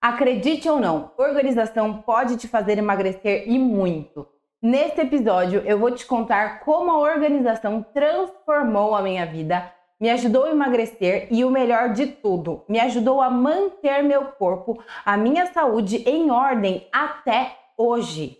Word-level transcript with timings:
Acredite 0.00 0.68
ou 0.68 0.80
não, 0.80 1.12
organização 1.18 1.98
pode 1.98 2.36
te 2.36 2.48
fazer 2.48 2.78
emagrecer 2.78 3.44
e 3.46 3.58
muito. 3.58 4.26
Neste 4.62 5.02
episódio, 5.02 5.62
eu 5.66 5.78
vou 5.78 5.90
te 5.90 6.06
contar 6.06 6.60
como 6.60 6.90
a 6.90 6.98
organização 6.98 7.84
transformou 7.92 8.94
a 8.94 9.02
minha 9.02 9.26
vida, 9.26 9.70
me 10.00 10.08
ajudou 10.10 10.44
a 10.44 10.50
emagrecer 10.50 11.28
e 11.30 11.44
o 11.44 11.50
melhor 11.50 11.92
de 11.92 12.06
tudo, 12.06 12.64
me 12.68 12.80
ajudou 12.80 13.20
a 13.20 13.28
manter 13.28 14.02
meu 14.02 14.24
corpo, 14.24 14.82
a 15.04 15.16
minha 15.16 15.46
saúde 15.52 16.02
em 16.08 16.30
ordem 16.30 16.88
até 16.90 17.56
hoje. 17.76 18.38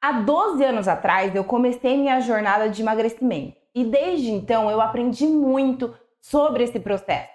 Há 0.00 0.12
12 0.12 0.64
anos 0.64 0.86
atrás, 0.86 1.34
eu 1.34 1.42
comecei 1.42 1.96
minha 1.96 2.20
jornada 2.20 2.68
de 2.68 2.80
emagrecimento 2.82 3.65
e 3.76 3.84
desde 3.84 4.30
então 4.30 4.70
eu 4.70 4.80
aprendi 4.80 5.26
muito 5.26 5.94
sobre 6.18 6.64
esse 6.64 6.80
processo. 6.80 7.30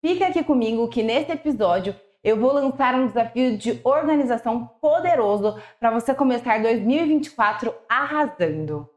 Fica 0.00 0.28
aqui 0.28 0.44
comigo 0.44 0.86
que 0.86 1.02
nesse 1.02 1.32
episódio 1.32 1.94
eu 2.22 2.38
vou 2.38 2.52
lançar 2.52 2.94
um 2.94 3.08
desafio 3.08 3.58
de 3.58 3.80
organização 3.82 4.64
poderoso 4.80 5.60
para 5.80 5.90
você 5.90 6.14
começar 6.14 6.62
2024 6.62 7.74
arrasando. 7.88 8.88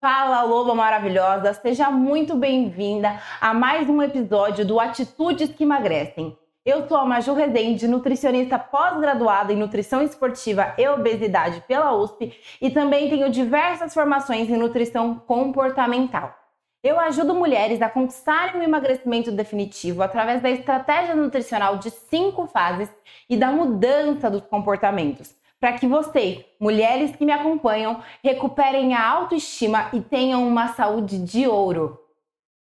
Fala, 0.00 0.42
loba 0.42 0.74
maravilhosa! 0.74 1.52
Seja 1.52 1.90
muito 1.90 2.34
bem-vinda 2.34 3.20
a 3.38 3.52
mais 3.52 3.86
um 3.86 4.00
episódio 4.00 4.64
do 4.64 4.80
Atitudes 4.80 5.50
que 5.50 5.64
Emagrecem. 5.64 6.36
Eu 6.66 6.88
sou 6.88 6.96
a 6.96 7.04
Maju 7.04 7.32
Rezende, 7.32 7.86
nutricionista 7.86 8.58
pós-graduada 8.58 9.52
em 9.52 9.56
nutrição 9.56 10.02
esportiva 10.02 10.74
e 10.76 10.88
obesidade 10.88 11.62
pela 11.68 11.94
USP 11.94 12.36
e 12.60 12.70
também 12.70 13.08
tenho 13.08 13.30
diversas 13.30 13.94
formações 13.94 14.50
em 14.50 14.56
nutrição 14.56 15.14
comportamental. 15.14 16.36
Eu 16.82 16.98
ajudo 16.98 17.36
mulheres 17.36 17.80
a 17.80 17.88
conquistarem 17.88 18.60
o 18.60 18.64
emagrecimento 18.64 19.30
definitivo 19.30 20.02
através 20.02 20.42
da 20.42 20.50
estratégia 20.50 21.14
nutricional 21.14 21.78
de 21.78 21.88
cinco 21.88 22.48
fases 22.48 22.90
e 23.30 23.36
da 23.36 23.52
mudança 23.52 24.28
dos 24.28 24.42
comportamentos, 24.42 25.36
para 25.60 25.74
que 25.74 25.86
vocês, 25.86 26.44
mulheres 26.58 27.14
que 27.14 27.24
me 27.24 27.30
acompanham, 27.30 28.02
recuperem 28.24 28.92
a 28.92 29.08
autoestima 29.08 29.88
e 29.92 30.00
tenham 30.00 30.44
uma 30.44 30.74
saúde 30.74 31.16
de 31.16 31.46
ouro. 31.46 32.05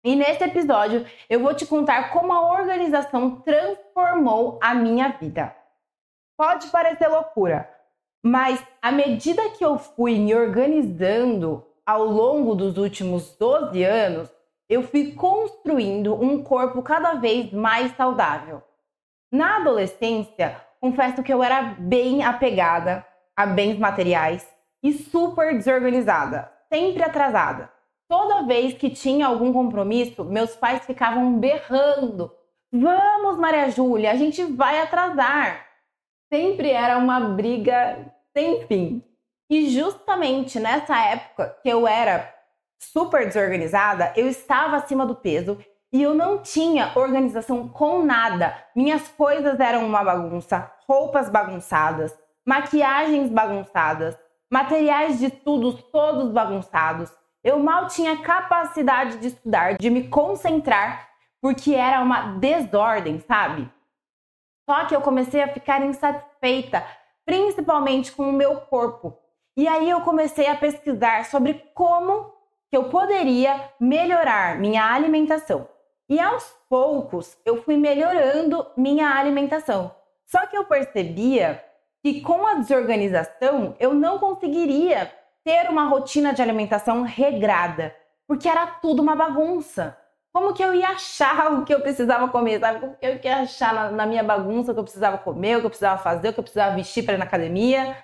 E 0.06 0.16
nesse 0.16 0.44
episódio 0.44 1.04
eu 1.28 1.40
vou 1.40 1.56
te 1.56 1.66
contar 1.66 2.12
como 2.12 2.32
a 2.32 2.60
organização 2.60 3.42
transformou 3.42 4.60
a 4.62 4.76
minha 4.76 5.10
vida. 5.10 5.56
Pode 6.38 6.68
parecer 6.68 7.08
loucura, 7.08 7.68
mas 8.24 8.64
à 8.80 8.92
medida 8.92 9.50
que 9.50 9.66
eu 9.66 9.80
fui 9.80 10.20
me 10.20 10.36
organizando, 10.36 11.66
ao 11.84 12.06
longo 12.06 12.54
dos 12.54 12.78
últimos 12.78 13.36
12 13.36 13.84
anos, 13.84 14.30
eu 14.70 14.84
fui 14.84 15.14
construindo 15.14 16.14
um 16.14 16.44
corpo 16.44 16.84
cada 16.84 17.16
vez 17.16 17.52
mais 17.52 17.92
saudável. 17.96 18.62
Na 19.32 19.58
adolescência, 19.58 20.62
confesso 20.80 21.24
que 21.24 21.34
eu 21.34 21.42
era 21.42 21.76
bem 21.80 22.24
apegada 22.24 23.04
a 23.36 23.48
bens 23.48 23.80
materiais 23.80 24.48
e 24.84 24.94
super 24.94 25.56
desorganizada, 25.56 26.52
sempre 26.72 27.02
atrasada. 27.02 27.75
Toda 28.08 28.44
vez 28.44 28.74
que 28.74 28.90
tinha 28.90 29.28
algum 29.28 29.52
compromisso, 29.52 30.24
meus 30.24 30.56
pais 30.56 30.86
ficavam 30.86 31.40
berrando: 31.40 32.32
Vamos, 32.72 33.38
Maria 33.38 33.70
Júlia, 33.70 34.12
a 34.12 34.16
gente 34.16 34.44
vai 34.44 34.80
atrasar. 34.82 35.66
Sempre 36.32 36.70
era 36.70 36.98
uma 36.98 37.20
briga 37.20 38.14
sem 38.36 38.68
fim. 38.68 39.04
E 39.50 39.70
justamente 39.70 40.60
nessa 40.60 40.98
época 40.98 41.58
que 41.62 41.70
eu 41.70 41.88
era 41.88 42.34
super 42.80 43.26
desorganizada, 43.26 44.14
eu 44.16 44.28
estava 44.28 44.78
acima 44.78 45.06
do 45.06 45.16
peso 45.16 45.58
e 45.94 46.02
eu 46.02 46.14
não 46.14 46.40
tinha 46.42 46.92
organização 46.96 47.68
com 47.68 48.04
nada. 48.04 48.56
Minhas 48.76 49.08
coisas 49.08 49.60
eram 49.60 49.86
uma 49.86 50.04
bagunça, 50.04 50.72
roupas 50.88 51.30
bagunçadas, 51.30 52.14
maquiagens 52.46 53.30
bagunçadas, 53.30 54.18
materiais 54.52 55.20
de 55.20 55.28
estudos 55.28 55.82
todos 55.92 56.32
bagunçados. 56.32 57.12
Eu 57.46 57.60
mal 57.60 57.86
tinha 57.86 58.24
capacidade 58.24 59.20
de 59.20 59.28
estudar, 59.28 59.78
de 59.78 59.88
me 59.92 60.08
concentrar, 60.08 61.08
porque 61.40 61.76
era 61.76 62.02
uma 62.02 62.40
desordem, 62.40 63.20
sabe? 63.20 63.72
Só 64.68 64.86
que 64.86 64.96
eu 64.96 65.02
comecei 65.02 65.44
a 65.44 65.54
ficar 65.54 65.86
insatisfeita, 65.86 66.84
principalmente 67.24 68.12
com 68.12 68.28
o 68.28 68.34
meu 68.34 68.62
corpo. 68.62 69.16
E 69.56 69.68
aí 69.68 69.88
eu 69.88 70.02
comecei 70.02 70.48
a 70.48 70.58
pesquisar 70.58 71.26
sobre 71.26 71.54
como 71.76 72.34
que 72.68 72.76
eu 72.76 72.90
poderia 72.90 73.70
melhorar 73.80 74.58
minha 74.58 74.84
alimentação. 74.84 75.70
E 76.10 76.20
aos 76.20 76.44
poucos 76.68 77.38
eu 77.46 77.62
fui 77.62 77.78
melhorando 77.78 78.66
minha 78.76 79.08
alimentação. 79.16 79.94
Só 80.26 80.48
que 80.48 80.58
eu 80.58 80.66
percebia 80.66 81.64
que 82.02 82.22
com 82.22 82.48
a 82.48 82.56
desorganização 82.56 83.76
eu 83.80 83.94
não 83.94 84.18
conseguiria 84.18 85.12
ter 85.46 85.70
uma 85.70 85.88
rotina 85.88 86.34
de 86.34 86.42
alimentação 86.42 87.04
regrada, 87.04 87.96
porque 88.28 88.50
era 88.50 88.66
tudo 88.66 89.04
uma 89.04 89.16
bagunça. 89.16 89.96
Como 90.34 90.54
que 90.54 90.64
eu 90.64 90.74
ia 90.74 90.90
achar 90.90 91.54
o 91.54 91.64
que 91.64 91.74
eu 91.74 91.80
precisava 91.80 92.28
comer, 92.28 92.60
sabe? 92.60 92.80
Como 92.80 92.96
que 92.96 93.06
eu 93.06 93.20
ia 93.24 93.38
achar 93.38 93.74
na, 93.74 93.92
na 93.92 94.06
minha 94.08 94.24
bagunça 94.24 94.72
o 94.72 94.74
que 94.74 94.80
eu 94.80 94.84
precisava 94.84 95.20
comer, 95.20 95.56
o 95.56 95.60
que 95.60 95.68
eu 95.68 95.70
precisava 95.70 96.02
fazer, 96.02 96.30
o 96.30 96.34
que 96.34 96.40
eu 96.40 96.44
precisava 96.44 96.76
vestir 96.76 97.06
para 97.06 97.14
ir 97.14 97.18
na 97.18 97.26
academia? 97.26 97.96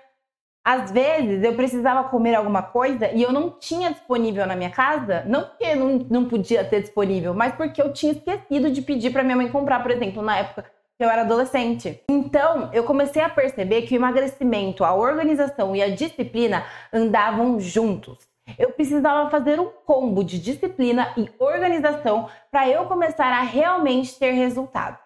Às 0.63 0.91
vezes 0.91 1.43
eu 1.43 1.55
precisava 1.55 2.07
comer 2.07 2.35
alguma 2.35 2.61
coisa 2.61 3.09
e 3.11 3.23
eu 3.23 3.31
não 3.31 3.49
tinha 3.49 3.89
disponível 3.89 4.45
na 4.45 4.55
minha 4.55 4.69
casa, 4.69 5.23
não 5.25 5.41
porque 5.41 5.73
não, 5.73 5.97
não 6.07 6.25
podia 6.29 6.63
ter 6.63 6.81
disponível, 6.81 7.33
mas 7.33 7.55
porque 7.55 7.81
eu 7.81 7.91
tinha 7.91 8.11
esquecido 8.11 8.69
de 8.69 8.83
pedir 8.83 9.11
para 9.11 9.23
minha 9.23 9.35
mãe 9.35 9.49
comprar, 9.49 9.81
por 9.81 9.89
exemplo, 9.89 10.21
na 10.21 10.37
época 10.37 10.71
eu 11.03 11.09
era 11.09 11.21
adolescente. 11.21 12.01
Então, 12.09 12.69
eu 12.73 12.83
comecei 12.83 13.21
a 13.21 13.29
perceber 13.29 13.83
que 13.83 13.95
o 13.95 13.97
emagrecimento, 13.97 14.83
a 14.83 14.93
organização 14.93 15.75
e 15.75 15.81
a 15.81 15.93
disciplina 15.93 16.65
andavam 16.93 17.59
juntos. 17.59 18.19
Eu 18.57 18.71
precisava 18.71 19.29
fazer 19.29 19.59
um 19.59 19.69
combo 19.85 20.23
de 20.23 20.39
disciplina 20.39 21.13
e 21.17 21.29
organização 21.39 22.29
para 22.49 22.67
eu 22.67 22.85
começar 22.85 23.27
a 23.27 23.41
realmente 23.41 24.17
ter 24.17 24.31
resultado. 24.31 24.97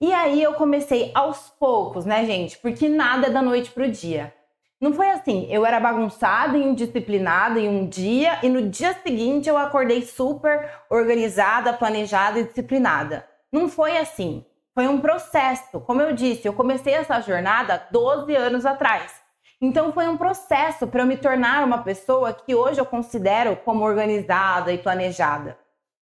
E 0.00 0.12
aí 0.12 0.42
eu 0.42 0.54
comecei 0.54 1.10
aos 1.14 1.50
poucos, 1.58 2.04
né, 2.04 2.24
gente? 2.24 2.56
Porque 2.58 2.88
nada 2.88 3.26
é 3.26 3.30
da 3.30 3.42
noite 3.42 3.70
pro 3.70 3.90
dia. 3.90 4.32
Não 4.80 4.92
foi 4.92 5.10
assim, 5.10 5.48
eu 5.50 5.66
era 5.66 5.80
bagunçada 5.80 6.56
e 6.56 6.62
indisciplinada 6.62 7.58
em 7.58 7.68
um 7.68 7.88
dia 7.88 8.38
e 8.44 8.48
no 8.48 8.68
dia 8.68 8.94
seguinte 9.02 9.48
eu 9.48 9.58
acordei 9.58 10.02
super 10.02 10.70
organizada, 10.88 11.72
planejada 11.72 12.38
e 12.38 12.44
disciplinada. 12.44 13.26
Não 13.52 13.68
foi 13.68 13.98
assim. 13.98 14.44
Foi 14.78 14.86
um 14.86 15.00
processo. 15.00 15.80
Como 15.80 16.00
eu 16.00 16.12
disse, 16.12 16.46
eu 16.46 16.52
comecei 16.52 16.94
essa 16.94 17.20
jornada 17.20 17.88
12 17.90 18.32
anos 18.36 18.64
atrás. 18.64 19.12
Então 19.60 19.92
foi 19.92 20.06
um 20.06 20.16
processo 20.16 20.86
para 20.86 21.02
eu 21.02 21.06
me 21.06 21.16
tornar 21.16 21.64
uma 21.64 21.82
pessoa 21.82 22.32
que 22.32 22.54
hoje 22.54 22.80
eu 22.80 22.86
considero 22.86 23.56
como 23.56 23.84
organizada 23.84 24.72
e 24.72 24.78
planejada. 24.78 25.58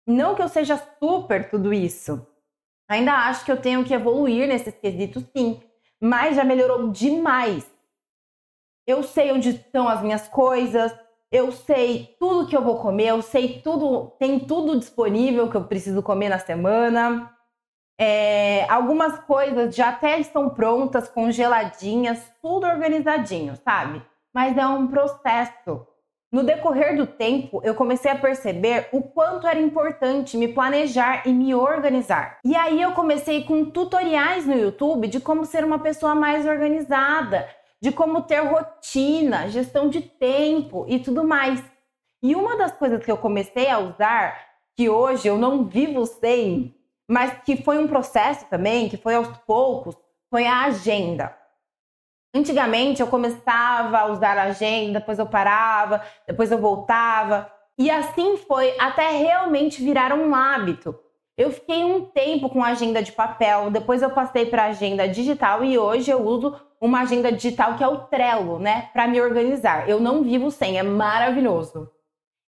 Não 0.07 0.35
que 0.35 0.41
eu 0.41 0.49
seja 0.49 0.83
super 0.99 1.51
tudo 1.51 1.71
isso. 1.71 2.27
Ainda 2.89 3.13
acho 3.13 3.45
que 3.45 3.53
eu 3.53 3.61
tenho 3.61 3.85
que 3.85 3.93
evoluir 3.93 4.49
nesses 4.49 4.75
quesitos 4.75 5.23
sim, 5.37 5.63
mas 6.01 6.35
já 6.35 6.43
melhorou 6.43 6.89
demais 6.89 7.71
eu 8.87 9.03
sei 9.03 9.33
onde 9.33 9.51
estão 9.51 9.87
as 9.87 10.01
minhas 10.01 10.27
coisas, 10.29 10.93
eu 11.31 11.53
sei 11.53 12.17
tudo 12.19 12.47
que 12.47 12.57
eu 12.57 12.63
vou 12.63 12.81
comer, 12.81 13.09
eu 13.09 13.21
sei 13.21 13.61
tudo, 13.61 14.13
tem 14.19 14.41
tudo 14.41 14.79
disponível 14.79 15.51
que 15.51 15.57
eu 15.59 15.65
preciso 15.65 16.03
comer 16.03 16.31
na 16.31 16.39
semana. 16.39 17.31
É, 18.05 18.67
algumas 18.69 19.17
coisas 19.21 19.77
já 19.77 19.91
até 19.91 20.19
estão 20.19 20.51
prontas, 20.51 21.09
congeladinhas, 21.09 22.21
tudo 22.43 22.67
organizadinho, 22.67 23.55
sabe? 23.65 24.03
Mas 24.35 24.59
é 24.59 24.67
um 24.67 24.89
processo. 24.89 25.87
No 26.33 26.43
decorrer 26.43 26.97
do 26.97 27.07
tempo, 27.07 27.61
eu 27.63 27.77
comecei 27.77 28.11
a 28.11 28.19
perceber 28.19 28.89
o 28.91 29.03
quanto 29.03 29.47
era 29.47 29.61
importante 29.61 30.37
me 30.37 30.49
planejar 30.49 31.29
e 31.29 31.33
me 31.33 31.55
organizar. 31.55 32.41
E 32.45 32.57
aí 32.57 32.83
eu 32.83 32.91
comecei 32.91 33.45
com 33.45 33.67
tutoriais 33.67 34.49
no 34.49 34.57
YouTube 34.57 35.07
de 35.07 35.21
como 35.21 35.45
ser 35.45 35.65
uma 35.65 35.79
pessoa 35.79 36.13
mais 36.13 36.45
organizada, 36.45 37.49
de 37.81 37.93
como 37.93 38.23
ter 38.23 38.41
rotina, 38.41 39.49
gestão 39.49 39.89
de 39.89 40.01
tempo 40.01 40.87
e 40.89 40.99
tudo 40.99 41.23
mais. 41.23 41.63
E 42.21 42.35
uma 42.35 42.57
das 42.57 42.73
coisas 42.73 43.05
que 43.05 43.13
eu 43.13 43.17
comecei 43.17 43.71
a 43.71 43.79
usar, 43.79 44.37
que 44.75 44.91
hoje 44.91 45.29
eu 45.29 45.39
não 45.39 45.67
vivo 45.67 46.05
sem, 46.05 46.75
mas 47.09 47.33
que 47.45 47.57
foi 47.57 47.79
um 47.79 47.89
processo 47.89 48.47
também, 48.47 48.89
que 48.89 48.97
foi 48.97 49.15
aos 49.15 49.29
poucos, 49.47 49.97
foi 50.31 50.47
a 50.47 50.63
agenda. 50.65 51.37
Antigamente 52.35 53.03
eu 53.03 53.07
começava 53.07 53.99
a 53.99 54.07
usar 54.07 54.39
a 54.39 54.45
agenda, 54.45 55.01
depois 55.01 55.19
eu 55.19 55.27
parava, 55.27 56.03
depois 56.27 56.51
eu 56.51 56.59
voltava, 56.59 57.53
e 57.79 57.91
assim 57.91 58.37
foi 58.37 58.75
até 58.79 59.11
realmente 59.11 59.83
virar 59.83 60.13
um 60.13 60.35
hábito. 60.35 60.99
Eu 61.37 61.51
fiquei 61.51 61.83
um 61.85 62.05
tempo 62.05 62.49
com 62.49 62.63
agenda 62.63 63.03
de 63.03 63.13
papel, 63.13 63.71
depois 63.71 64.03
eu 64.03 64.11
passei 64.11 64.47
para 64.47 64.65
agenda 64.65 65.09
digital 65.09 65.65
e 65.65 65.79
hoje 65.79 66.11
eu 66.11 66.21
uso 66.23 66.55
uma 66.81 67.01
agenda 67.01 67.33
digital 67.33 67.77
que 67.77 67.85
é 67.85 67.89
o 67.89 68.01
Trello, 68.05 68.59
né, 68.59 68.91
para 68.93 69.07
me 69.07 69.21
organizar. 69.21 69.89
Eu 69.89 70.01
não 70.01 70.23
vivo 70.23 70.51
sem, 70.51 70.79
é 70.79 70.83
maravilhoso. 70.83 71.91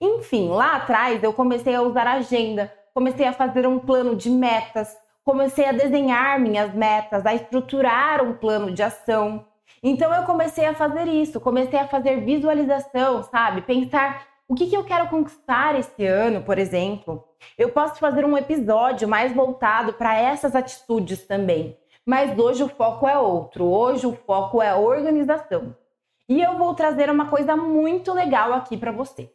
Enfim, 0.01 0.50
lá 0.50 0.77
atrás 0.77 1.24
eu 1.24 1.31
comecei 1.31 1.75
a 1.75 1.81
usar 1.81 2.07
agenda 2.07 2.74
comecei 2.94 3.26
a 3.26 3.34
fazer 3.34 3.68
um 3.68 3.80
plano 3.80 4.16
de 4.16 4.30
metas, 4.30 4.96
comecei 5.24 5.66
a 5.66 5.72
desenhar 5.72 6.40
minhas 6.40 6.74
metas, 6.74 7.26
a 7.26 7.34
estruturar 7.34 8.24
um 8.24 8.34
plano 8.34 8.72
de 8.72 8.84
ação. 8.84 9.46
Então 9.84 10.14
eu 10.14 10.24
comecei 10.24 10.66
a 10.66 10.74
fazer 10.74 11.08
isso, 11.08 11.40
comecei 11.40 11.80
a 11.80 11.88
fazer 11.88 12.22
visualização, 12.22 13.24
sabe? 13.24 13.62
Pensar 13.62 14.28
o 14.48 14.54
que, 14.54 14.68
que 14.68 14.76
eu 14.76 14.84
quero 14.84 15.08
conquistar 15.08 15.80
esse 15.80 16.06
ano, 16.06 16.44
por 16.44 16.58
exemplo. 16.58 17.24
Eu 17.58 17.70
posso 17.70 17.96
fazer 18.00 18.26
um 18.26 18.38
episódio 18.38 19.08
mais 19.08 19.34
voltado 19.34 19.94
para 19.94 20.16
essas 20.16 20.56
atitudes 20.56 21.26
também. 21.26 21.78
Mas 22.06 22.38
hoje 22.38 22.62
o 22.64 22.68
foco 22.68 23.08
é 23.08 23.18
outro. 23.18 23.66
Hoje 23.66 24.06
o 24.06 24.14
foco 24.14 24.62
é 24.62 24.76
organização. 24.76 25.76
E 26.28 26.42
eu 26.42 26.58
vou 26.58 26.74
trazer 26.74 27.10
uma 27.10 27.30
coisa 27.30 27.56
muito 27.56 28.14
legal 28.14 28.54
aqui 28.54 28.76
para 28.76 28.92
você. 28.92 29.32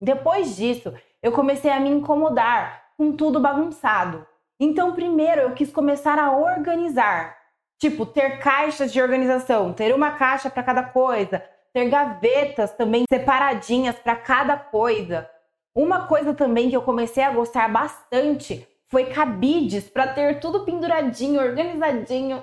Depois 0.00 0.56
disso, 0.56 0.94
eu 1.22 1.32
comecei 1.32 1.70
a 1.70 1.80
me 1.80 1.90
incomodar 1.90 2.82
com 2.96 3.12
tudo 3.12 3.40
bagunçado. 3.40 4.26
Então, 4.58 4.92
primeiro 4.92 5.40
eu 5.40 5.52
quis 5.52 5.72
começar 5.72 6.18
a 6.18 6.36
organizar. 6.36 7.36
Tipo, 7.78 8.04
ter 8.04 8.38
caixas 8.38 8.92
de 8.92 9.00
organização, 9.00 9.72
ter 9.72 9.94
uma 9.94 10.10
caixa 10.10 10.50
para 10.50 10.62
cada 10.62 10.82
coisa, 10.82 11.42
ter 11.72 11.88
gavetas 11.88 12.72
também 12.72 13.04
separadinhas 13.10 13.96
para 13.98 14.16
cada 14.16 14.56
coisa. 14.56 15.28
Uma 15.74 16.06
coisa 16.06 16.34
também 16.34 16.68
que 16.68 16.76
eu 16.76 16.82
comecei 16.82 17.22
a 17.22 17.30
gostar 17.30 17.68
bastante 17.68 18.66
foi 18.88 19.06
cabides 19.06 19.88
para 19.88 20.08
ter 20.08 20.40
tudo 20.40 20.64
penduradinho, 20.64 21.40
organizadinho. 21.40 22.42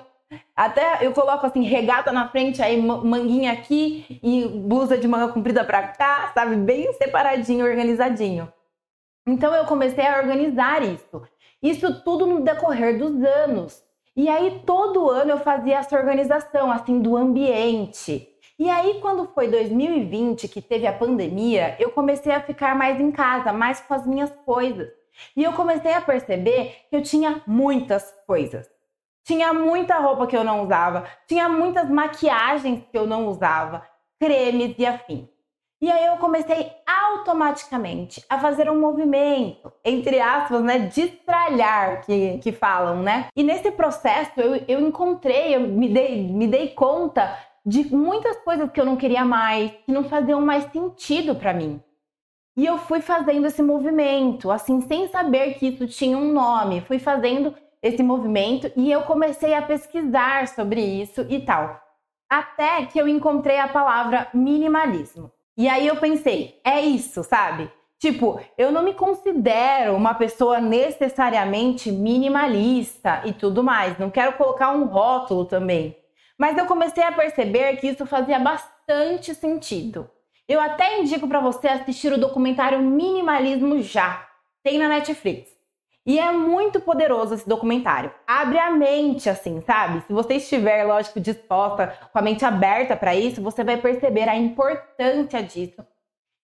Até 0.56 1.06
eu 1.06 1.12
coloco 1.12 1.46
assim, 1.46 1.62
regata 1.62 2.10
na 2.10 2.28
frente, 2.28 2.60
aí 2.62 2.80
manguinha 2.80 3.52
aqui 3.52 4.18
e 4.22 4.46
blusa 4.48 4.98
de 4.98 5.06
manga 5.06 5.32
comprida 5.32 5.62
para 5.62 5.88
cá, 5.88 6.32
sabe? 6.34 6.56
Bem 6.56 6.92
separadinho, 6.94 7.64
organizadinho. 7.64 8.52
Então 9.28 9.54
eu 9.54 9.66
comecei 9.66 10.06
a 10.06 10.16
organizar 10.16 10.82
isso. 10.82 11.22
Isso 11.62 12.02
tudo 12.02 12.26
no 12.26 12.40
decorrer 12.40 12.98
dos 12.98 13.22
anos. 13.22 13.84
E 14.16 14.26
aí 14.26 14.62
todo 14.64 15.10
ano 15.10 15.32
eu 15.32 15.38
fazia 15.38 15.76
essa 15.76 15.94
organização 15.94 16.72
assim 16.72 16.98
do 16.98 17.14
ambiente. 17.14 18.26
E 18.58 18.70
aí 18.70 19.00
quando 19.02 19.28
foi 19.34 19.48
2020 19.48 20.48
que 20.48 20.62
teve 20.62 20.86
a 20.86 20.94
pandemia, 20.94 21.76
eu 21.78 21.90
comecei 21.90 22.32
a 22.32 22.40
ficar 22.40 22.74
mais 22.74 22.98
em 22.98 23.12
casa, 23.12 23.52
mais 23.52 23.80
com 23.80 23.92
as 23.92 24.06
minhas 24.06 24.32
coisas. 24.46 24.88
E 25.36 25.44
eu 25.44 25.52
comecei 25.52 25.92
a 25.92 26.00
perceber 26.00 26.86
que 26.88 26.96
eu 26.96 27.02
tinha 27.02 27.42
muitas 27.46 28.10
coisas. 28.26 28.66
Tinha 29.24 29.52
muita 29.52 29.98
roupa 29.98 30.26
que 30.26 30.36
eu 30.36 30.42
não 30.42 30.64
usava, 30.64 31.04
tinha 31.26 31.50
muitas 31.50 31.90
maquiagens 31.90 32.82
que 32.90 32.96
eu 32.96 33.06
não 33.06 33.28
usava, 33.28 33.86
cremes 34.18 34.74
e 34.78 34.86
afim. 34.86 35.28
E 35.80 35.90
aí 35.90 36.06
eu 36.06 36.16
comecei 36.16 36.72
automaticamente 36.84 38.24
a 38.28 38.38
fazer 38.40 38.68
um 38.68 38.80
movimento, 38.80 39.72
entre 39.84 40.20
aspas, 40.20 40.62
né, 40.62 40.78
destralhar, 40.80 42.04
que, 42.04 42.38
que 42.38 42.50
falam, 42.50 43.00
né? 43.00 43.28
E 43.36 43.44
nesse 43.44 43.70
processo 43.70 44.40
eu, 44.40 44.56
eu 44.66 44.80
encontrei, 44.80 45.54
eu 45.54 45.60
me 45.60 45.88
dei, 45.88 46.22
me 46.22 46.48
dei 46.48 46.70
conta 46.70 47.38
de 47.64 47.94
muitas 47.94 48.36
coisas 48.38 48.70
que 48.72 48.80
eu 48.80 48.84
não 48.84 48.96
queria 48.96 49.24
mais, 49.24 49.70
que 49.86 49.92
não 49.92 50.04
faziam 50.04 50.40
mais 50.40 50.64
sentido 50.72 51.34
para 51.36 51.52
mim. 51.52 51.80
E 52.56 52.66
eu 52.66 52.76
fui 52.76 53.00
fazendo 53.00 53.46
esse 53.46 53.62
movimento, 53.62 54.50
assim, 54.50 54.80
sem 54.80 55.06
saber 55.06 55.54
que 55.54 55.68
isso 55.68 55.86
tinha 55.86 56.18
um 56.18 56.32
nome. 56.32 56.80
Fui 56.80 56.98
fazendo 56.98 57.54
esse 57.80 58.02
movimento 58.02 58.68
e 58.74 58.90
eu 58.90 59.02
comecei 59.02 59.54
a 59.54 59.62
pesquisar 59.62 60.48
sobre 60.48 60.80
isso 60.80 61.24
e 61.28 61.40
tal. 61.40 61.80
Até 62.28 62.84
que 62.86 62.98
eu 62.98 63.06
encontrei 63.06 63.60
a 63.60 63.68
palavra 63.68 64.26
minimalismo. 64.34 65.30
E 65.58 65.68
aí 65.68 65.88
eu 65.88 65.96
pensei, 65.96 66.60
é 66.64 66.80
isso, 66.80 67.24
sabe? 67.24 67.68
Tipo, 67.98 68.40
eu 68.56 68.70
não 68.70 68.84
me 68.84 68.94
considero 68.94 69.96
uma 69.96 70.14
pessoa 70.14 70.60
necessariamente 70.60 71.90
minimalista 71.90 73.22
e 73.24 73.32
tudo 73.32 73.64
mais. 73.64 73.98
Não 73.98 74.08
quero 74.08 74.34
colocar 74.34 74.70
um 74.70 74.84
rótulo 74.84 75.44
também. 75.44 75.96
Mas 76.38 76.56
eu 76.56 76.66
comecei 76.66 77.02
a 77.02 77.10
perceber 77.10 77.76
que 77.78 77.88
isso 77.88 78.06
fazia 78.06 78.38
bastante 78.38 79.34
sentido. 79.34 80.08
Eu 80.48 80.60
até 80.60 81.00
indico 81.00 81.26
para 81.26 81.40
você 81.40 81.66
assistir 81.66 82.12
o 82.12 82.20
documentário 82.20 82.80
Minimalismo 82.80 83.82
Já. 83.82 84.28
Tem 84.62 84.78
na 84.78 84.88
Netflix. 84.88 85.57
E 86.08 86.18
é 86.18 86.32
muito 86.32 86.80
poderoso 86.80 87.34
esse 87.34 87.46
documentário. 87.46 88.10
Abre 88.26 88.58
a 88.58 88.70
mente, 88.70 89.28
assim, 89.28 89.60
sabe? 89.60 90.00
Se 90.06 90.12
você 90.14 90.36
estiver, 90.36 90.82
lógico, 90.82 91.20
disposta, 91.20 91.98
com 92.10 92.18
a 92.18 92.22
mente 92.22 92.46
aberta 92.46 92.96
para 92.96 93.14
isso, 93.14 93.42
você 93.42 93.62
vai 93.62 93.76
perceber 93.76 94.26
a 94.26 94.34
importância 94.34 95.42
disso. 95.42 95.84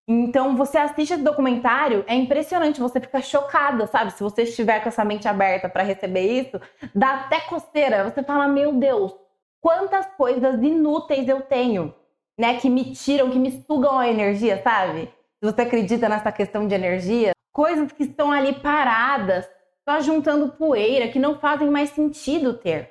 Então, 0.06 0.54
você 0.54 0.76
assiste 0.76 1.14
esse 1.14 1.22
documentário, 1.22 2.04
é 2.06 2.14
impressionante, 2.14 2.78
você 2.78 3.00
fica 3.00 3.22
chocada, 3.22 3.86
sabe? 3.86 4.12
Se 4.12 4.22
você 4.22 4.42
estiver 4.42 4.80
com 4.82 4.90
essa 4.90 5.02
mente 5.02 5.26
aberta 5.26 5.66
para 5.66 5.82
receber 5.82 6.42
isso, 6.42 6.60
dá 6.94 7.14
até 7.20 7.40
coceira. 7.40 8.04
Você 8.04 8.22
fala, 8.22 8.46
meu 8.46 8.70
Deus, 8.74 9.16
quantas 9.62 10.04
coisas 10.18 10.62
inúteis 10.62 11.26
eu 11.26 11.40
tenho, 11.40 11.94
né? 12.38 12.58
Que 12.58 12.68
me 12.68 12.92
tiram, 12.92 13.30
que 13.30 13.38
me 13.38 13.64
sugam 13.66 13.98
a 13.98 14.06
energia, 14.06 14.60
sabe? 14.62 15.10
Se 15.42 15.50
você 15.50 15.62
acredita 15.62 16.06
nessa 16.06 16.30
questão 16.30 16.68
de 16.68 16.74
energia, 16.74 17.32
coisas 17.54 17.92
que 17.92 18.02
estão 18.02 18.32
ali 18.32 18.52
paradas, 18.52 19.48
só 19.88 20.00
juntando 20.00 20.52
poeira, 20.52 21.08
que 21.08 21.20
não 21.20 21.38
fazem 21.38 21.70
mais 21.70 21.90
sentido 21.90 22.52
ter. 22.54 22.90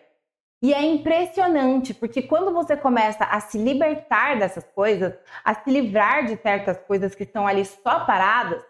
E 0.62 0.74
é 0.74 0.82
impressionante, 0.82 1.94
porque 1.94 2.22
quando 2.22 2.54
você 2.54 2.78
começa 2.78 3.26
a 3.26 3.42
se 3.42 3.58
libertar 3.58 4.40
dessas 4.40 4.64
coisas, 4.64 5.14
a 5.44 5.54
se 5.54 5.70
livrar 5.70 6.26
de 6.26 6.38
certas 6.38 6.78
coisas 6.78 7.14
que 7.14 7.24
estão 7.24 7.46
ali 7.46 7.66
só 7.66 8.06
paradas, 8.06 8.64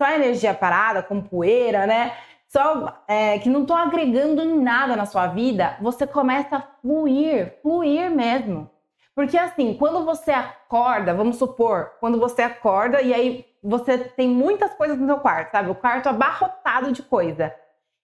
só 0.00 0.08
energia 0.12 0.54
parada, 0.54 1.02
com 1.02 1.20
poeira, 1.20 1.84
né? 1.88 2.16
Só 2.46 3.02
é, 3.08 3.36
que 3.40 3.50
não 3.50 3.62
estão 3.62 3.76
agregando 3.76 4.42
em 4.42 4.60
nada 4.60 4.94
na 4.94 5.06
sua 5.06 5.26
vida, 5.26 5.76
você 5.80 6.06
começa 6.06 6.58
a 6.58 6.62
fluir, 6.80 7.58
fluir 7.60 8.08
mesmo. 8.08 8.70
Porque 9.16 9.36
assim, 9.36 9.74
quando 9.74 10.04
você 10.04 10.30
acorda, 10.30 11.12
vamos 11.12 11.36
supor, 11.36 11.94
quando 11.98 12.20
você 12.20 12.42
acorda 12.42 13.02
e 13.02 13.12
aí 13.12 13.49
você 13.62 13.98
tem 13.98 14.28
muitas 14.28 14.72
coisas 14.74 14.98
no 14.98 15.06
seu 15.06 15.18
quarto, 15.18 15.52
sabe? 15.52 15.70
O 15.70 15.74
quarto 15.74 16.08
abarrotado 16.08 16.92
de 16.92 17.02
coisa. 17.02 17.54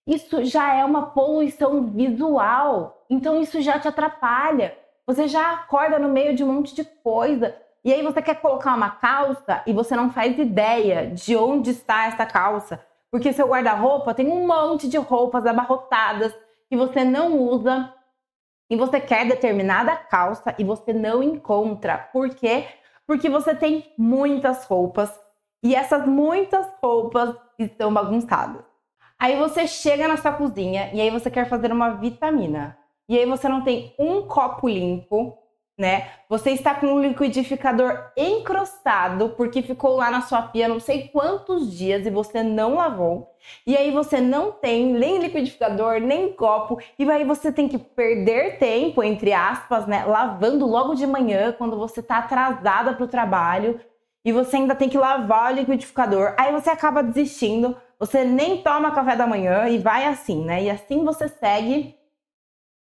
Isso 0.06 0.44
já 0.44 0.74
é 0.74 0.84
uma 0.84 1.06
poluição 1.06 1.86
visual. 1.86 3.04
Então 3.10 3.40
isso 3.40 3.60
já 3.60 3.78
te 3.78 3.88
atrapalha. 3.88 4.76
Você 5.06 5.26
já 5.26 5.52
acorda 5.52 5.98
no 5.98 6.08
meio 6.08 6.34
de 6.34 6.44
um 6.44 6.52
monte 6.52 6.74
de 6.74 6.84
coisa. 6.84 7.56
E 7.84 7.92
aí 7.92 8.02
você 8.02 8.20
quer 8.20 8.40
colocar 8.40 8.74
uma 8.74 8.90
calça 8.90 9.62
e 9.66 9.72
você 9.72 9.96
não 9.96 10.10
faz 10.10 10.38
ideia 10.38 11.06
de 11.06 11.36
onde 11.36 11.70
está 11.70 12.06
essa 12.06 12.26
calça. 12.26 12.84
Porque 13.10 13.32
seu 13.32 13.48
guarda-roupa 13.48 14.12
tem 14.12 14.28
um 14.28 14.46
monte 14.46 14.88
de 14.88 14.98
roupas 14.98 15.46
abarrotadas 15.46 16.34
que 16.68 16.76
você 16.76 17.04
não 17.04 17.38
usa. 17.38 17.92
E 18.68 18.76
você 18.76 19.00
quer 19.00 19.26
determinada 19.26 19.94
calça 19.96 20.54
e 20.58 20.64
você 20.64 20.92
não 20.92 21.22
encontra. 21.22 21.96
Por 22.12 22.30
quê? 22.30 22.66
Porque 23.06 23.28
você 23.30 23.54
tem 23.54 23.92
muitas 23.96 24.64
roupas 24.64 25.25
e 25.66 25.74
essas 25.74 26.06
muitas 26.06 26.64
roupas 26.80 27.34
estão 27.58 27.92
bagunçadas. 27.92 28.62
Aí 29.18 29.34
você 29.36 29.66
chega 29.66 30.06
na 30.06 30.16
sua 30.16 30.30
cozinha 30.30 30.90
e 30.92 31.00
aí 31.00 31.10
você 31.10 31.28
quer 31.28 31.48
fazer 31.48 31.72
uma 31.72 31.90
vitamina. 31.90 32.78
E 33.08 33.18
aí 33.18 33.26
você 33.26 33.48
não 33.48 33.62
tem 33.62 33.92
um 33.98 34.22
copo 34.22 34.68
limpo, 34.68 35.36
né? 35.76 36.08
Você 36.28 36.50
está 36.50 36.72
com 36.72 36.86
um 36.86 37.00
liquidificador 37.00 38.12
encrostado 38.16 39.30
porque 39.30 39.60
ficou 39.60 39.96
lá 39.96 40.08
na 40.08 40.20
sua 40.20 40.42
pia 40.42 40.68
não 40.68 40.78
sei 40.78 41.08
quantos 41.08 41.76
dias 41.76 42.06
e 42.06 42.10
você 42.10 42.44
não 42.44 42.76
lavou. 42.76 43.34
E 43.66 43.76
aí 43.76 43.90
você 43.90 44.20
não 44.20 44.52
tem 44.52 44.86
nem 44.86 45.18
liquidificador, 45.18 45.98
nem 46.00 46.32
copo, 46.32 46.78
e 46.96 47.10
aí 47.10 47.24
você 47.24 47.50
tem 47.50 47.66
que 47.66 47.78
perder 47.78 48.58
tempo, 48.58 49.02
entre 49.02 49.32
aspas, 49.32 49.84
né, 49.84 50.04
lavando 50.04 50.64
logo 50.64 50.94
de 50.94 51.08
manhã 51.08 51.50
quando 51.50 51.76
você 51.76 51.98
está 51.98 52.18
atrasada 52.18 52.92
para 52.92 53.04
o 53.04 53.08
trabalho 53.08 53.80
e 54.26 54.32
você 54.32 54.56
ainda 54.56 54.74
tem 54.74 54.88
que 54.88 54.98
lavar 54.98 55.52
o 55.52 55.54
liquidificador. 55.54 56.34
Aí 56.36 56.50
você 56.50 56.68
acaba 56.68 57.00
desistindo, 57.00 57.76
você 57.96 58.24
nem 58.24 58.60
toma 58.60 58.90
café 58.90 59.14
da 59.14 59.24
manhã 59.24 59.68
e 59.68 59.78
vai 59.78 60.04
assim, 60.04 60.44
né? 60.44 60.64
E 60.64 60.68
assim 60.68 61.04
você 61.04 61.28
segue 61.28 61.94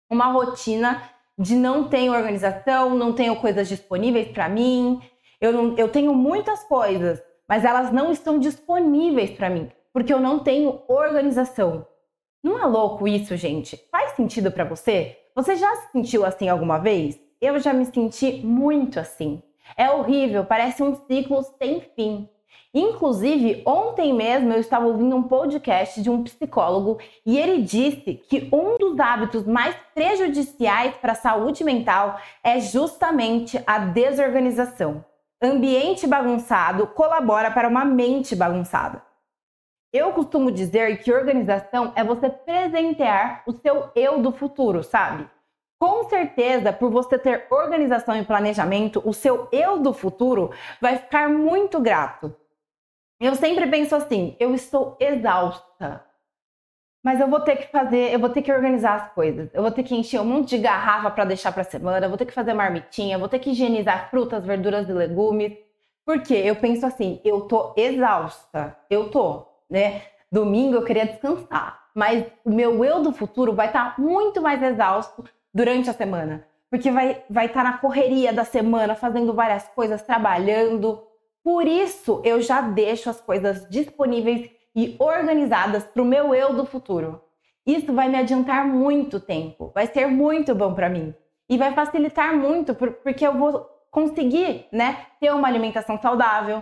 uma 0.10 0.32
rotina 0.32 1.04
de 1.38 1.56
não 1.56 1.88
tenho 1.88 2.14
organização, 2.14 2.96
não 2.96 3.14
tenho 3.14 3.36
coisas 3.36 3.68
disponíveis 3.68 4.30
para 4.30 4.50
mim. 4.50 5.00
Eu, 5.40 5.54
não, 5.54 5.78
eu 5.78 5.88
tenho 5.88 6.16
muitas 6.16 6.64
coisas, 6.64 7.22
mas 7.48 7.64
elas 7.64 7.92
não 7.92 8.12
estão 8.12 8.40
disponíveis 8.40 9.30
para 9.30 9.48
mim, 9.48 9.72
porque 9.94 10.12
eu 10.12 10.20
não 10.20 10.40
tenho 10.40 10.82
organização. 10.88 11.86
Não 12.44 12.60
é 12.60 12.66
louco 12.66 13.08
isso, 13.08 13.38
gente? 13.38 13.80
Faz 13.92 14.14
sentido 14.14 14.52
para 14.52 14.64
você? 14.64 15.16
Você 15.36 15.56
já 15.56 15.76
se 15.76 15.92
sentiu 15.92 16.26
assim 16.26 16.50
alguma 16.50 16.80
vez? 16.80 17.20
Eu 17.40 17.60
já 17.60 17.72
me 17.72 17.86
senti 17.86 18.44
muito 18.44 19.00
assim. 19.00 19.44
É 19.78 19.90
horrível, 19.90 20.46
parece 20.46 20.84
um 20.84 20.96
ciclo 21.08 21.44
sem 21.58 21.82
fim. 21.96 22.30
Inclusive, 22.74 23.64
ontem 23.66 24.14
mesmo 24.14 24.52
eu 24.52 24.60
estava 24.60 24.86
ouvindo 24.86 25.16
um 25.16 25.24
podcast 25.24 26.02
de 26.02 26.10
um 26.10 26.24
psicólogo 26.24 27.00
e 27.26 27.38
ele 27.38 27.62
disse 27.62 28.16
que 28.16 28.50
um 28.52 28.78
dos 28.78 29.00
hábitos 29.00 29.46
mais 29.46 29.74
prejudiciais 29.94 30.94
para 30.96 31.14
a 31.14 31.16
saúde 31.16 31.64
mental 31.64 32.20
é 32.44 32.60
justamente 32.60 33.62
a 33.66 33.80
desorganização. 33.80 35.06
Ambiente 35.42 36.06
bagunçado 36.06 36.88
colabora 36.88 37.50
para 37.50 37.68
uma 37.70 37.86
mente 37.86 38.36
bagunçada. 38.36 39.02
Eu 39.94 40.12
costumo 40.12 40.52
dizer 40.52 41.02
que 41.02 41.14
organização 41.14 41.94
é 41.96 42.04
você 42.04 42.30
presentear 42.30 43.42
o 43.48 43.54
seu 43.54 43.90
eu 43.96 44.22
do 44.22 44.34
futuro, 44.34 44.84
sabe? 44.84 45.30
Com 45.78 46.08
certeza, 46.10 46.72
por 46.72 46.90
você 46.90 47.20
ter 47.20 47.48
organização 47.50 48.16
e 48.16 48.24
planejamento, 48.24 49.02
o 49.06 49.14
seu 49.14 49.50
eu 49.52 49.80
do 49.80 49.94
futuro 49.94 50.52
vai 50.82 50.98
ficar 50.98 51.30
muito 51.30 51.80
grato. 51.80 52.34
Eu 53.20 53.36
sempre 53.36 53.68
penso 53.68 53.96
assim: 53.96 54.36
eu 54.40 54.54
estou 54.56 54.98
exausta, 55.00 56.06
mas 57.04 57.20
eu 57.20 57.28
vou 57.28 57.42
ter 57.42 57.58
que 57.58 57.68
fazer, 57.68 58.14
eu 58.14 58.20
vou 58.20 58.30
ter 58.30 58.42
que 58.42 58.52
organizar 58.52 58.96
as 58.96 59.14
coisas. 59.14 59.50
Eu 59.54 59.62
vou 59.62 59.72
ter 59.72 59.84
que 59.84 59.96
encher 59.96 60.20
um 60.22 60.26
monte 60.26 60.50
de 60.50 60.58
garrafa 60.58 61.12
para 61.12 61.26
deixar 61.26 61.52
para 61.52 61.64
semana, 61.64 62.06
eu 62.06 62.10
vou 62.10 62.18
ter 62.18 62.26
que 62.26 62.34
fazer 62.34 62.54
marmitinha, 62.54 63.16
eu 63.16 63.20
vou 63.20 63.30
ter 63.30 63.40
que 63.40 63.52
higienizar 63.52 64.10
frutas, 64.10 64.46
verduras 64.46 64.90
e 64.90 64.94
legumes. 64.94 65.58
Porque 66.06 66.34
eu 66.34 66.56
penso 66.56 66.86
assim, 66.86 67.20
eu 67.26 67.42
tô 67.42 67.74
exausta, 67.76 68.78
eu 68.90 69.10
tô, 69.10 69.46
né? 69.70 70.04
Domingo 70.32 70.76
eu 70.76 70.84
queria 70.84 71.06
descansar, 71.06 71.90
mas 71.96 72.26
o 72.44 72.52
meu 72.52 72.84
eu 72.86 73.02
do 73.02 73.12
futuro 73.12 73.54
vai 73.54 73.68
estar 73.68 73.96
tá 73.96 74.02
muito 74.02 74.42
mais 74.42 74.62
exausto 74.62 75.24
durante 75.56 75.90
a 75.90 75.94
semana, 75.94 76.46
porque 76.70 76.92
vai 76.92 77.24
vai 77.30 77.46
estar 77.46 77.64
tá 77.64 77.72
na 77.72 77.78
correria 77.78 78.34
da 78.34 78.44
semana, 78.44 78.94
fazendo 78.94 79.34
várias 79.34 79.66
coisas, 79.70 80.02
trabalhando. 80.02 81.02
Por 81.42 81.66
isso 81.66 82.22
eu 82.26 82.42
já 82.42 82.60
deixo 82.60 83.10
as 83.10 83.22
coisas 83.22 83.66
disponíveis 83.70 84.50
e 84.76 84.98
organizadas 85.00 85.86
para 85.86 86.02
o 86.02 86.06
meu 86.06 86.36
eu 86.36 86.54
do 86.54 86.66
futuro. 86.66 87.22
Isso 87.66 87.94
vai 87.94 88.10
me 88.10 88.18
adiantar 88.18 88.68
muito 88.68 89.20
tempo, 89.20 89.72
vai 89.74 89.88
ser 89.88 90.08
muito 90.08 90.54
bom 90.54 90.74
para 90.74 90.90
mim 90.90 91.16
e 91.50 91.58
vai 91.58 91.74
facilitar 91.74 92.36
muito 92.36 92.76
porque 92.76 93.26
eu 93.26 93.34
vou 93.34 93.70
conseguir, 93.90 94.68
né, 94.74 95.06
ter 95.22 95.32
uma 95.34 95.48
alimentação 95.48 95.98
saudável, 96.02 96.62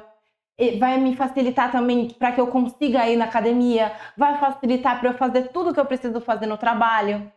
vai 0.79 1.00
me 1.00 1.15
facilitar 1.15 1.71
também 1.71 2.09
para 2.09 2.31
que 2.31 2.39
eu 2.39 2.45
consiga 2.45 3.09
ir 3.09 3.15
na 3.15 3.25
academia, 3.25 3.91
vai 4.15 4.38
facilitar 4.38 5.00
para 5.00 5.09
eu 5.09 5.13
fazer 5.15 5.47
tudo 5.50 5.73
que 5.73 5.79
eu 5.79 5.85
preciso 5.85 6.21
fazer 6.21 6.45
no 6.45 6.57
trabalho. 6.57 7.31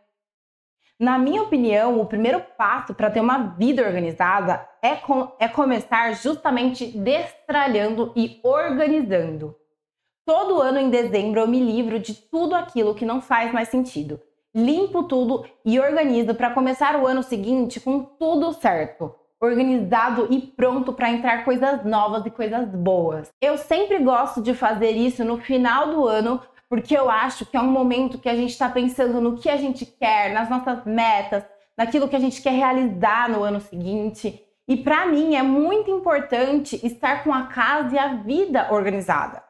Na 0.98 1.18
minha 1.18 1.42
opinião, 1.42 2.00
o 2.00 2.06
primeiro 2.06 2.40
passo 2.56 2.94
para 2.94 3.10
ter 3.10 3.20
uma 3.20 3.38
vida 3.38 3.82
organizada 3.82 4.66
é, 4.80 4.96
com, 4.96 5.30
é 5.38 5.46
começar 5.46 6.14
justamente 6.14 6.86
destralhando 6.86 8.12
e 8.16 8.40
organizando. 8.42 9.54
Todo 10.24 10.60
ano 10.60 10.78
em 10.78 10.88
dezembro 10.88 11.40
eu 11.40 11.46
me 11.46 11.60
livro 11.60 11.98
de 11.98 12.14
tudo 12.14 12.54
aquilo 12.54 12.94
que 12.94 13.04
não 13.04 13.20
faz 13.20 13.52
mais 13.52 13.68
sentido. 13.68 14.20
Limpo 14.54 15.02
tudo 15.02 15.44
e 15.64 15.78
organizo 15.78 16.34
para 16.34 16.50
começar 16.50 16.98
o 16.98 17.06
ano 17.06 17.22
seguinte 17.22 17.78
com 17.78 18.02
tudo 18.02 18.52
certo 18.54 19.14
organizado 19.40 20.28
e 20.30 20.40
pronto 20.40 20.92
para 20.92 21.10
entrar 21.10 21.44
coisas 21.44 21.84
novas 21.84 22.24
e 22.26 22.30
coisas 22.30 22.68
boas. 22.68 23.28
Eu 23.40 23.58
sempre 23.58 23.98
gosto 23.98 24.40
de 24.40 24.54
fazer 24.54 24.90
isso 24.90 25.24
no 25.24 25.38
final 25.38 25.90
do 25.90 26.06
ano, 26.06 26.40
porque 26.68 26.96
eu 26.96 27.11
acho 27.11 27.46
que 27.46 27.56
é 27.56 27.61
um 27.61 27.70
momento 27.70 28.18
que 28.18 28.28
a 28.28 28.35
gente 28.35 28.50
está 28.50 28.68
pensando 28.68 29.20
no 29.20 29.37
que 29.37 29.49
a 29.49 29.56
gente 29.56 29.87
quer, 29.87 30.32
nas 30.32 30.50
nossas 30.50 30.85
metas, 30.85 31.44
naquilo 31.76 32.08
que 32.08 32.16
a 32.16 32.20
gente 32.20 32.42
quer 32.42 32.52
realizar 32.52 33.28
no 33.28 33.42
ano 33.42 33.61
seguinte. 33.61 34.42
E 34.68 34.76
para 34.76 35.06
mim 35.06 35.37
é 35.37 35.42
muito 35.42 35.90
importante 35.90 36.85
estar 36.85 37.23
com 37.23 37.32
a 37.32 37.46
casa 37.46 37.94
e 37.94 37.99
a 37.99 38.14
vida 38.14 38.73
organizada. 38.73 39.42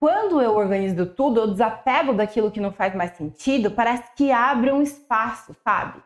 Quando 0.00 0.40
eu 0.40 0.54
organizo 0.54 1.06
tudo, 1.06 1.40
eu 1.40 1.48
desapego 1.48 2.14
daquilo 2.14 2.50
que 2.50 2.60
não 2.60 2.72
faz 2.72 2.94
mais 2.94 3.16
sentido, 3.16 3.72
parece 3.72 4.14
que 4.14 4.30
abre 4.30 4.70
um 4.70 4.80
espaço, 4.80 5.54
sabe? 5.64 6.02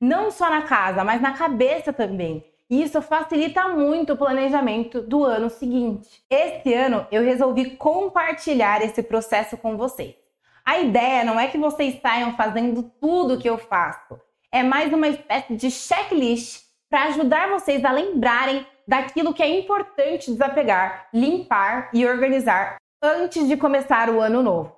Não 0.00 0.30
só 0.30 0.50
na 0.50 0.62
casa, 0.62 1.04
mas 1.04 1.22
na 1.22 1.32
cabeça 1.32 1.92
também. 1.92 2.44
E 2.68 2.82
isso 2.82 3.00
facilita 3.00 3.68
muito 3.68 4.12
o 4.12 4.16
planejamento 4.16 5.00
do 5.00 5.24
ano 5.24 5.48
seguinte. 5.48 6.24
Esse 6.28 6.74
ano 6.74 7.06
eu 7.12 7.22
resolvi 7.22 7.76
compartilhar 7.76 8.82
esse 8.82 9.02
processo 9.02 9.56
com 9.56 9.76
vocês. 9.76 10.16
A 10.64 10.78
ideia 10.78 11.24
não 11.24 11.38
é 11.38 11.46
que 11.46 11.58
vocês 11.58 12.00
saiam 12.00 12.36
fazendo 12.36 12.82
tudo 13.00 13.38
que 13.38 13.48
eu 13.48 13.56
faço, 13.56 14.20
é 14.50 14.62
mais 14.62 14.92
uma 14.92 15.06
espécie 15.08 15.54
de 15.54 15.70
checklist 15.70 16.62
para 16.88 17.04
ajudar 17.04 17.50
vocês 17.50 17.84
a 17.84 17.92
lembrarem 17.92 18.66
daquilo 18.88 19.34
que 19.34 19.42
é 19.42 19.60
importante 19.60 20.30
desapegar, 20.30 21.08
limpar 21.12 21.90
e 21.92 22.06
organizar 22.06 22.76
antes 23.02 23.46
de 23.46 23.56
começar 23.56 24.08
o 24.08 24.20
ano 24.20 24.42
novo. 24.42 24.74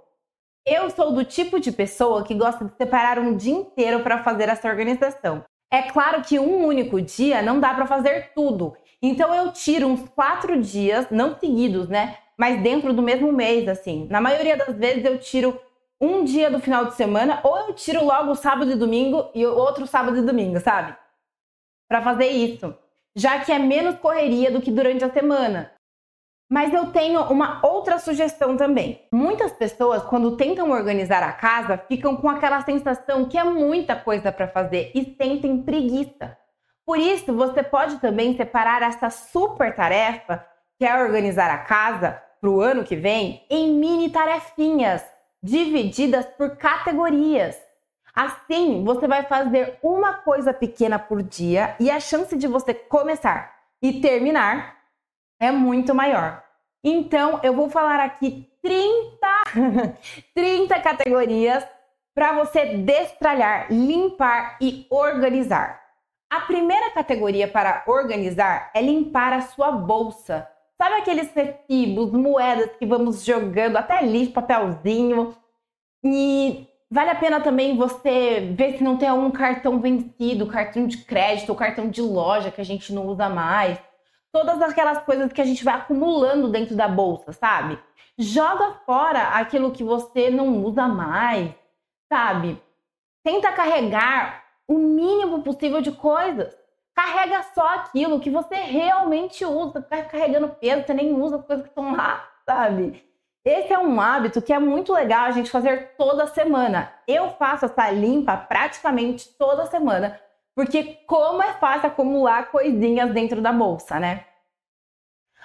Eu 0.67 0.91
sou 0.91 1.13
do 1.13 1.25
tipo 1.25 1.61
de 1.61 1.71
pessoa 1.71 2.25
que 2.25 2.35
gosta 2.35 2.65
de 2.65 2.77
separar 2.77 3.19
um 3.19 3.37
dia 3.37 3.55
inteiro 3.55 4.01
para 4.03 4.23
fazer 4.23 4.49
essa 4.49 4.69
organização. 4.69 5.45
É 5.71 5.83
claro 5.83 6.23
que 6.23 6.39
um 6.39 6.67
único 6.67 7.01
dia 7.01 7.43
não 7.43 7.61
dá 7.61 7.75
para 7.75 7.87
fazer 7.87 8.33
tudo. 8.35 8.77
Então 9.03 9.35
eu 9.35 9.53
tiro 9.53 9.87
uns 9.87 10.09
quatro 10.09 10.61
dias, 10.61 11.07
não 11.11 11.39
seguidos, 11.39 11.89
né? 11.89 12.17
Mas 12.37 12.63
dentro 12.63 12.93
do 12.93 13.03
mesmo 13.03 13.33
mês, 13.33 13.69
assim. 13.69 14.07
Na 14.11 14.21
maioria 14.21 14.57
das 14.57 14.75
vezes 14.77 15.05
eu 15.05 15.19
tiro 15.19 15.61
um 16.01 16.25
dia 16.25 16.51
do 16.51 16.61
final 16.61 16.87
de 16.87 16.95
semana, 16.95 17.41
ou 17.43 17.59
eu 17.59 17.75
tiro 17.75 18.05
logo 18.05 18.35
sábado 18.35 18.71
e 18.71 18.77
domingo 18.77 19.31
e 19.35 19.45
outro 19.45 19.87
sábado 19.87 20.17
e 20.17 20.23
domingo, 20.23 20.61
sabe? 20.61 20.97
Para 21.89 22.03
fazer 22.03 22.29
isso. 22.29 22.75
Já 23.17 23.41
que 23.41 23.51
é 23.51 23.59
menos 23.59 23.99
correria 23.99 24.51
do 24.51 24.61
que 24.61 24.71
durante 24.71 25.05
a 25.05 25.13
semana. 25.13 25.73
Mas 26.49 26.73
eu 26.73 26.87
tenho 26.87 27.21
uma 27.25 27.61
outra 27.63 27.99
sugestão 27.99 28.57
também. 28.57 29.07
Muitas 29.13 29.53
pessoas, 29.53 30.03
quando 30.05 30.37
tentam 30.37 30.71
organizar 30.71 31.23
a 31.23 31.33
casa, 31.33 31.77
ficam 31.77 32.17
com 32.17 32.29
aquela 32.29 32.63
sensação 32.63 33.27
que 33.27 33.37
é 33.37 33.45
muita 33.45 33.95
coisa 33.95 34.33
para 34.33 34.49
fazer 34.49 34.91
e 34.95 35.15
sentem 35.21 35.63
preguiça. 35.63 36.39
Por 36.87 36.99
isso, 36.99 37.35
você 37.35 37.63
pode 37.63 37.99
também 37.99 38.35
separar 38.35 38.81
essa 38.81 39.11
super 39.11 39.75
tarefa, 39.75 40.43
que 40.79 40.87
é 40.87 41.03
organizar 41.03 41.51
a 41.51 41.59
casa, 41.59 42.23
para 42.41 42.49
o 42.49 42.61
ano 42.63 42.85
que 42.85 42.97
vem, 42.97 43.45
em 43.51 43.75
mini 43.75 44.09
tarefinhas, 44.09 45.05
divididas 45.43 46.25
por 46.25 46.57
categorias. 46.57 47.59
Assim, 48.15 48.85
você 48.85 49.07
vai 49.07 49.25
fazer 49.25 49.79
uma 49.83 50.15
coisa 50.15 50.55
pequena 50.55 50.99
por 50.99 51.23
dia 51.23 51.77
e 51.79 51.91
a 51.91 52.01
chance 52.01 52.35
de 52.37 52.47
você 52.47 52.73
começar 52.73 53.55
e 53.83 54.01
terminar 54.01 54.78
é 55.41 55.51
muito 55.51 55.95
maior. 55.95 56.43
Então, 56.83 57.41
eu 57.43 57.55
vou 57.55 57.69
falar 57.69 58.01
aqui 58.01 58.49
30, 58.63 59.89
30 60.35 60.79
categorias 60.81 61.65
para 62.15 62.33
você 62.33 62.77
destralhar, 62.77 63.73
limpar 63.73 64.57
e 64.61 64.87
organizar. 64.91 65.81
A 66.31 66.41
primeira 66.41 66.91
categoria 66.91 67.49
para 67.49 67.85
organizar 67.87 68.71
é 68.75 68.83
limpar 68.83 69.33
a 69.33 69.41
sua 69.43 69.71
bolsa. 69.71 70.47
Sabe 70.77 70.97
aqueles 70.97 71.33
recibos, 71.33 72.13
moedas 72.13 72.71
que 72.77 72.87
vamos 72.87 73.25
jogando 73.25 73.77
até 73.77 74.03
lixo, 74.03 74.33
papelzinho? 74.33 75.35
E 76.05 76.69
vale 76.91 77.11
a 77.11 77.15
pena 77.15 77.41
também 77.41 77.77
você 77.77 78.53
ver 78.57 78.77
se 78.77 78.85
não 78.85 78.97
tem 78.97 79.09
algum 79.09 79.31
cartão 79.31 79.81
vencido, 79.81 80.47
cartão 80.47 80.87
de 80.87 80.99
crédito 80.99 81.51
ou 81.51 81.57
cartão 81.57 81.89
de 81.89 82.03
loja 82.03 82.51
que 82.51 82.61
a 82.61 82.65
gente 82.65 82.93
não 82.93 83.07
usa 83.07 83.29
mais 83.29 83.79
todas 84.33 84.61
aquelas 84.63 84.99
coisas 85.05 85.33
que 85.33 85.41
a 85.41 85.45
gente 85.45 85.65
vai 85.65 85.75
acumulando 85.75 86.49
dentro 86.49 86.77
da 86.77 86.89
bolsa, 86.89 87.33
sabe? 87.33 87.79
Joga 88.17 88.75
fora 88.85 89.29
aquilo 89.29 89.71
que 89.71 89.85
você 89.85 90.31
não 90.31 90.65
usa 90.65 90.89
mais, 90.89 91.55
sabe? 92.13 92.61
Tenta 93.23 93.53
carregar 93.53 94.45
o 94.67 94.79
mínimo 94.79 95.43
possível 95.43 95.81
de 95.81 95.93
coisas. 95.93 96.55
Carrega 96.95 97.43
só 97.55 97.67
aquilo 97.75 98.21
que 98.21 98.31
você 98.31 98.57
realmente 98.57 99.45
usa. 99.45 99.83
Ficar 99.83 100.03
carregando 100.05 100.49
peso, 100.49 100.85
você 100.85 100.95
nem 100.95 101.13
usa 101.15 101.37
as 101.37 101.45
coisas 101.45 101.65
que 101.65 101.71
estão 101.71 101.95
lá, 101.95 102.29
sabe? 102.45 103.05
Esse 103.45 103.73
é 103.73 103.79
um 103.79 104.01
hábito 104.01 104.43
que 104.43 104.53
é 104.53 104.59
muito 104.59 104.93
legal 104.93 105.25
a 105.25 105.31
gente 105.31 105.51
fazer 105.51 105.95
toda 105.97 106.27
semana. 106.27 106.93
Eu 107.07 107.31
faço 107.31 107.65
essa 107.65 107.91
limpa 107.91 108.37
praticamente 108.37 109.29
toda 109.39 109.65
semana 109.67 110.21
porque 110.59 110.99
como 111.07 111.41
é 111.41 111.53
fácil 111.53 111.87
acumular 111.87 112.51
coisinhas 112.51 113.13
dentro 113.13 113.41
da 113.41 113.53
bolsa, 113.53 114.01
né? 114.01 114.25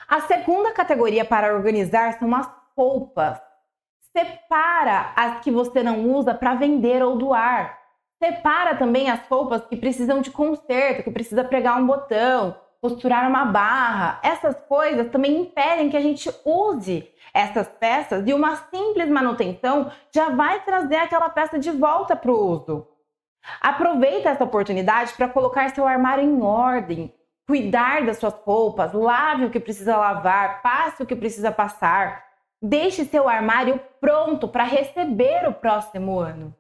A 0.09 0.21
segunda 0.21 0.71
categoria 0.71 1.23
para 1.23 1.53
organizar 1.53 2.17
são 2.17 2.33
as 2.33 2.49
roupas. 2.75 3.39
Separa 4.11 5.13
as 5.15 5.39
que 5.41 5.51
você 5.51 5.83
não 5.83 6.09
usa 6.15 6.33
para 6.33 6.55
vender 6.55 7.03
ou 7.03 7.15
doar. 7.15 7.77
Separa 8.17 8.75
também 8.75 9.07
as 9.07 9.19
roupas 9.27 9.63
que 9.67 9.75
precisam 9.75 10.19
de 10.19 10.31
conserto, 10.31 11.03
que 11.03 11.11
precisa 11.11 11.43
pregar 11.43 11.79
um 11.79 11.85
botão, 11.85 12.55
costurar 12.81 13.29
uma 13.29 13.45
barra. 13.45 14.19
Essas 14.23 14.55
coisas 14.61 15.11
também 15.11 15.41
impedem 15.41 15.91
que 15.91 15.97
a 15.97 16.01
gente 16.01 16.27
use 16.43 17.07
essas 17.31 17.67
peças 17.67 18.27
e 18.27 18.33
uma 18.33 18.55
simples 18.55 19.09
manutenção 19.09 19.91
já 20.11 20.29
vai 20.29 20.61
trazer 20.61 20.95
aquela 20.95 21.29
peça 21.29 21.59
de 21.59 21.69
volta 21.69 22.15
para 22.15 22.31
o 22.31 22.47
uso. 22.47 22.92
Aproveita 23.59 24.29
essa 24.29 24.43
oportunidade 24.43 25.13
para 25.13 25.27
colocar 25.27 25.69
seu 25.69 25.87
armário 25.87 26.23
em 26.23 26.41
ordem, 26.41 27.13
cuidar 27.47 28.05
das 28.05 28.17
suas 28.17 28.33
roupas, 28.33 28.93
lave 28.93 29.45
o 29.45 29.49
que 29.49 29.59
precisa 29.59 29.97
lavar, 29.97 30.61
passe 30.61 31.03
o 31.03 31.05
que 31.05 31.15
precisa 31.15 31.51
passar. 31.51 32.23
Deixe 32.61 33.03
seu 33.05 33.27
armário 33.27 33.79
pronto 33.99 34.47
para 34.47 34.63
receber 34.63 35.47
o 35.47 35.53
próximo 35.53 36.19
ano. 36.19 36.55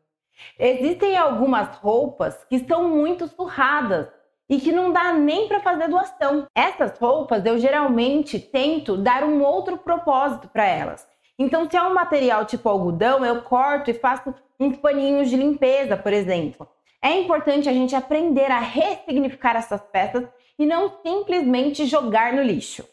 Existem 0.59 1.17
algumas 1.17 1.75
roupas 1.77 2.43
que 2.49 2.59
são 2.59 2.89
muito 2.89 3.27
surradas 3.27 4.09
e 4.49 4.59
que 4.59 4.71
não 4.71 4.91
dá 4.91 5.13
nem 5.13 5.47
para 5.47 5.61
fazer 5.61 5.87
doação. 5.87 6.45
Essas 6.53 6.97
roupas 6.99 7.45
eu 7.45 7.57
geralmente 7.57 8.37
tento 8.37 8.97
dar 8.97 9.23
um 9.23 9.41
outro 9.41 9.77
propósito 9.77 10.49
para 10.49 10.65
elas. 10.65 11.07
Então, 11.39 11.67
se 11.69 11.75
é 11.75 11.81
um 11.81 11.93
material 11.93 12.45
tipo 12.45 12.69
algodão, 12.69 13.25
eu 13.25 13.41
corto 13.41 13.89
e 13.89 13.93
faço 13.93 14.33
paninhos 14.71 15.29
de 15.29 15.35
limpeza, 15.35 15.97
por 15.97 16.13
exemplo. 16.13 16.67
É 17.01 17.19
importante 17.19 17.67
a 17.67 17.73
gente 17.73 17.95
aprender 17.95 18.49
a 18.49 18.59
ressignificar 18.59 19.55
essas 19.55 19.81
peças 19.81 20.25
e 20.57 20.65
não 20.65 20.89
simplesmente 21.01 21.85
jogar 21.85 22.33
no 22.33 22.41
lixo. 22.41 22.87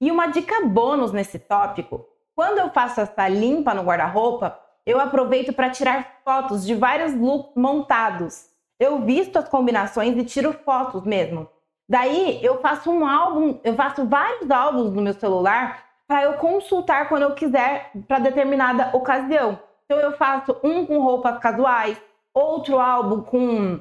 E 0.00 0.10
uma 0.10 0.26
dica 0.26 0.66
bônus 0.66 1.12
nesse 1.12 1.38
tópico: 1.38 2.06
quando 2.34 2.58
eu 2.58 2.70
faço 2.70 3.00
essa 3.00 3.28
limpa 3.28 3.72
no 3.72 3.82
guarda-roupa, 3.82 4.60
eu 4.84 5.00
aproveito 5.00 5.52
para 5.52 5.70
tirar 5.70 6.20
fotos 6.24 6.66
de 6.66 6.74
vários 6.74 7.14
looks 7.14 7.54
montados. 7.56 8.50
Eu 8.78 9.00
visto 9.00 9.38
as 9.38 9.48
combinações 9.48 10.16
e 10.16 10.24
tiro 10.24 10.52
fotos 10.52 11.04
mesmo. 11.04 11.48
Daí 11.88 12.44
eu 12.44 12.60
faço 12.60 12.90
um 12.90 13.06
álbum, 13.06 13.58
eu 13.62 13.74
faço 13.74 14.04
vários 14.06 14.50
álbuns 14.50 14.92
no 14.92 15.00
meu 15.00 15.14
celular 15.14 15.84
para 16.06 16.24
eu 16.24 16.34
consultar 16.34 17.08
quando 17.08 17.22
eu 17.22 17.34
quiser 17.34 17.90
para 18.06 18.18
determinada 18.18 18.90
ocasião. 18.94 19.58
Então 19.84 19.98
eu 19.98 20.12
faço 20.16 20.56
um 20.62 20.86
com 20.86 20.98
roupas 21.00 21.38
casuais, 21.38 22.00
outro 22.32 22.78
álbum 22.80 23.22
com 23.22 23.80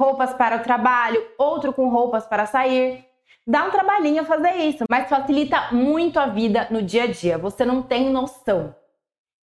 roupas 0.00 0.32
para 0.34 0.56
o 0.56 0.62
trabalho, 0.62 1.24
outro 1.38 1.72
com 1.72 1.88
roupas 1.88 2.26
para 2.26 2.46
sair. 2.46 3.04
Dá 3.46 3.64
um 3.64 3.70
trabalhinho 3.70 4.24
fazer 4.24 4.54
isso, 4.54 4.84
mas 4.88 5.08
facilita 5.08 5.72
muito 5.72 6.18
a 6.18 6.26
vida 6.26 6.66
no 6.70 6.82
dia 6.82 7.04
a 7.04 7.06
dia. 7.06 7.36
Você 7.36 7.64
não 7.64 7.82
tem 7.82 8.08
noção. 8.10 8.74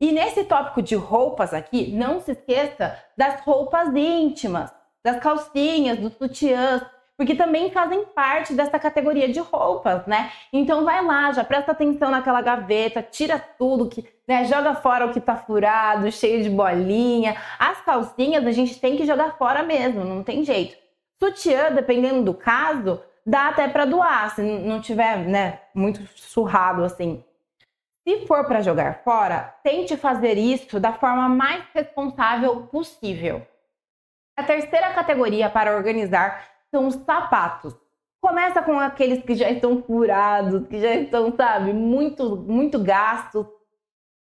E 0.02 0.12
nesse 0.12 0.44
tópico 0.44 0.82
de 0.82 0.96
roupas 0.96 1.54
aqui, 1.54 1.92
não 1.94 2.20
se 2.20 2.34
esqueça 2.34 3.00
das 3.16 3.40
roupas 3.42 3.96
íntimas, 3.96 4.74
das 5.04 5.20
calcinhas, 5.20 5.98
dos 5.98 6.14
sutiãs, 6.14 6.82
porque 7.18 7.36
também 7.36 7.72
fazem 7.72 8.06
parte 8.06 8.54
dessa 8.54 8.78
categoria 8.78 9.30
de 9.30 9.40
roupas, 9.40 10.06
né? 10.06 10.32
Então 10.52 10.84
vai 10.84 11.04
lá, 11.04 11.32
já 11.32 11.44
presta 11.44 11.72
atenção 11.72 12.12
naquela 12.12 12.42
gaveta, 12.42 13.02
tira 13.02 13.40
tudo 13.40 13.90
que, 13.90 14.06
né, 14.28 14.46
joga 14.46 14.76
fora 14.76 15.06
o 15.06 15.14
que 15.14 15.22
tá 15.22 15.36
furado, 15.36 16.12
cheio 16.12 16.44
de 16.44 16.50
bolinha. 16.50 17.36
As 17.58 17.80
calcinhas 17.82 18.46
a 18.46 18.52
gente 18.52 18.80
tem 18.80 18.98
que 18.98 19.06
jogar 19.06 19.38
fora 19.38 19.64
mesmo, 19.64 20.04
não 20.04 20.24
tem 20.24 20.44
jeito. 20.44 20.78
Sutiã, 21.18 21.72
dependendo 21.72 22.24
do 22.24 22.34
caso, 22.34 23.02
dá 23.26 23.48
até 23.48 23.68
para 23.68 23.86
doar, 23.86 24.36
se 24.36 24.42
não 24.42 24.82
tiver, 24.82 25.20
né, 25.20 25.60
muito 25.74 26.06
surrado 26.16 26.84
assim. 26.84 27.24
Se 28.08 28.28
for 28.28 28.46
para 28.46 28.62
jogar 28.62 29.02
fora, 29.04 29.56
tente 29.64 29.98
fazer 29.98 30.38
isso 30.38 30.80
da 30.80 30.94
forma 30.94 31.28
mais 31.28 31.64
responsável 31.74 32.68
possível. 32.68 33.42
A 34.38 34.44
terceira 34.44 34.94
categoria 34.94 35.50
para 35.50 35.76
organizar 35.76 36.55
são 36.76 36.88
os 36.88 36.96
sapatos. 36.96 37.74
Começa 38.20 38.62
com 38.62 38.78
aqueles 38.78 39.24
que 39.24 39.34
já 39.34 39.50
estão 39.50 39.82
furados, 39.82 40.68
que 40.68 40.78
já 40.78 40.94
estão, 40.94 41.34
sabe, 41.34 41.72
muito, 41.72 42.36
muito 42.36 42.78
gastos, 42.80 43.46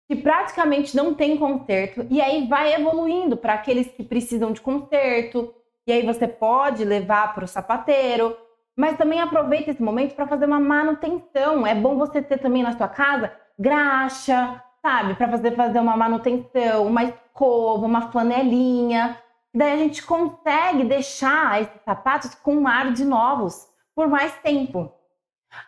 que 0.06 0.16
praticamente 0.16 0.94
não 0.94 1.14
tem 1.14 1.38
conserto, 1.38 2.06
e 2.10 2.20
aí 2.20 2.46
vai 2.46 2.74
evoluindo 2.74 3.38
para 3.38 3.54
aqueles 3.54 3.86
que 3.88 4.02
precisam 4.02 4.52
de 4.52 4.60
conserto, 4.60 5.54
e 5.86 5.92
aí 5.92 6.04
você 6.04 6.28
pode 6.28 6.84
levar 6.84 7.34
para 7.34 7.44
o 7.44 7.48
sapateiro, 7.48 8.36
mas 8.76 8.98
também 8.98 9.20
aproveita 9.20 9.70
esse 9.70 9.82
momento 9.82 10.14
para 10.14 10.26
fazer 10.26 10.44
uma 10.44 10.60
manutenção. 10.60 11.66
É 11.66 11.74
bom 11.74 11.96
você 11.96 12.20
ter 12.20 12.38
também 12.38 12.62
na 12.62 12.76
sua 12.76 12.88
casa 12.88 13.32
graxa, 13.58 14.62
sabe? 14.82 15.14
Para 15.14 15.28
fazer, 15.28 15.56
fazer 15.56 15.78
uma 15.78 15.96
manutenção, 15.96 16.86
uma 16.86 17.04
escova, 17.04 17.86
uma 17.86 18.10
flanelinha. 18.10 19.16
Daí 19.54 19.72
a 19.72 19.76
gente 19.76 20.02
consegue 20.02 20.84
deixar 20.84 21.60
esses 21.60 21.82
sapatos 21.84 22.34
com 22.34 22.54
um 22.54 22.66
ar 22.66 22.92
de 22.92 23.04
novos 23.04 23.68
por 23.94 24.08
mais 24.08 24.32
tempo. 24.38 24.90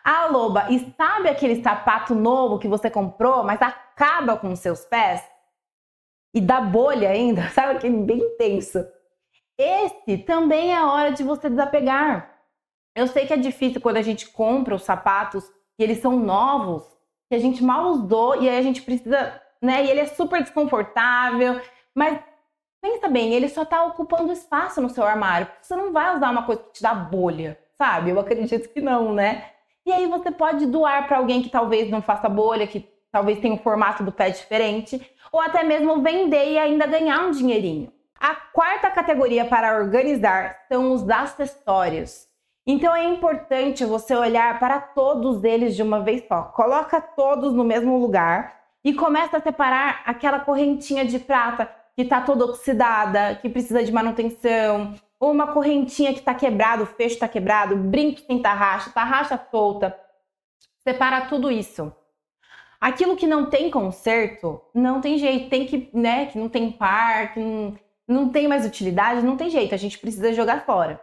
Ah, 0.03 0.25
Loba, 0.25 0.71
e 0.71 0.93
sabe 0.97 1.29
aquele 1.29 1.61
sapato 1.61 2.15
novo 2.15 2.57
que 2.57 2.67
você 2.67 2.89
comprou, 2.89 3.43
mas 3.43 3.61
acaba 3.61 4.35
com 4.35 4.51
os 4.51 4.59
seus 4.59 4.83
pés? 4.85 5.23
E 6.33 6.41
dá 6.41 6.59
bolha 6.59 7.09
ainda, 7.09 7.49
sabe 7.53 7.77
aquele 7.77 7.97
bem 7.97 8.17
intenso? 8.17 8.83
Esse 9.57 10.17
também 10.17 10.73
é 10.73 10.77
a 10.77 10.91
hora 10.91 11.11
de 11.11 11.23
você 11.23 11.49
desapegar. 11.49 12.35
Eu 12.95 13.07
sei 13.07 13.27
que 13.27 13.33
é 13.33 13.37
difícil 13.37 13.79
quando 13.79 13.97
a 13.97 14.01
gente 14.01 14.29
compra 14.29 14.75
os 14.75 14.83
sapatos 14.83 15.49
e 15.77 15.83
eles 15.83 15.99
são 15.99 16.17
novos, 16.17 16.83
que 17.29 17.35
a 17.35 17.39
gente 17.39 17.63
mal 17.63 17.87
usou 17.87 18.41
e 18.41 18.49
aí 18.49 18.57
a 18.57 18.61
gente 18.61 18.81
precisa, 18.81 19.41
né? 19.61 19.85
E 19.85 19.89
ele 19.91 19.99
é 19.99 20.05
super 20.07 20.41
desconfortável, 20.41 21.61
mas 21.93 22.19
pensa 22.85 23.07
bem, 23.07 23.33
ele 23.33 23.49
só 23.49 23.65
tá 23.65 23.83
ocupando 23.83 24.31
espaço 24.31 24.79
no 24.79 24.91
seu 24.91 25.03
armário. 25.03 25.47
Você 25.59 25.75
não 25.75 25.91
vai 25.91 26.15
usar 26.15 26.29
uma 26.29 26.43
coisa 26.43 26.61
que 26.61 26.73
te 26.73 26.83
dá 26.83 26.93
bolha, 26.93 27.57
sabe? 27.79 28.11
Eu 28.11 28.19
acredito 28.19 28.69
que 28.69 28.79
não, 28.79 29.11
né? 29.11 29.45
E 29.83 29.91
aí 29.91 30.05
você 30.05 30.29
pode 30.29 30.67
doar 30.67 31.07
para 31.07 31.17
alguém 31.17 31.41
que 31.41 31.49
talvez 31.49 31.89
não 31.89 32.01
faça 32.01 32.29
bolha, 32.29 32.67
que 32.67 32.87
talvez 33.11 33.39
tenha 33.39 33.55
um 33.55 33.57
formato 33.57 34.03
do 34.03 34.11
pé 34.11 34.29
diferente, 34.29 35.01
ou 35.31 35.41
até 35.41 35.63
mesmo 35.63 36.01
vender 36.03 36.51
e 36.51 36.59
ainda 36.59 36.85
ganhar 36.85 37.25
um 37.25 37.31
dinheirinho. 37.31 37.91
A 38.19 38.35
quarta 38.35 38.91
categoria 38.91 39.45
para 39.45 39.77
organizar 39.77 40.55
são 40.69 40.93
os 40.93 41.09
acessórios. 41.09 42.27
Então 42.67 42.95
é 42.95 43.03
importante 43.03 43.83
você 43.83 44.15
olhar 44.15 44.59
para 44.59 44.79
todos 44.79 45.43
eles 45.43 45.75
de 45.75 45.81
uma 45.81 46.01
vez 46.01 46.23
só. 46.27 46.43
Coloca 46.43 47.01
todos 47.01 47.51
no 47.51 47.63
mesmo 47.63 47.97
lugar 47.97 48.61
e 48.83 48.93
começa 48.93 49.37
a 49.37 49.41
separar 49.41 50.03
aquela 50.05 50.39
correntinha 50.39 51.03
de 51.03 51.17
prata 51.17 51.69
que 51.95 52.01
está 52.01 52.21
toda 52.21 52.45
oxidada, 52.45 53.35
que 53.35 53.49
precisa 53.49 53.83
de 53.83 53.91
manutenção, 53.91 54.93
ou 55.19 55.31
uma 55.31 55.47
correntinha 55.53 56.13
que 56.13 56.19
está 56.19 56.33
quebrada, 56.33 56.83
o 56.83 56.85
fecho 56.85 57.15
está 57.15 57.27
quebrado, 57.27 57.75
brinco 57.75 58.19
sem 58.21 58.41
tarraxa, 58.41 58.91
tarraxa 58.91 59.39
solta. 59.49 59.97
Separa 60.83 61.21
tudo 61.21 61.49
isso. 61.49 61.91
Aquilo 62.79 63.15
que 63.15 63.25
não 63.25 63.49
tem 63.49 63.71
conserto, 63.71 64.61
não 64.73 64.99
tem 65.01 65.17
jeito, 65.17 65.49
tem 65.49 65.65
que, 65.65 65.89
né, 65.93 66.27
que 66.27 66.37
não 66.37 66.49
tem 66.49 66.71
par, 66.71 67.33
que 67.33 67.39
não, 67.39 67.75
não 68.07 68.29
tem 68.29 68.47
mais 68.47 68.65
utilidade, 68.65 69.25
não 69.25 69.37
tem 69.37 69.49
jeito, 69.49 69.73
a 69.73 69.77
gente 69.77 69.97
precisa 69.97 70.33
jogar 70.33 70.65
fora. 70.65 71.01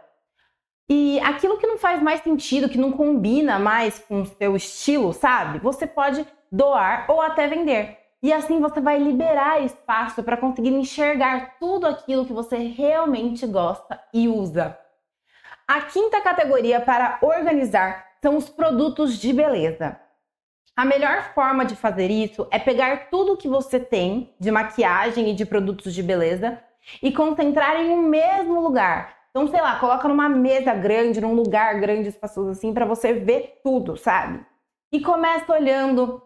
E 0.87 1.19
aquilo 1.21 1.57
que 1.57 1.67
não 1.67 1.77
faz 1.77 2.01
mais 2.01 2.21
sentido, 2.21 2.69
que 2.69 2.77
não 2.77 2.91
combina 2.91 3.57
mais 3.57 3.99
com 3.99 4.21
o 4.21 4.25
seu 4.25 4.55
estilo, 4.55 5.11
sabe? 5.11 5.59
Você 5.59 5.87
pode 5.87 6.25
doar 6.51 7.05
ou 7.09 7.21
até 7.21 7.47
vender. 7.47 7.97
E 8.23 8.31
assim 8.31 8.61
você 8.61 8.79
vai 8.79 8.97
liberar 8.97 9.61
espaço 9.61 10.23
para 10.23 10.37
conseguir 10.37 10.69
enxergar 10.69 11.57
tudo 11.59 11.85
aquilo 11.85 12.25
que 12.25 12.31
você 12.31 12.55
realmente 12.57 13.45
gosta 13.45 14.01
e 14.13 14.29
usa. 14.29 14.77
A 15.67 15.81
quinta 15.81 16.21
categoria 16.21 16.79
para 16.79 17.19
organizar 17.21 18.05
são 18.21 18.37
os 18.37 18.47
produtos 18.47 19.17
de 19.17 19.33
beleza. 19.33 19.99
A 20.75 20.85
melhor 20.85 21.33
forma 21.35 21.65
de 21.65 21.75
fazer 21.75 22.09
isso 22.09 22.47
é 22.49 22.57
pegar 22.57 23.09
tudo 23.09 23.37
que 23.37 23.49
você 23.49 23.79
tem 23.79 24.33
de 24.39 24.49
maquiagem 24.49 25.29
e 25.29 25.35
de 25.35 25.45
produtos 25.45 25.93
de 25.93 26.01
beleza 26.01 26.57
e 27.01 27.11
concentrar 27.11 27.75
em 27.75 27.89
um 27.89 28.01
mesmo 28.01 28.61
lugar, 28.61 29.23
então, 29.33 29.47
sei 29.47 29.61
lá, 29.61 29.79
coloca 29.79 30.07
numa 30.07 30.29
mesa 30.29 30.75
grande, 30.75 31.19
num 31.19 31.33
lugar 31.33 31.79
grande, 31.79 32.09
espaçoso 32.09 32.51
assim, 32.51 32.71
para 32.71 32.85
você 32.85 33.13
ver 33.13 33.59
tudo, 33.63 33.97
sabe? 33.97 34.45
E 34.91 35.01
começa 35.01 35.51
olhando 35.51 36.21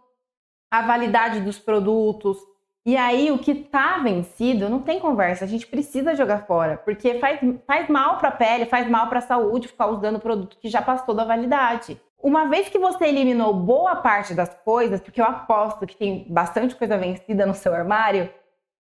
a 0.70 0.82
validade 0.82 1.42
dos 1.42 1.58
produtos. 1.58 2.38
E 2.86 2.96
aí, 2.96 3.32
o 3.32 3.38
que 3.38 3.54
tá 3.54 3.98
vencido, 3.98 4.70
não 4.70 4.80
tem 4.80 5.00
conversa, 5.00 5.44
a 5.44 5.48
gente 5.48 5.68
precisa 5.68 6.16
jogar 6.16 6.46
fora, 6.46 6.78
porque 6.78 7.20
faz, 7.20 7.40
faz 7.66 7.90
mal 7.90 8.18
para 8.18 8.30
a 8.30 8.32
pele, 8.32 8.66
faz 8.66 8.90
mal 8.90 9.08
para 9.10 9.20
a 9.20 9.22
saúde 9.22 9.68
ficar 9.68 9.88
usando 9.88 10.20
produto 10.20 10.58
que 10.58 10.70
já 10.70 10.82
passou 10.82 11.14
da 11.14 11.26
validade. 11.26 12.00
Uma 12.18 12.46
vez 12.46 12.70
que 12.70 12.80
você 12.80 13.06
eliminou 13.06 13.54
boa 13.54 13.98
parte 13.98 14.34
das 14.34 14.54
coisas, 14.64 15.02
porque 15.02 15.22
eu 15.22 15.26
aposto 15.26 15.86
que 15.86 15.98
tem 15.98 16.26
bastante 16.30 16.76
coisa 16.76 16.98
vencida 16.98 17.46
no 17.46 17.54
seu 17.54 17.74
armário, 17.74 18.30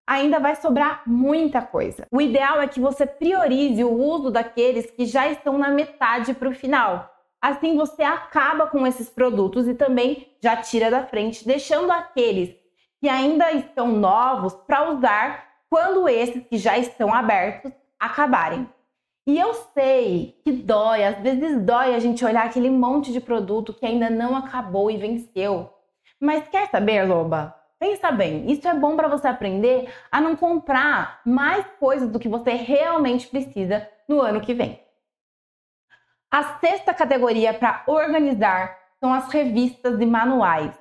ainda 0.07 0.39
vai 0.39 0.55
sobrar 0.55 1.03
muita 1.05 1.61
coisa. 1.61 2.07
O 2.13 2.21
ideal 2.21 2.61
é 2.61 2.69
que 2.69 2.81
você 2.81 3.05
priorize 3.05 3.83
o 3.83 3.93
uso 3.93 4.31
daqueles 4.31 4.91
que 4.91 5.05
já 5.05 5.29
estão 5.29 5.59
na 5.59 5.69
metade 5.69 6.33
para 6.33 6.49
o 6.49 6.55
final. 6.55 7.11
Assim 7.41 7.77
você 7.77 8.03
acaba 8.03 8.67
com 8.67 8.87
esses 8.87 9.09
produtos 9.09 9.69
e 9.69 9.75
também 9.75 10.29
já 10.43 10.57
tira 10.57 10.91
da 10.91 11.05
frente, 11.05 11.47
deixando 11.47 11.91
aqueles 11.91 12.55
que 13.01 13.09
ainda 13.09 13.53
estão 13.53 13.89
novos 13.89 14.55
para 14.55 14.91
usar 14.91 15.47
quando 15.69 16.09
esses 16.09 16.45
que 16.47 16.57
já 16.57 16.79
estão 16.79 17.13
abertos 17.13 17.73
acabarem. 17.99 18.69
E 19.27 19.39
eu 19.39 19.55
sei 19.75 20.41
que 20.45 20.53
dói, 20.53 21.05
às 21.05 21.19
vezes 21.19 21.61
dói 21.63 21.95
a 21.95 21.99
gente 21.99 22.25
olhar 22.25 22.47
aquele 22.47 22.71
monte 22.71 23.13
de 23.13 23.21
produto 23.21 23.75
que 23.75 23.85
ainda 23.85 24.09
não 24.09 24.37
acabou 24.37 24.91
e 24.91 24.97
venceu. 24.97 25.69
Mas 26.21 26.49
quer 26.49 26.71
saber, 26.71 27.03
Loba? 27.03 27.55
Pensa 27.79 28.11
bem, 28.11 28.51
isso 28.51 28.67
é 28.67 28.73
bom 28.73 28.97
para 28.97 29.09
você 29.09 29.29
aprender 29.29 29.93
a 30.11 30.21
não 30.21 30.35
comprar 30.35 31.21
mais 31.27 31.67
coisas 31.79 32.09
do 32.09 32.19
que 32.19 32.29
você 32.29 32.53
realmente 32.53 33.27
precisa 33.27 33.87
no 34.09 34.21
ano 34.21 34.41
que 34.41 34.55
vem. 34.55 34.81
A 36.31 36.59
sexta 36.59 36.93
categoria 36.93 37.55
para 37.55 37.83
organizar 37.87 38.79
são 38.99 39.13
as 39.13 39.29
revistas 39.29 40.01
e 40.01 40.07
manuais. 40.07 40.75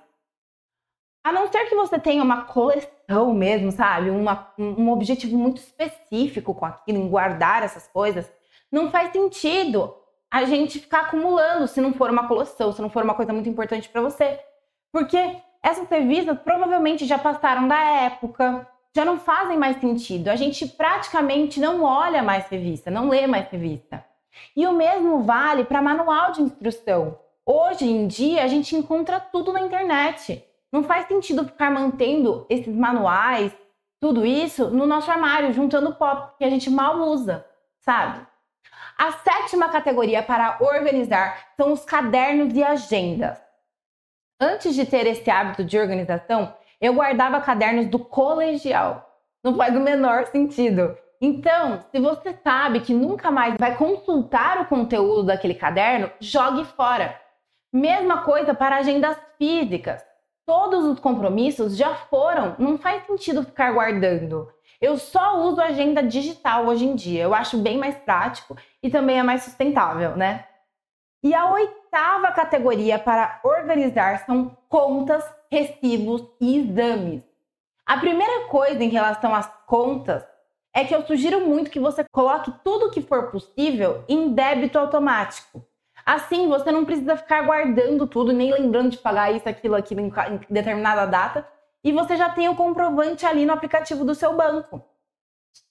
A 1.24 1.32
não 1.32 1.52
ser 1.52 1.66
que 1.66 1.76
você 1.76 1.98
tenha 2.00 2.24
uma 2.24 2.44
coleção 2.44 3.34
mesmo, 3.34 3.72
sabe? 3.72 4.10
Uma, 4.10 4.54
um 4.58 4.92
objetivo 4.92 5.38
muito 5.38 5.58
específico 5.58 6.54
com 6.54 6.66
aquilo, 6.66 7.00
em 7.00 7.10
guardar 7.10 7.64
essas 7.64 7.88
coisas, 7.88 8.32
não 8.72 8.92
faz 8.92 9.12
sentido 9.12 9.96
a 10.30 10.44
gente 10.46 10.80
ficar 10.80 11.02
acumulando 11.02 11.68
se 11.68 11.82
não 11.82 11.94
for 11.94 12.10
uma 12.10 12.28
coleção, 12.28 12.72
se 12.72 12.82
não 12.82 12.90
for 12.90 13.04
uma 13.04 13.16
coisa 13.16 13.34
muito 13.34 13.50
importante 13.50 13.90
para 13.90 14.02
você. 14.02 14.40
Porque 14.92 15.42
Essas 15.66 15.90
revistas 15.90 16.38
provavelmente 16.44 17.08
já 17.08 17.18
passaram 17.18 17.68
da 17.68 17.84
época, 18.04 18.68
já 18.96 19.04
não 19.04 19.18
fazem 19.18 19.58
mais 19.58 19.82
sentido. 19.82 20.28
A 20.28 20.36
gente 20.36 20.68
praticamente 20.68 21.60
não 21.60 21.82
olha 21.82 22.22
mais 22.22 22.48
revista, 22.48 22.92
não 22.92 23.10
lê 23.10 23.26
mais 23.26 23.50
revista. 23.50 24.05
E 24.56 24.66
o 24.66 24.74
mesmo 24.74 25.24
vale 25.24 25.64
para 25.66 25.82
manual 25.82 26.32
de 26.32 26.42
instrução. 26.42 27.20
Hoje 27.46 27.86
em 27.86 28.08
dia 28.08 28.44
a 28.44 28.48
gente 28.48 28.76
encontra 28.76 29.20
tudo 29.20 29.54
na 29.54 29.62
internet. 29.62 30.44
Não 30.72 30.84
faz 30.84 31.08
sentido 31.08 31.46
ficar 31.46 31.72
mantendo 31.72 32.46
esses 32.50 32.76
manuais, 32.76 33.56
tudo 34.00 34.26
isso 34.26 34.70
no 34.70 34.86
nosso 34.86 35.10
armário, 35.10 35.54
juntando 35.54 35.96
pó, 35.96 36.34
que 36.38 36.44
a 36.44 36.50
gente 36.50 36.70
mal 36.70 36.98
usa, 37.00 37.46
sabe? 37.80 38.26
A 38.98 39.12
sétima 39.12 39.70
categoria 39.70 40.24
para 40.24 40.58
organizar 40.62 41.50
são 41.58 41.74
os 41.74 41.84
cadernos 41.84 42.54
e 42.56 42.64
agendas. 42.64 43.38
Antes 44.40 44.76
de 44.76 44.86
ter 44.86 45.06
esse 45.08 45.30
hábito 45.30 45.64
de 45.64 45.78
organização, 45.78 46.54
eu 46.80 46.94
guardava 46.94 47.42
cadernos 47.42 47.88
do 47.88 48.00
colegial. 48.00 49.20
Não 49.44 49.56
faz 49.56 49.76
o 49.76 49.80
menor 49.80 50.28
sentido. 50.28 50.98
Então, 51.28 51.84
se 51.90 52.00
você 52.00 52.38
sabe 52.44 52.82
que 52.82 52.94
nunca 52.94 53.32
mais 53.32 53.56
vai 53.60 53.76
consultar 53.76 54.62
o 54.62 54.66
conteúdo 54.66 55.24
daquele 55.24 55.56
caderno, 55.56 56.12
jogue 56.20 56.64
fora. 56.64 57.20
Mesma 57.74 58.22
coisa 58.22 58.54
para 58.54 58.76
agendas 58.76 59.18
físicas. 59.36 60.06
Todos 60.46 60.86
os 60.86 61.00
compromissos 61.00 61.76
já 61.76 61.96
foram, 61.96 62.56
não 62.60 62.78
faz 62.78 63.08
sentido 63.08 63.42
ficar 63.42 63.72
guardando. 63.72 64.48
Eu 64.80 65.00
só 65.00 65.40
uso 65.40 65.60
agenda 65.60 66.04
digital 66.04 66.68
hoje 66.68 66.86
em 66.86 66.94
dia. 66.94 67.24
Eu 67.24 67.34
acho 67.34 67.58
bem 67.58 67.76
mais 67.76 67.96
prático 67.96 68.56
e 68.84 68.92
também 68.92 69.18
é 69.18 69.24
mais 69.24 69.42
sustentável, 69.42 70.16
né? 70.16 70.46
E 71.24 71.34
a 71.34 71.52
oitava 71.52 72.32
categoria 72.34 73.00
para 73.00 73.40
organizar 73.44 74.24
são 74.28 74.56
contas, 74.70 75.28
recibos 75.52 76.24
e 76.40 76.60
exames. 76.60 77.24
A 77.84 77.98
primeira 77.98 78.46
coisa 78.48 78.84
em 78.84 78.90
relação 78.90 79.34
às 79.34 79.52
contas 79.66 80.35
é 80.76 80.84
que 80.84 80.94
eu 80.94 81.08
sugiro 81.08 81.40
muito 81.40 81.72
que 81.72 81.80
você 81.80 82.04
coloque 82.12 82.52
tudo 82.62 82.92
que 82.92 83.02
for 83.02 83.32
possível 83.32 84.04
em 84.10 84.34
débito 84.34 84.78
automático. 84.78 85.66
Assim, 86.06 86.50
você 86.50 86.70
não 86.70 86.84
precisa 86.84 87.16
ficar 87.16 87.44
guardando 87.44 88.06
tudo, 88.06 88.34
nem 88.34 88.54
lembrando 88.54 88.90
de 88.90 88.98
pagar 88.98 89.32
isso, 89.32 89.48
aquilo, 89.48 89.74
aquilo 89.74 90.02
em 90.02 90.12
determinada 90.50 91.06
data, 91.08 91.48
e 91.82 91.94
você 91.94 92.18
já 92.18 92.30
tem 92.30 92.50
o 92.50 92.56
comprovante 92.56 93.26
ali 93.26 93.46
no 93.46 93.54
aplicativo 93.54 94.04
do 94.04 94.14
seu 94.14 94.36
banco. 94.36 94.84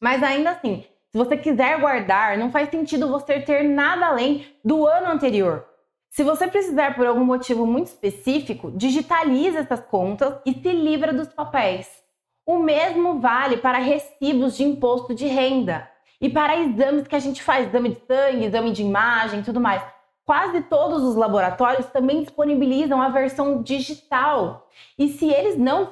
Mas 0.00 0.22
ainda 0.22 0.52
assim, 0.52 0.86
se 1.12 1.18
você 1.18 1.36
quiser 1.36 1.78
guardar, 1.78 2.38
não 2.38 2.50
faz 2.50 2.70
sentido 2.70 3.06
você 3.08 3.38
ter 3.38 3.62
nada 3.62 4.06
além 4.06 4.56
do 4.64 4.86
ano 4.86 5.08
anterior. 5.08 5.66
Se 6.08 6.24
você 6.24 6.48
precisar 6.48 6.94
por 6.94 7.06
algum 7.06 7.24
motivo 7.24 7.66
muito 7.66 7.88
específico, 7.88 8.70
digitalize 8.70 9.58
essas 9.58 9.80
contas 9.80 10.34
e 10.46 10.54
se 10.54 10.72
livra 10.72 11.12
dos 11.12 11.28
papéis. 11.28 12.03
O 12.46 12.58
mesmo 12.58 13.20
vale 13.20 13.56
para 13.56 13.78
recibos 13.78 14.54
de 14.56 14.64
imposto 14.64 15.14
de 15.14 15.26
renda 15.26 15.88
e 16.20 16.28
para 16.28 16.56
exames 16.58 17.08
que 17.08 17.16
a 17.16 17.18
gente 17.18 17.42
faz, 17.42 17.68
exame 17.68 17.90
de 17.90 18.00
sangue, 18.06 18.44
exame 18.44 18.70
de 18.70 18.82
imagem, 18.82 19.42
tudo 19.42 19.60
mais. 19.60 19.82
Quase 20.26 20.60
todos 20.62 21.02
os 21.02 21.16
laboratórios 21.16 21.86
também 21.86 22.22
disponibilizam 22.22 23.00
a 23.00 23.08
versão 23.08 23.62
digital. 23.62 24.68
E 24.98 25.08
se 25.08 25.28
eles 25.30 25.56
não 25.56 25.88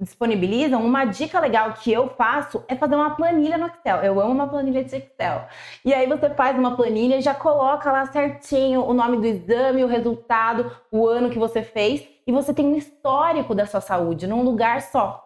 disponibilizam, 0.00 0.84
uma 0.84 1.04
dica 1.04 1.40
legal 1.40 1.72
que 1.72 1.92
eu 1.92 2.08
faço 2.10 2.64
é 2.68 2.76
fazer 2.76 2.94
uma 2.94 3.16
planilha 3.16 3.58
no 3.58 3.66
Excel. 3.66 3.98
Eu 3.98 4.20
amo 4.20 4.32
uma 4.32 4.48
planilha 4.48 4.84
de 4.84 4.96
Excel. 4.96 5.46
E 5.84 5.92
aí 5.92 6.06
você 6.06 6.30
faz 6.30 6.56
uma 6.56 6.76
planilha 6.76 7.16
e 7.16 7.20
já 7.20 7.34
coloca 7.34 7.90
lá 7.90 8.06
certinho 8.06 8.84
o 8.84 8.94
nome 8.94 9.16
do 9.18 9.26
exame, 9.26 9.82
o 9.82 9.88
resultado, 9.88 10.70
o 10.90 11.06
ano 11.06 11.30
que 11.30 11.38
você 11.38 11.62
fez, 11.62 12.06
e 12.24 12.30
você 12.30 12.54
tem 12.54 12.66
um 12.66 12.76
histórico 12.76 13.56
da 13.56 13.66
sua 13.66 13.80
saúde 13.80 14.26
num 14.26 14.42
lugar 14.42 14.82
só. 14.82 15.25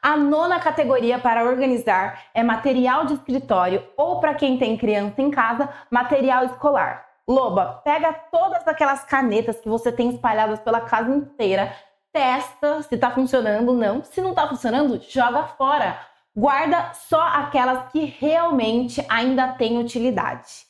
A 0.00 0.16
nona 0.16 0.58
categoria 0.58 1.18
para 1.18 1.44
organizar 1.44 2.24
é 2.34 2.42
material 2.42 3.04
de 3.04 3.14
escritório 3.14 3.86
ou 3.96 4.20
para 4.20 4.34
quem 4.34 4.58
tem 4.58 4.76
criança 4.76 5.22
em 5.22 5.30
casa, 5.30 5.68
material 5.90 6.44
escolar. 6.44 7.06
Loba, 7.28 7.80
pega 7.84 8.12
todas 8.12 8.66
aquelas 8.66 9.04
canetas 9.04 9.60
que 9.60 9.68
você 9.68 9.92
tem 9.92 10.10
espalhadas 10.10 10.60
pela 10.60 10.80
casa 10.80 11.10
inteira, 11.10 11.72
testa 12.12 12.82
se 12.82 12.96
tá 12.98 13.10
funcionando 13.10 13.68
ou 13.68 13.76
não. 13.76 14.02
Se 14.02 14.20
não 14.20 14.34
tá 14.34 14.48
funcionando, 14.48 15.00
joga 15.08 15.44
fora. 15.44 15.98
Guarda 16.34 16.92
só 16.94 17.20
aquelas 17.20 17.90
que 17.92 18.04
realmente 18.04 19.04
ainda 19.08 19.52
têm 19.52 19.78
utilidade. 19.78 20.66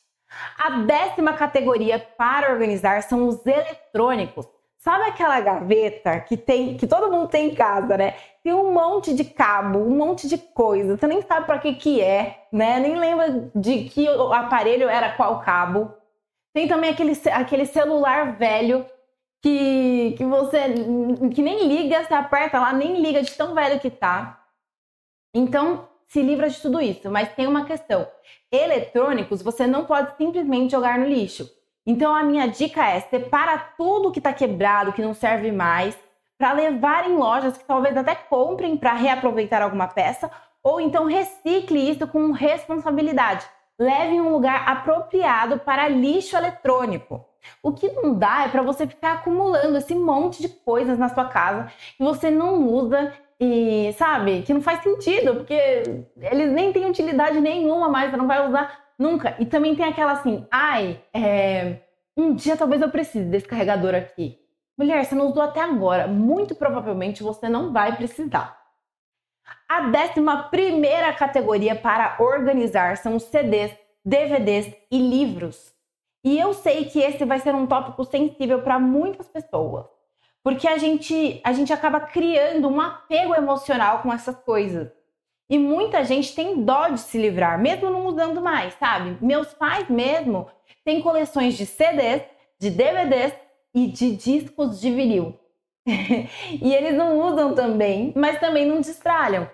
A 0.59 0.70
décima 0.70 1.35
categoria 1.35 1.98
para 1.98 2.53
organizar 2.53 3.03
são 3.03 3.29
os 3.29 3.44
eletrônicos. 3.46 4.46
Sabe 4.83 5.05
aquela 5.05 5.40
gaveta 5.40 6.18
que 6.18 6.37
tem, 6.37 6.77
que 6.77 6.88
todo 6.88 7.09
mundo 7.09 7.29
tem 7.29 7.51
em 7.51 7.55
casa, 7.55 7.97
né? 7.97 8.16
Tem 8.42 8.53
um 8.53 8.73
monte 8.73 9.14
de 9.14 9.23
cabo, 9.23 9.79
um 9.79 9.97
monte 9.97 10.27
de 10.27 10.37
coisa. 10.37 10.97
Você 10.97 11.07
nem 11.07 11.23
sabe 11.23 11.47
para 11.47 11.61
que 11.61 11.77
que 11.77 12.01
é, 12.01 12.49
né? 12.53 12.81
Nem 12.81 12.99
lembra 12.99 13.49
de 13.55 13.85
que 13.85 14.09
aparelho 14.09 14.88
era 14.88 15.12
qual 15.12 15.40
cabo. 15.40 15.95
Tem 16.53 16.66
também 16.66 16.90
aquele, 16.90 17.12
aquele 17.33 17.64
celular 17.64 18.37
velho 18.37 18.85
que, 19.40 20.16
que 20.18 20.25
você 20.25 20.75
que 21.33 21.42
nem 21.42 21.68
liga, 21.68 22.03
você 22.03 22.14
aperta 22.14 22.59
lá, 22.59 22.73
nem 22.73 23.01
liga 23.01 23.23
de 23.23 23.33
tão 23.37 23.55
velho 23.55 23.79
que 23.79 23.88
tá. 23.88 24.45
Então, 25.33 25.88
se 26.09 26.21
livra 26.21 26.51
de 26.51 26.61
tudo 26.61 26.81
isso. 26.81 27.09
Mas 27.09 27.33
tem 27.35 27.47
uma 27.47 27.64
questão: 27.64 28.09
eletrônicos 28.51 29.42
você 29.42 29.64
não 29.64 29.85
pode 29.85 30.16
simplesmente 30.16 30.73
jogar 30.73 30.99
no 30.99 31.07
lixo. 31.07 31.49
Então, 31.87 32.14
a 32.14 32.23
minha 32.23 32.47
dica 32.47 32.87
é: 32.87 33.01
separa 33.01 33.59
tudo 33.77 34.12
que 34.12 34.18
está 34.18 34.33
quebrado, 34.33 34.92
que 34.92 35.03
não 35.03 35.14
serve 35.14 35.51
mais, 35.53 35.99
para 36.38 36.53
levar 36.53 37.09
em 37.09 37.16
lojas 37.16 37.57
que 37.57 37.64
talvez 37.64 37.97
até 37.97 38.14
comprem 38.14 38.77
para 38.77 38.92
reaproveitar 38.92 39.62
alguma 39.62 39.88
peça, 39.88 40.31
ou 40.62 40.81
então 40.81 41.07
recicle 41.07 41.90
isso 41.90 42.07
com 42.07 42.33
responsabilidade 42.33 43.47
leve 43.79 44.14
em 44.14 44.21
um 44.21 44.31
lugar 44.31 44.68
apropriado 44.68 45.59
para 45.59 45.88
lixo 45.88 46.37
eletrônico. 46.37 47.25
O 47.62 47.73
que 47.73 47.88
não 47.90 48.14
dá 48.14 48.45
é 48.45 48.49
para 48.49 48.62
você 48.62 48.87
ficar 48.87 49.14
acumulando 49.14 49.77
esse 49.77 49.95
monte 49.95 50.40
de 50.40 50.49
coisas 50.49 50.99
na 50.99 51.09
sua 51.09 51.25
casa 51.25 51.71
que 51.97 52.03
você 52.03 52.31
não 52.31 52.64
usa 52.68 53.12
e, 53.40 53.92
sabe, 53.99 54.42
que 54.42 54.55
não 54.55 54.62
faz 54.62 54.83
sentido, 54.83 55.35
porque 55.35 56.05
eles 56.21 56.53
nem 56.53 56.73
têm 56.73 56.88
utilidade 56.88 57.40
nenhuma 57.40 57.88
mais, 57.88 58.11
você 58.11 58.16
não 58.16 58.29
vai 58.29 58.47
usar 58.47 58.82
nunca. 59.03 59.37
E 59.38 59.45
também 59.45 59.75
tem 59.75 59.85
aquela 59.85 60.12
assim, 60.12 60.47
ai, 60.51 61.03
é, 61.12 61.81
um 62.17 62.35
dia 62.35 62.57
talvez 62.57 62.81
eu 62.81 62.91
precise 62.91 63.29
desse 63.29 63.47
carregador 63.47 63.95
aqui. 63.95 64.38
Mulher, 64.79 65.05
você 65.05 65.15
não 65.15 65.29
usou 65.29 65.43
até 65.43 65.61
agora. 65.61 66.07
Muito 66.07 66.55
provavelmente 66.55 67.23
você 67.23 67.49
não 67.49 67.73
vai 67.73 67.97
precisar. 67.97 68.62
A 69.69 69.83
décima 69.88 70.45
primeira 70.45 71.12
categoria 71.12 71.75
para 71.75 72.17
organizar 72.21 72.97
são 72.97 73.17
os 73.17 73.25
CDs, 73.25 73.73
DVDs 74.05 74.73
e 74.91 74.99
livros. 74.99 75.73
E 76.25 76.38
eu 76.38 76.55
sei 76.55 76.85
que 76.85 77.01
esse 77.01 77.25
vai 77.25 77.41
ser 77.41 77.55
um 77.55 77.67
tópico 77.67 78.05
sensível 78.05 78.62
para 78.62 78.79
muitas 78.79 79.29
pessoas, 79.29 79.87
porque 80.43 80.69
a 80.69 80.79
gente, 80.79 81.41
a 81.43 81.53
gente 81.53 81.73
acaba 81.73 82.01
criando 82.01 82.69
um 82.69 82.81
apego 82.81 83.35
emocional 83.35 84.03
com 84.03 84.12
essas 84.12 84.37
coisas. 84.37 84.88
E 85.53 85.59
muita 85.59 86.03
gente 86.03 86.35
tem 86.35 86.65
dó 86.65 86.88
de 86.88 86.99
se 86.99 87.19
livrar, 87.19 87.61
mesmo 87.61 87.91
não 87.91 88.07
usando 88.07 88.41
mais, 88.41 88.73
sabe? 88.79 89.19
Meus 89.21 89.53
pais 89.53 89.87
mesmo 89.87 90.49
têm 90.83 91.03
coleções 91.03 91.59
de 91.59 91.67
CDs, 91.67 92.23
de 92.59 92.71
DVDs 92.71 93.35
e 93.75 93.87
de 93.87 94.17
discos 94.17 94.81
de 94.81 94.91
vinil. 94.91 95.38
e 95.87 96.75
eles 96.75 96.95
não 96.95 97.21
usam 97.21 97.55
também, 97.55 98.15
mas 98.17 98.41
também 98.41 98.65
não 98.65 98.81
destralham. 98.81 99.47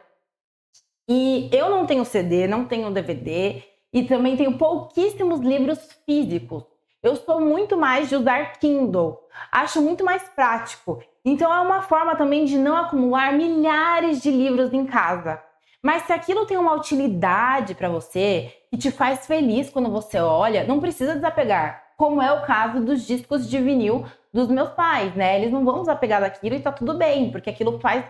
E 1.11 1.51
eu 1.53 1.69
não 1.69 1.85
tenho 1.85 2.05
CD, 2.05 2.47
não 2.47 2.65
tenho 2.65 2.93
DVD 2.93 3.65
e 3.93 4.05
também 4.05 4.37
tenho 4.37 4.57
pouquíssimos 4.57 5.41
livros 5.41 5.81
físicos. 6.07 6.63
Eu 7.03 7.17
sou 7.17 7.41
muito 7.41 7.77
mais 7.77 8.09
de 8.09 8.15
usar 8.15 8.53
Kindle. 8.61 9.19
Acho 9.51 9.83
muito 9.83 10.05
mais 10.05 10.23
prático. 10.29 11.03
Então 11.25 11.53
é 11.53 11.59
uma 11.59 11.83
forma 11.83 12.15
também 12.15 12.45
de 12.45 12.57
não 12.57 12.77
acumular 12.77 13.33
milhares 13.33 14.23
de 14.23 14.31
livros 14.31 14.73
em 14.73 14.87
casa. 14.87 15.43
Mas 15.83 16.03
se 16.03 16.13
aquilo 16.13 16.45
tem 16.45 16.57
uma 16.57 16.75
utilidade 16.75 17.75
para 17.75 17.89
você 17.89 18.53
e 18.73 18.77
te 18.77 18.91
faz 18.91 19.27
feliz 19.27 19.71
quando 19.71 19.91
você 19.91 20.19
olha, 20.19 20.65
não 20.65 20.81
precisa 20.81 21.15
desapegar. 21.15 21.93
Como 21.97 22.21
é 22.21 22.33
o 22.33 22.45
caso 22.45 22.81
dos 22.81 23.07
discos 23.07 23.49
de 23.49 23.61
vinil 23.61 24.05
dos 24.33 24.49
meus 24.49 24.71
pais, 24.71 25.15
né? 25.15 25.39
Eles 25.39 25.53
não 25.53 25.65
vão 25.65 25.81
desapegar 25.81 26.21
daquilo 26.21 26.57
e 26.57 26.61
tá 26.61 26.73
tudo 26.73 26.95
bem, 26.95 27.31
porque 27.31 27.51
aquilo 27.51 27.79
faz, 27.81 28.05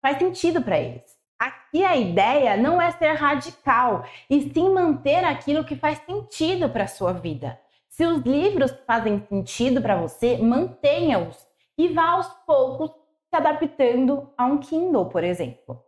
faz 0.00 0.18
sentido 0.18 0.62
para 0.62 0.78
eles. 0.78 1.16
Aqui 1.38 1.84
a 1.84 1.96
ideia 1.96 2.56
não 2.56 2.80
é 2.80 2.90
ser 2.92 3.12
radical, 3.12 4.04
e 4.28 4.50
sim 4.52 4.70
manter 4.70 5.24
aquilo 5.24 5.64
que 5.64 5.76
faz 5.76 5.98
sentido 6.06 6.68
para 6.68 6.86
sua 6.86 7.12
vida. 7.12 7.58
Se 7.88 8.06
os 8.06 8.22
livros 8.22 8.72
fazem 8.86 9.24
sentido 9.28 9.80
para 9.82 9.96
você, 9.96 10.38
mantenha-os 10.38 11.46
e 11.78 11.88
vá 11.88 12.10
aos 12.10 12.28
poucos 12.46 12.90
se 12.90 13.36
adaptando 13.36 14.30
a 14.36 14.46
um 14.46 14.58
Kindle, 14.58 15.06
por 15.06 15.24
exemplo. 15.24 15.85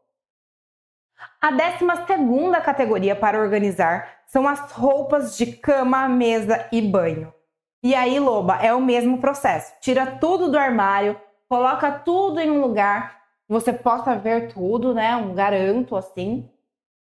A 1.40 1.50
décima 1.50 2.06
segunda 2.06 2.60
categoria 2.60 3.14
para 3.14 3.40
organizar 3.40 4.18
são 4.26 4.46
as 4.46 4.72
roupas 4.72 5.36
de 5.36 5.46
cama, 5.46 6.08
mesa 6.08 6.68
e 6.70 6.82
banho. 6.82 7.32
E 7.82 7.94
aí, 7.94 8.18
Loba, 8.18 8.56
é 8.56 8.74
o 8.74 8.80
mesmo 8.80 9.18
processo. 9.18 9.72
Tira 9.80 10.06
tudo 10.06 10.50
do 10.50 10.58
armário, 10.58 11.20
coloca 11.48 11.90
tudo 11.90 12.40
em 12.40 12.50
um 12.50 12.60
lugar 12.60 13.18
que 13.46 13.52
você 13.52 13.72
possa 13.72 14.16
ver 14.16 14.52
tudo, 14.52 14.92
né? 14.92 15.16
Um 15.16 15.34
garanto 15.34 15.96
assim. 15.96 16.50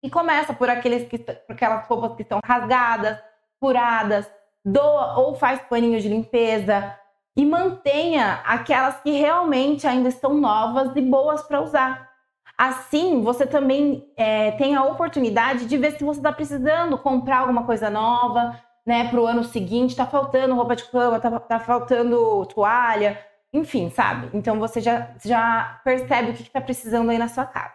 E 0.03 0.11
começa 0.11 0.53
por 0.53 0.71
aqueles 0.71 1.09
que 1.09 1.19
por 1.19 1.53
aquelas 1.53 1.87
roupas 1.87 2.17
que 2.17 2.23
estão 2.23 2.41
rasgadas, 2.45 3.19
furadas, 3.61 4.31
doa 4.65 5.19
ou 5.19 5.35
faz 5.35 5.61
paninho 5.63 6.01
de 6.01 6.09
limpeza 6.09 6.97
e 7.37 7.45
mantenha 7.45 8.41
aquelas 8.45 9.01
que 9.01 9.11
realmente 9.11 9.87
ainda 9.87 10.09
estão 10.09 10.35
novas 10.35 10.95
e 10.97 11.03
boas 11.03 11.43
para 11.43 11.61
usar. 11.61 12.12
Assim, 12.57 13.23
você 13.23 13.47
também 13.47 14.13
é, 14.17 14.53
tem 14.53 14.75
a 14.77 14.85
oportunidade 14.85 15.67
de 15.67 15.77
ver 15.77 15.93
se 15.93 16.05
você 16.05 16.21
está 16.21 16.33
precisando 16.33 16.97
comprar 16.99 17.39
alguma 17.39 17.65
coisa 17.65 17.91
nova, 17.91 18.59
né, 18.87 19.09
para 19.09 19.21
o 19.21 19.27
ano 19.27 19.43
seguinte. 19.43 19.91
Está 19.91 20.07
faltando 20.07 20.55
roupa 20.55 20.77
de 20.77 20.85
cama, 20.85 21.17
está 21.17 21.41
tá 21.41 21.59
faltando 21.59 22.47
toalha, 22.47 23.19
enfim, 23.53 23.91
sabe? 23.91 24.31
Então 24.33 24.59
você 24.59 24.81
já, 24.81 25.11
já 25.25 25.81
percebe 25.85 26.31
o 26.31 26.35
que 26.35 26.43
está 26.43 26.61
precisando 26.61 27.11
aí 27.11 27.19
na 27.19 27.29
sua 27.29 27.45
casa. 27.45 27.75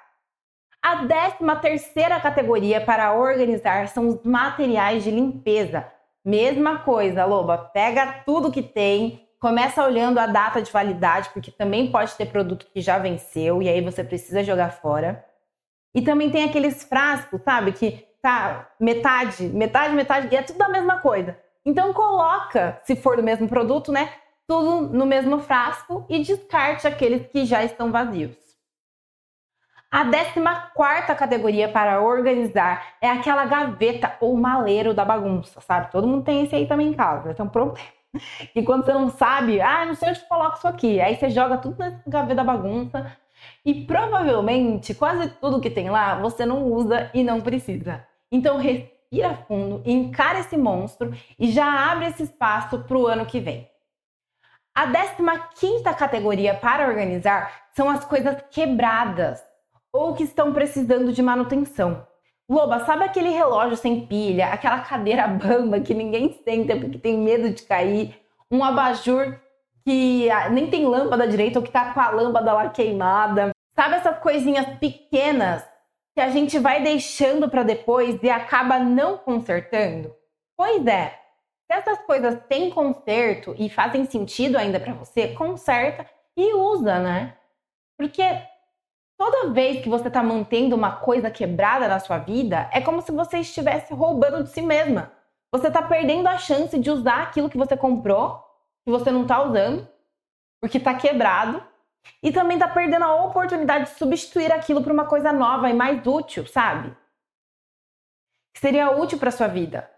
A 0.82 1.04
décima 1.04 1.56
terceira 1.58 2.20
categoria 2.20 2.80
para 2.80 3.14
organizar 3.14 3.90
são 3.90 4.08
os 4.08 4.24
materiais 4.24 5.04
de 5.04 5.12
limpeza. 5.12 5.86
Mesma 6.24 6.80
coisa, 6.80 7.26
Loba, 7.26 7.58
pega 7.58 8.24
tudo 8.26 8.52
que 8.52 8.62
tem, 8.62 9.27
começa 9.40 9.84
olhando 9.84 10.20
a 10.20 10.28
data 10.28 10.62
de 10.62 10.72
validade, 10.72 11.30
porque 11.30 11.52
também 11.52 11.92
pode 11.92 12.16
ter 12.16 12.28
produto 12.28 12.68
que 12.74 12.82
já 12.82 12.98
venceu 12.98 13.62
e 13.62 13.70
aí 13.70 13.82
você 13.82 14.04
precisa 14.04 14.44
jogar 14.44 14.72
fora. 14.72 15.24
E 15.94 16.02
também 16.02 16.30
tem 16.30 16.44
aqueles 16.44 16.84
frascos, 16.84 17.42
sabe, 17.44 17.72
que 17.72 18.06
tá 18.22 18.70
metade, 18.80 19.44
metade, 19.48 19.96
metade, 19.96 20.28
e 20.32 20.36
é 20.36 20.42
tudo 20.42 20.62
a 20.62 20.70
mesma 20.70 21.00
coisa. 21.00 21.38
Então 21.66 21.94
coloca, 21.94 22.80
se 22.84 22.96
for 22.96 23.18
do 23.18 23.24
mesmo 23.24 23.48
produto, 23.48 23.92
né, 23.92 24.10
tudo 24.48 24.94
no 24.94 25.06
mesmo 25.06 25.40
frasco 25.40 26.06
e 26.10 26.20
descarte 26.20 26.88
aqueles 26.88 27.28
que 27.28 27.46
já 27.46 27.64
estão 27.64 27.92
vazios. 27.92 28.36
A 29.90 30.04
14 30.04 31.16
categoria 31.18 31.70
para 31.70 32.02
organizar 32.02 32.96
é 33.02 33.10
aquela 33.10 33.46
gaveta 33.46 34.18
ou 34.20 34.36
maleiro 34.36 34.94
da 34.94 35.06
bagunça, 35.06 35.62
sabe? 35.62 35.92
Todo 35.92 36.08
mundo 36.08 36.26
tem 36.26 36.44
esse 36.44 36.56
aí 36.56 36.68
também 36.68 36.90
em 36.90 36.94
casa, 36.94 37.32
esse 37.32 37.40
é 37.40 37.44
um 37.44 37.50
problema. 37.50 37.80
E 38.56 38.64
quando 38.64 38.86
você 38.86 38.94
não 38.94 39.10
sabe, 39.10 39.62
ah, 39.62 39.86
não 39.86 39.96
sei 39.96 40.10
onde 40.10 40.28
coloco 40.28 40.58
isso 40.58 40.68
aqui, 40.68 41.00
aí 41.02 41.16
você 41.16 41.30
joga 41.30 41.58
tudo 41.58 41.78
nessa 41.78 42.02
gaveta 42.08 42.36
da 42.36 42.44
bagunça 42.44 43.18
e 43.66 43.86
provavelmente 43.86 44.94
quase 44.94 45.30
tudo 45.42 45.62
que 45.62 45.70
tem 45.70 45.90
lá 45.90 46.16
você 46.16 46.46
não 46.46 46.66
usa 46.66 47.10
e 47.14 47.24
não 47.24 47.42
precisa. 47.42 48.06
Então 48.32 48.58
respira 48.58 49.36
fundo, 49.48 49.82
encara 49.86 50.40
esse 50.40 50.58
monstro 50.58 51.14
e 51.40 51.52
já 51.52 51.92
abre 51.92 52.08
esse 52.08 52.24
espaço 52.24 52.80
para 52.80 52.98
o 52.98 53.08
ano 53.08 53.26
que 53.26 53.40
vem. 53.40 53.70
A 54.76 54.86
15 54.86 55.84
categoria 55.98 56.54
para 56.54 56.88
organizar 56.88 57.68
são 57.76 57.90
as 57.90 58.06
coisas 58.06 58.38
quebradas 58.52 59.44
ou 59.92 60.14
que 60.14 60.24
estão 60.24 60.54
precisando 60.54 61.12
de 61.12 61.22
manutenção. 61.22 62.06
Loba, 62.50 62.86
sabe 62.86 63.04
aquele 63.04 63.30
relógio 63.30 63.76
sem 63.76 64.06
pilha, 64.06 64.48
aquela 64.48 64.80
cadeira 64.80 65.28
bamba 65.28 65.82
que 65.82 65.94
ninguém 65.94 66.40
senta 66.44 66.78
porque 66.78 66.98
tem 66.98 67.18
medo 67.18 67.50
de 67.50 67.64
cair, 67.64 68.20
um 68.50 68.64
abajur 68.64 69.38
que 69.86 70.30
ah, 70.30 70.50
nem 70.50 70.70
tem 70.70 70.86
lâmpada 70.86 71.28
direita 71.28 71.60
ou 71.60 71.66
que 71.66 71.72
tá 71.72 71.94
com 71.94 72.00
a 72.00 72.10
lâmpada 72.10 72.54
lá 72.54 72.70
queimada? 72.70 73.52
Sabe 73.76 73.96
essas 73.96 74.18
coisinhas 74.20 74.66
pequenas 74.80 75.64
que 76.16 76.22
a 76.22 76.30
gente 76.30 76.58
vai 76.58 76.82
deixando 76.82 77.50
para 77.50 77.64
depois 77.64 78.22
e 78.24 78.30
acaba 78.30 78.80
não 78.80 79.18
consertando? 79.18 80.16
Pois 80.58 80.86
é, 80.88 81.10
se 81.70 81.78
essas 81.78 82.00
coisas 82.00 82.40
têm 82.48 82.70
conserto 82.70 83.54
e 83.58 83.70
fazem 83.70 84.06
sentido 84.06 84.58
ainda 84.58 84.80
para 84.80 84.94
você, 84.94 85.30
conserta 85.30 86.06
e 86.36 86.54
usa, 86.54 86.98
né? 87.00 87.36
Porque 87.98 88.24
toda 89.18 89.52
vez 89.52 89.82
que 89.82 89.90
você 89.90 90.08
está 90.08 90.22
mantendo 90.22 90.76
uma 90.76 90.98
coisa 90.98 91.32
quebrada 91.32 91.88
na 91.88 92.00
sua 92.00 92.20
vida, 92.20 92.70
é 92.72 92.80
como 92.80 93.02
se 93.02 93.12
você 93.12 93.40
estivesse 93.40 93.94
roubando 93.94 94.44
de 94.44 94.50
si 94.50 94.62
mesma. 94.62 95.12
Você 95.52 95.68
está 95.68 95.82
perdendo 95.82 96.28
a 96.28 96.38
chance 96.38 96.78
de 96.78 96.92
usar 96.92 97.24
aquilo 97.24 97.50
que 97.50 97.58
você 97.58 97.76
comprou, 97.76 98.44
que 98.86 98.92
você 98.92 99.10
não 99.12 99.24
está 99.24 99.44
usando, 99.44 99.88
porque 100.62 100.78
está 100.78 100.94
quebrado. 100.94 101.64
E 102.24 102.32
também 102.32 102.56
está 102.56 102.68
perdendo 102.68 103.04
a 103.04 103.26
oportunidade 103.26 103.86
de 103.86 103.98
substituir 103.98 104.52
aquilo 104.52 104.82
por 104.82 104.92
uma 104.92 105.06
coisa 105.06 105.34
nova 105.34 105.70
e 105.70 105.74
mais 105.74 106.06
útil, 106.06 106.46
sabe? 106.48 106.96
Que 108.54 108.62
seria 108.62 108.92
útil 108.92 109.18
para 109.18 109.32
sua 109.32 109.48
vida. 109.48 109.90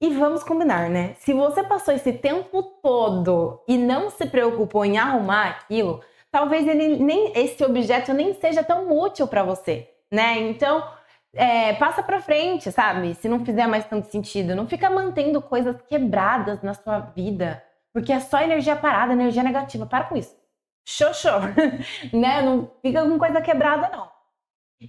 E 0.00 0.10
vamos 0.10 0.42
combinar, 0.42 0.88
né? 0.88 1.14
Se 1.14 1.32
você 1.32 1.62
passou 1.62 1.92
esse 1.94 2.12
tempo 2.12 2.62
todo 2.82 3.62
e 3.66 3.76
não 3.78 4.10
se 4.10 4.26
preocupou 4.26 4.84
em 4.84 4.98
arrumar 4.98 5.48
aquilo, 5.48 6.02
talvez 6.36 6.68
ele 6.68 6.98
nem 6.98 7.32
esse 7.34 7.64
objeto 7.64 8.12
nem 8.12 8.34
seja 8.34 8.62
tão 8.62 8.92
útil 8.92 9.26
para 9.26 9.42
você, 9.42 9.88
né? 10.12 10.38
Então, 10.40 10.86
é, 11.32 11.72
passa 11.72 12.02
para 12.02 12.20
frente, 12.20 12.70
sabe? 12.70 13.14
Se 13.14 13.26
não 13.26 13.42
fizer 13.42 13.66
mais 13.66 13.86
tanto 13.86 14.08
sentido, 14.08 14.54
não 14.54 14.68
fica 14.68 14.90
mantendo 14.90 15.40
coisas 15.40 15.80
quebradas 15.88 16.60
na 16.60 16.74
sua 16.74 16.98
vida, 16.98 17.64
porque 17.90 18.12
é 18.12 18.20
só 18.20 18.38
energia 18.42 18.76
parada, 18.76 19.14
energia 19.14 19.42
negativa. 19.42 19.86
Para 19.86 20.04
com 20.04 20.14
isso. 20.14 20.36
Show. 20.84 21.40
né? 22.12 22.42
Não 22.42 22.70
fica 22.82 23.02
com 23.02 23.18
coisa 23.18 23.40
quebrada, 23.40 23.88
não. 23.88 24.06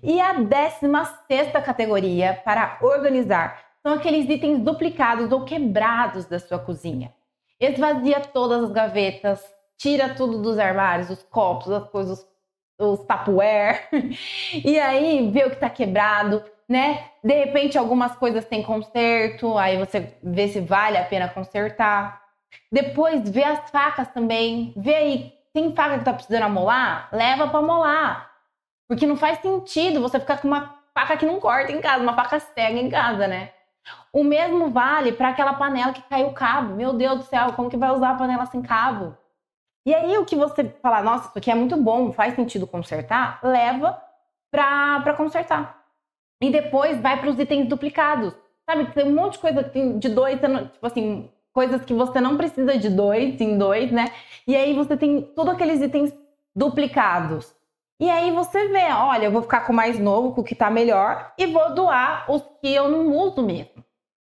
E 0.04 0.20
a 0.20 0.34
décima 0.34 1.06
sexta 1.30 1.62
categoria 1.62 2.42
para 2.44 2.78
organizar 2.82 3.58
são 3.82 3.94
aqueles 3.94 4.30
itens 4.30 4.60
duplicados 4.60 5.32
ou 5.32 5.46
quebrados 5.46 6.26
da 6.26 6.40
sua 6.40 6.60
cozinha. 6.60 7.14
Esvazia 7.58 8.20
todas 8.20 8.66
as 8.66 8.72
gavetas, 8.72 9.42
tira 9.78 10.10
tudo 10.10 10.42
dos 10.42 10.58
armários, 10.58 11.10
os 11.10 11.24
copos, 11.24 11.72
as 11.72 11.88
coisas, 11.90 12.28
os 12.80 13.00
tupperware, 13.00 13.88
e 14.66 14.80
aí 14.80 15.30
vê 15.32 15.46
o 15.46 15.50
que 15.50 15.58
tá 15.58 15.70
quebrado, 15.70 16.44
né? 16.68 17.06
De 17.24 17.34
repente 17.34 17.78
algumas 17.78 18.16
coisas 18.16 18.46
têm 18.46 18.64
conserto, 18.64 19.58
aí 19.58 19.78
você 19.78 20.14
vê 20.22 20.48
se 20.48 20.60
vale 20.60 20.98
a 20.98 21.06
pena 21.06 21.30
consertar. 21.30 22.22
Depois 22.72 23.30
vê 23.30 23.44
as 23.44 23.70
facas 23.70 24.08
também, 24.10 24.74
vê 24.76 24.96
aí, 24.96 25.34
tem 25.54 25.74
faca 25.74 25.98
que 26.00 26.06
tá 26.06 26.14
precisando 26.14 26.44
amolar? 26.44 27.10
Leva 27.12 27.48
para 27.48 27.62
molar. 27.62 28.32
Porque 28.88 29.06
não 29.06 29.16
faz 29.16 29.40
sentido 29.40 30.02
você 30.02 30.20
ficar 30.20 30.42
com 30.42 30.48
uma 30.48 30.76
faca 30.94 31.18
que 31.18 31.26
não 31.26 31.40
corta 31.40 31.72
em 31.72 31.82
casa, 31.82 32.04
uma 32.04 32.14
faca 32.14 32.40
cega 32.40 32.80
em 32.80 32.90
casa, 32.90 33.28
né? 33.28 33.52
O 34.12 34.24
mesmo 34.24 34.70
vale 34.70 35.12
para 35.12 35.30
aquela 35.30 35.54
panela 35.54 35.94
que 35.94 36.02
caiu 36.04 36.28
o 36.28 36.34
cabo. 36.34 36.76
Meu 36.76 36.94
Deus 36.94 37.20
do 37.20 37.26
céu, 37.26 37.54
como 37.54 37.70
que 37.70 37.78
vai 37.78 37.92
usar 37.92 38.12
a 38.12 38.16
panela 38.16 38.46
sem 38.46 38.62
cabo? 38.62 39.16
E 39.88 39.96
aí 39.96 40.18
o 40.18 40.26
que 40.26 40.36
você 40.36 40.66
falar, 40.82 41.02
nossa, 41.02 41.30
isso 41.30 41.38
aqui 41.38 41.50
é 41.50 41.56
muito 41.56 41.78
bom, 41.78 42.12
faz 42.12 42.36
sentido 42.36 42.68
consertar, 42.68 43.40
leva 43.42 43.98
para 44.52 45.14
consertar. 45.14 45.82
E 46.44 46.52
depois 46.52 47.00
vai 47.00 47.18
para 47.18 47.30
os 47.30 47.40
itens 47.40 47.70
duplicados. 47.70 48.34
Sabe, 48.70 48.92
tem 48.92 49.06
um 49.06 49.16
monte 49.16 49.36
de 49.36 49.40
coisa 49.40 49.64
de 49.64 50.10
dois, 50.10 50.38
tipo 50.42 50.86
assim, 50.86 51.32
coisas 51.54 51.86
que 51.86 51.94
você 51.94 52.20
não 52.20 52.36
precisa 52.36 52.78
de 52.78 52.90
dois 52.90 53.40
em 53.40 53.58
dois, 53.58 53.90
né? 53.90 54.12
E 54.46 54.58
aí 54.58 54.74
você 54.74 54.98
tem 54.98 55.22
todos 55.22 55.54
aqueles 55.54 55.82
itens 55.82 56.14
duplicados. 56.54 57.56
E 57.98 58.10
aí 58.10 58.30
você 58.32 58.68
vê, 58.68 58.92
olha, 58.92 59.28
eu 59.28 59.32
vou 59.32 59.42
ficar 59.42 59.62
com 59.62 59.72
o 59.72 59.76
mais 59.76 59.98
novo, 59.98 60.34
com 60.34 60.42
o 60.42 60.44
que 60.44 60.54
tá 60.54 60.70
melhor, 60.70 61.34
e 61.38 61.46
vou 61.48 61.74
doar 61.74 62.30
os 62.30 62.44
que 62.62 62.74
eu 62.74 62.90
não 62.90 63.08
uso 63.16 63.42
mesmo, 63.42 63.86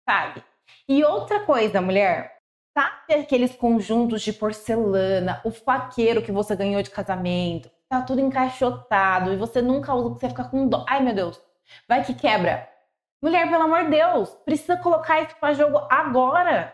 sabe? 0.07 0.43
E 0.87 1.03
outra 1.03 1.39
coisa, 1.39 1.81
mulher, 1.81 2.36
Sabe 2.77 3.21
aqueles 3.21 3.55
conjuntos 3.55 4.21
de 4.21 4.31
porcelana, 4.31 5.41
o 5.43 5.49
faqueiro 5.49 6.21
que 6.21 6.31
você 6.31 6.55
ganhou 6.55 6.79
de 6.83 6.91
casamento, 6.91 7.71
tá 7.89 8.03
tudo 8.03 8.21
encaixotado 8.21 9.33
e 9.33 9.35
você 9.35 9.63
nunca 9.63 9.95
usa, 9.95 10.09
você 10.09 10.29
fica 10.29 10.43
com 10.43 10.67
dó. 10.67 10.85
Ai, 10.87 11.01
meu 11.01 11.15
Deus, 11.15 11.41
vai 11.89 12.03
que 12.03 12.13
quebra. 12.13 12.69
Mulher, 13.19 13.49
pelo 13.49 13.63
amor 13.63 13.85
de 13.85 13.89
Deus, 13.89 14.29
precisa 14.45 14.77
colocar 14.77 15.21
isso 15.21 15.35
para 15.39 15.55
jogo 15.55 15.87
agora. 15.89 16.71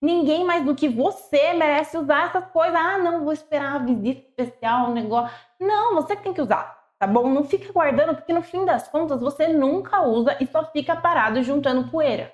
Ninguém 0.00 0.46
mais 0.46 0.64
do 0.64 0.74
que 0.74 0.88
você 0.88 1.52
merece 1.52 1.98
usar 1.98 2.28
essas 2.28 2.46
coisas. 2.46 2.74
Ah, 2.74 2.96
não, 2.96 3.22
vou 3.22 3.34
esperar 3.34 3.76
uma 3.76 3.84
visita 3.84 4.26
especial, 4.26 4.88
um 4.88 4.94
negócio. 4.94 5.30
Não, 5.60 5.94
você 5.94 6.16
que 6.16 6.22
tem 6.22 6.32
que 6.32 6.40
usar, 6.40 6.74
tá 6.98 7.06
bom? 7.06 7.28
Não 7.28 7.44
fica 7.44 7.70
guardando, 7.70 8.14
porque 8.14 8.32
no 8.32 8.40
fim 8.40 8.64
das 8.64 8.88
contas 8.88 9.20
você 9.20 9.48
nunca 9.48 10.00
usa 10.00 10.38
e 10.40 10.46
só 10.46 10.64
fica 10.72 10.96
parado 10.96 11.42
juntando 11.42 11.90
poeira. 11.90 12.33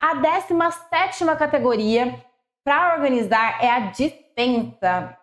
A 0.00 0.14
17 0.14 1.24
categoria 1.36 2.24
para 2.64 2.94
organizar 2.94 3.58
é 3.60 3.68
a 3.68 3.80
dispensa. 3.90 5.18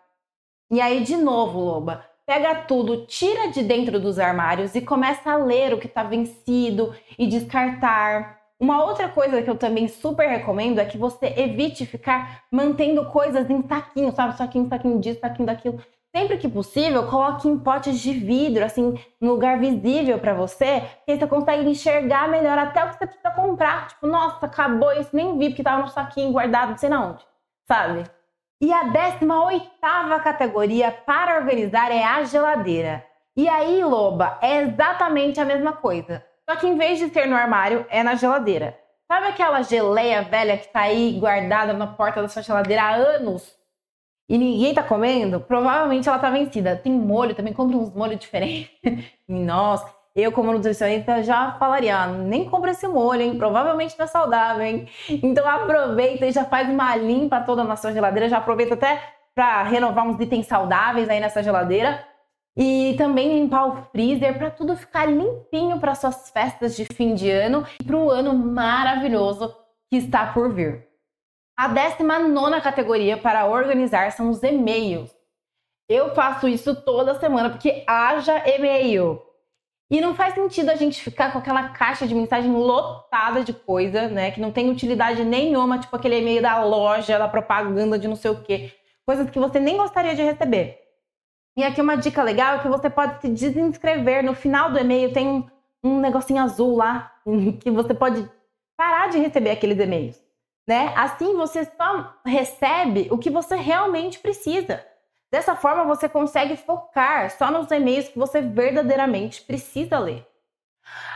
E 0.70 0.80
aí, 0.82 1.02
de 1.02 1.16
novo, 1.16 1.60
Loba, 1.60 2.04
pega 2.26 2.54
tudo, 2.56 3.06
tira 3.06 3.50
de 3.50 3.62
dentro 3.62 3.98
dos 3.98 4.18
armários 4.18 4.74
e 4.74 4.82
começa 4.82 5.30
a 5.30 5.36
ler 5.36 5.72
o 5.72 5.78
que 5.78 5.86
está 5.86 6.02
vencido 6.02 6.94
e 7.18 7.26
descartar. 7.26 8.38
Uma 8.60 8.84
outra 8.84 9.08
coisa 9.08 9.40
que 9.40 9.48
eu 9.48 9.56
também 9.56 9.88
super 9.88 10.28
recomendo 10.28 10.78
é 10.78 10.84
que 10.84 10.98
você 10.98 11.32
evite 11.38 11.86
ficar 11.86 12.44
mantendo 12.50 13.06
coisas 13.06 13.48
em 13.48 13.66
saquinho, 13.66 14.12
sabe? 14.12 14.36
Saquinho, 14.36 14.68
saquinho 14.68 15.00
disso, 15.00 15.20
saquinho 15.20 15.46
daquilo. 15.46 15.80
Sempre 16.16 16.38
que 16.38 16.48
possível, 16.48 17.06
coloque 17.08 17.46
em 17.46 17.58
potes 17.58 18.00
de 18.00 18.14
vidro, 18.14 18.64
assim, 18.64 18.98
no 19.20 19.32
lugar 19.32 19.58
visível 19.58 20.18
para 20.18 20.32
você, 20.32 20.80
que 21.04 21.12
aí 21.12 21.18
você 21.18 21.26
consegue 21.26 21.68
enxergar 21.68 22.26
melhor 22.26 22.56
até 22.56 22.82
o 22.82 22.88
que 22.88 22.96
você 22.96 23.06
precisa 23.06 23.30
comprar. 23.32 23.88
Tipo, 23.88 24.06
nossa, 24.06 24.46
acabou 24.46 24.90
isso, 24.94 25.10
nem 25.12 25.36
vi 25.36 25.50
porque 25.50 25.62
tava 25.62 25.82
no 25.82 25.88
saquinho 25.88 26.32
guardado, 26.32 26.70
não 26.70 26.78
sei 26.78 26.88
na 26.88 27.04
onde, 27.04 27.22
sabe? 27.68 28.04
E 28.62 28.72
a 28.72 28.84
18 28.84 29.70
categoria 30.24 30.90
para 30.90 31.36
organizar 31.36 31.92
é 31.92 32.02
a 32.02 32.24
geladeira. 32.24 33.04
E 33.36 33.46
aí, 33.46 33.84
Loba, 33.84 34.38
é 34.40 34.62
exatamente 34.62 35.38
a 35.38 35.44
mesma 35.44 35.74
coisa. 35.74 36.24
Só 36.48 36.56
que 36.56 36.66
em 36.66 36.78
vez 36.78 36.98
de 36.98 37.10
ser 37.10 37.26
no 37.26 37.36
armário, 37.36 37.84
é 37.90 38.02
na 38.02 38.14
geladeira. 38.14 38.74
Sabe 39.06 39.26
aquela 39.26 39.60
geleia 39.60 40.22
velha 40.22 40.56
que 40.56 40.68
tá 40.68 40.80
aí 40.80 41.18
guardada 41.20 41.74
na 41.74 41.86
porta 41.86 42.22
da 42.22 42.28
sua 42.28 42.40
geladeira 42.40 42.84
há 42.84 42.94
anos? 42.94 43.54
E 44.28 44.36
ninguém 44.36 44.74
tá 44.74 44.82
comendo? 44.82 45.40
Provavelmente 45.40 46.08
ela 46.08 46.18
tá 46.18 46.30
vencida. 46.30 46.76
Tem 46.76 46.92
molho, 46.92 47.34
também 47.34 47.52
compra 47.52 47.76
uns 47.76 47.94
molhos 47.94 48.18
diferentes. 48.18 48.70
Nossa, 49.28 49.94
eu, 50.16 50.32
como 50.32 50.50
nutricionista, 50.50 51.22
já 51.22 51.52
falaria: 51.58 51.96
ah, 51.96 52.06
nem 52.06 52.48
compra 52.48 52.70
esse 52.70 52.88
molho, 52.88 53.20
hein? 53.20 53.36
Provavelmente 53.36 53.94
não 53.98 54.04
é 54.04 54.08
saudável, 54.08 54.64
hein? 54.64 54.88
Então 55.08 55.46
aproveita 55.46 56.26
e 56.26 56.32
já 56.32 56.44
faz 56.44 56.68
uma 56.68 56.96
limpa 56.96 57.40
toda 57.40 57.62
na 57.62 57.76
sua 57.76 57.92
geladeira. 57.92 58.28
Já 58.28 58.38
aproveita 58.38 58.74
até 58.74 59.00
para 59.34 59.62
renovar 59.64 60.06
uns 60.06 60.18
itens 60.18 60.46
saudáveis 60.46 61.08
aí 61.08 61.20
nessa 61.20 61.42
geladeira. 61.42 62.02
E 62.56 62.94
também 62.96 63.38
limpar 63.38 63.66
o 63.66 63.82
freezer 63.92 64.38
para 64.38 64.50
tudo 64.50 64.74
ficar 64.74 65.04
limpinho 65.04 65.78
para 65.78 65.94
suas 65.94 66.30
festas 66.30 66.74
de 66.74 66.86
fim 66.86 67.14
de 67.14 67.30
ano 67.30 67.66
e 67.78 67.84
para 67.84 67.96
o 67.96 68.10
ano 68.10 68.32
maravilhoso 68.32 69.54
que 69.90 69.98
está 69.98 70.32
por 70.32 70.50
vir. 70.50 70.86
A 71.58 71.68
19 71.68 72.60
categoria 72.60 73.16
para 73.16 73.46
organizar 73.46 74.12
são 74.12 74.28
os 74.28 74.42
e-mails. 74.42 75.10
Eu 75.88 76.14
faço 76.14 76.46
isso 76.46 76.74
toda 76.82 77.18
semana 77.18 77.48
porque 77.48 77.82
haja 77.86 78.46
e-mail. 78.46 79.22
E 79.90 80.00
não 80.00 80.14
faz 80.14 80.34
sentido 80.34 80.68
a 80.68 80.74
gente 80.74 81.00
ficar 81.00 81.32
com 81.32 81.38
aquela 81.38 81.70
caixa 81.70 82.06
de 82.06 82.14
mensagem 82.14 82.52
lotada 82.52 83.42
de 83.42 83.54
coisa, 83.54 84.08
né? 84.08 84.32
Que 84.32 84.40
não 84.40 84.52
tem 84.52 84.68
utilidade 84.68 85.24
nenhuma, 85.24 85.78
tipo 85.78 85.96
aquele 85.96 86.18
e-mail 86.18 86.42
da 86.42 86.62
loja, 86.62 87.18
da 87.18 87.28
propaganda 87.28 87.98
de 87.98 88.06
não 88.06 88.16
sei 88.16 88.32
o 88.32 88.42
quê. 88.42 88.74
Coisas 89.06 89.30
que 89.30 89.38
você 89.38 89.58
nem 89.58 89.78
gostaria 89.78 90.14
de 90.14 90.22
receber. 90.22 90.78
E 91.56 91.64
aqui 91.64 91.80
uma 91.80 91.96
dica 91.96 92.22
legal 92.22 92.56
é 92.56 92.58
que 92.58 92.68
você 92.68 92.90
pode 92.90 93.22
se 93.22 93.28
desinscrever. 93.28 94.22
No 94.22 94.34
final 94.34 94.70
do 94.70 94.78
e-mail 94.78 95.10
tem 95.12 95.26
um, 95.26 95.48
um 95.82 96.00
negocinho 96.00 96.42
azul 96.42 96.76
lá, 96.76 97.12
que 97.62 97.70
você 97.70 97.94
pode 97.94 98.28
parar 98.76 99.08
de 99.08 99.18
receber 99.18 99.50
aqueles 99.50 99.78
e-mails. 99.78 100.25
Né? 100.66 100.92
Assim 100.96 101.36
você 101.36 101.64
só 101.64 102.14
recebe 102.24 103.08
o 103.10 103.18
que 103.18 103.30
você 103.30 103.56
realmente 103.56 104.18
precisa. 104.18 104.84
Dessa 105.30 105.54
forma, 105.54 105.84
você 105.84 106.08
consegue 106.08 106.56
focar 106.56 107.30
só 107.30 107.50
nos 107.50 107.70
e-mails 107.70 108.08
que 108.08 108.18
você 108.18 108.40
verdadeiramente 108.40 109.42
precisa 109.42 109.98
ler. 109.98 110.26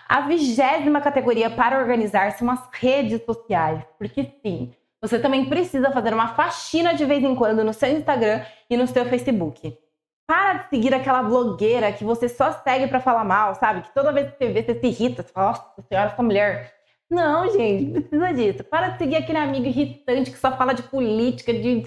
A 0.09 0.23
vigésima 0.23 1.01
categoria 1.01 1.49
para 1.49 1.79
organizar 1.79 2.33
são 2.33 2.51
as 2.51 2.61
redes 2.73 3.25
sociais, 3.25 3.83
porque 3.97 4.33
sim, 4.43 4.75
você 5.01 5.19
também 5.19 5.49
precisa 5.49 5.91
fazer 5.93 6.13
uma 6.13 6.35
faxina 6.35 6.93
de 6.93 7.05
vez 7.05 7.23
em 7.23 7.35
quando 7.35 7.65
no 7.65 7.73
seu 7.73 7.91
Instagram 7.91 8.45
e 8.69 8.77
no 8.77 8.87
seu 8.87 9.05
Facebook. 9.07 9.79
Para 10.27 10.55
de 10.55 10.69
seguir 10.69 10.95
aquela 10.95 11.23
blogueira 11.23 11.93
que 11.93 12.05
você 12.05 12.29
só 12.29 12.53
segue 12.53 12.89
para 12.89 13.01
falar 13.01 13.25
mal, 13.25 13.55
sabe? 13.55 13.83
Que 13.83 13.95
toda 13.95 14.13
vez 14.13 14.31
que 14.31 14.37
você 14.39 14.53
vê, 14.53 14.63
você 14.63 14.79
se 14.79 14.87
irrita, 14.87 15.23
você 15.23 15.33
fala, 15.33 15.49
nossa 15.49 15.83
senhora, 15.89 16.11
essa 16.11 16.23
mulher. 16.23 16.80
Não, 17.11 17.51
gente, 17.51 18.01
precisa 18.01 18.33
disso. 18.33 18.65
Para 18.65 18.91
de 18.91 18.99
seguir 18.99 19.17
aquele 19.17 19.39
amigo 19.39 19.67
irritante 19.67 20.31
que 20.31 20.39
só 20.39 20.57
fala 20.57 20.73
de 20.73 20.85
política, 20.85 21.53
de 21.53 21.85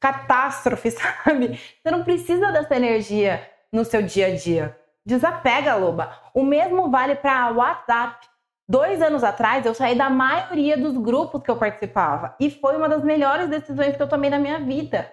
catástrofe, 0.00 0.90
sabe? 0.92 1.58
Você 1.82 1.90
não 1.90 2.02
precisa 2.02 2.50
dessa 2.50 2.74
energia 2.74 3.48
no 3.72 3.84
seu 3.84 4.02
dia 4.02 4.26
a 4.26 4.34
dia. 4.34 4.76
Desapega, 5.06 5.76
loba. 5.76 6.18
O 6.34 6.42
mesmo 6.42 6.90
vale 6.90 7.14
para 7.14 7.52
WhatsApp. 7.52 8.26
Dois 8.66 9.00
anos 9.02 9.22
atrás, 9.22 9.64
eu 9.66 9.74
saí 9.74 9.94
da 9.94 10.08
maioria 10.08 10.76
dos 10.76 10.96
grupos 10.96 11.42
que 11.42 11.50
eu 11.50 11.56
participava. 11.56 12.34
E 12.40 12.50
foi 12.50 12.76
uma 12.76 12.88
das 12.88 13.04
melhores 13.04 13.48
decisões 13.48 13.94
que 13.94 14.02
eu 14.02 14.08
tomei 14.08 14.30
na 14.30 14.38
minha 14.38 14.58
vida. 14.58 15.12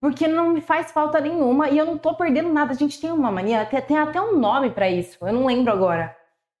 Porque 0.00 0.28
não 0.28 0.50
me 0.50 0.60
faz 0.60 0.92
falta 0.92 1.20
nenhuma 1.20 1.68
e 1.68 1.76
eu 1.76 1.84
não 1.84 1.98
tô 1.98 2.14
perdendo 2.14 2.52
nada. 2.52 2.72
A 2.72 2.76
gente 2.76 3.00
tem 3.00 3.10
uma 3.10 3.30
mania, 3.30 3.66
tem 3.66 3.98
até 3.98 4.20
um 4.20 4.38
nome 4.38 4.70
para 4.70 4.88
isso, 4.88 5.18
eu 5.26 5.32
não 5.32 5.46
lembro 5.46 5.72
agora. 5.72 6.16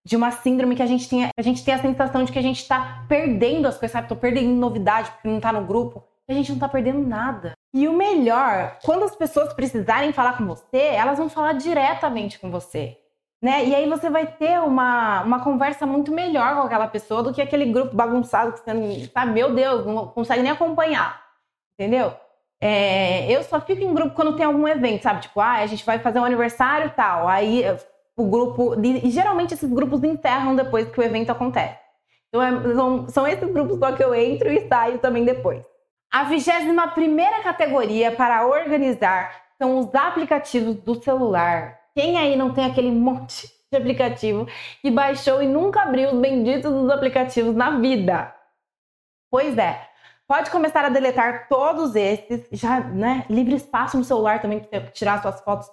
De 0.06 0.14
uma 0.14 0.30
síndrome 0.30 0.76
que 0.76 0.82
a 0.82 0.86
gente 0.86 1.08
tem, 1.08 1.28
a 1.36 1.42
gente 1.42 1.64
tem 1.64 1.74
a 1.74 1.82
sensação 1.82 2.22
de 2.22 2.30
que 2.30 2.38
a 2.38 2.42
gente 2.42 2.66
tá 2.68 3.04
perdendo 3.08 3.66
as 3.66 3.76
coisas, 3.76 3.92
sabe? 3.92 4.08
Tô 4.08 4.14
perdendo 4.14 4.54
novidade 4.54 5.10
porque 5.10 5.26
não 5.26 5.40
tá 5.40 5.52
no 5.52 5.64
grupo 5.64 6.04
a 6.28 6.34
gente 6.34 6.52
não 6.52 6.58
tá 6.58 6.68
perdendo 6.68 7.06
nada. 7.06 7.52
E 7.72 7.86
o 7.86 7.92
melhor, 7.92 8.78
quando 8.84 9.04
as 9.04 9.14
pessoas 9.14 9.52
precisarem 9.52 10.12
falar 10.12 10.36
com 10.36 10.46
você, 10.46 10.78
elas 10.78 11.18
vão 11.18 11.28
falar 11.28 11.52
diretamente 11.52 12.38
com 12.38 12.50
você. 12.50 12.98
Né? 13.40 13.66
E 13.66 13.74
aí 13.74 13.88
você 13.88 14.10
vai 14.10 14.26
ter 14.26 14.58
uma, 14.60 15.22
uma 15.22 15.44
conversa 15.44 15.86
muito 15.86 16.10
melhor 16.10 16.56
com 16.56 16.62
aquela 16.62 16.88
pessoa 16.88 17.22
do 17.22 17.32
que 17.32 17.40
aquele 17.40 17.66
grupo 17.66 17.94
bagunçado 17.94 18.52
que 18.52 18.58
você 18.58 19.10
sabe, 19.12 19.32
meu 19.32 19.54
Deus, 19.54 19.86
não 19.86 20.08
consegue 20.08 20.42
nem 20.42 20.50
acompanhar. 20.50 21.22
Entendeu? 21.78 22.14
É, 22.60 23.30
eu 23.30 23.42
só 23.44 23.60
fico 23.60 23.82
em 23.82 23.94
grupo 23.94 24.16
quando 24.16 24.34
tem 24.34 24.46
algum 24.46 24.66
evento, 24.66 25.02
sabe? 25.02 25.20
Tipo, 25.20 25.40
ah, 25.40 25.58
a 25.58 25.66
gente 25.66 25.84
vai 25.84 25.98
fazer 25.98 26.18
um 26.18 26.24
aniversário 26.24 26.90
tal. 26.96 27.28
Aí 27.28 27.62
o 28.16 28.24
grupo. 28.24 28.74
E 28.82 29.10
geralmente 29.10 29.54
esses 29.54 29.70
grupos 29.70 30.02
enterram 30.02 30.56
depois 30.56 30.88
que 30.88 30.98
o 30.98 31.02
evento 31.02 31.30
acontece. 31.30 31.78
Então 32.28 32.42
é, 32.42 32.74
são, 32.74 33.08
são 33.08 33.26
esses 33.26 33.50
grupos 33.52 33.78
só 33.78 33.92
que 33.92 34.02
eu 34.02 34.14
entro 34.14 34.50
e 34.50 34.66
saio 34.66 34.98
também 34.98 35.24
depois. 35.24 35.64
A 36.10 36.24
21 36.24 36.90
primeira 36.94 37.42
categoria 37.42 38.10
para 38.10 38.46
organizar 38.46 39.44
são 39.58 39.78
os 39.78 39.94
aplicativos 39.94 40.76
do 40.76 41.02
celular. 41.02 41.78
Quem 41.94 42.18
aí 42.18 42.36
não 42.36 42.52
tem 42.52 42.64
aquele 42.64 42.90
monte 42.90 43.48
de 43.70 43.76
aplicativo 43.76 44.46
que 44.80 44.90
baixou 44.90 45.42
e 45.42 45.46
nunca 45.46 45.82
abriu 45.82 46.10
os 46.10 46.18
benditos 46.18 46.72
dos 46.72 46.90
aplicativos 46.90 47.54
na 47.54 47.78
vida? 47.78 48.34
Pois 49.30 49.56
é, 49.58 49.80
pode 50.26 50.50
começar 50.50 50.84
a 50.84 50.88
deletar 50.88 51.48
todos 51.48 51.94
esses, 51.96 52.46
já, 52.52 52.80
né? 52.80 53.24
Livre 53.28 53.54
espaço 53.54 53.96
no 53.96 54.04
celular 54.04 54.40
também 54.40 54.60
para 54.60 54.80
tirar 54.90 55.20
suas 55.20 55.40
fotos 55.40 55.68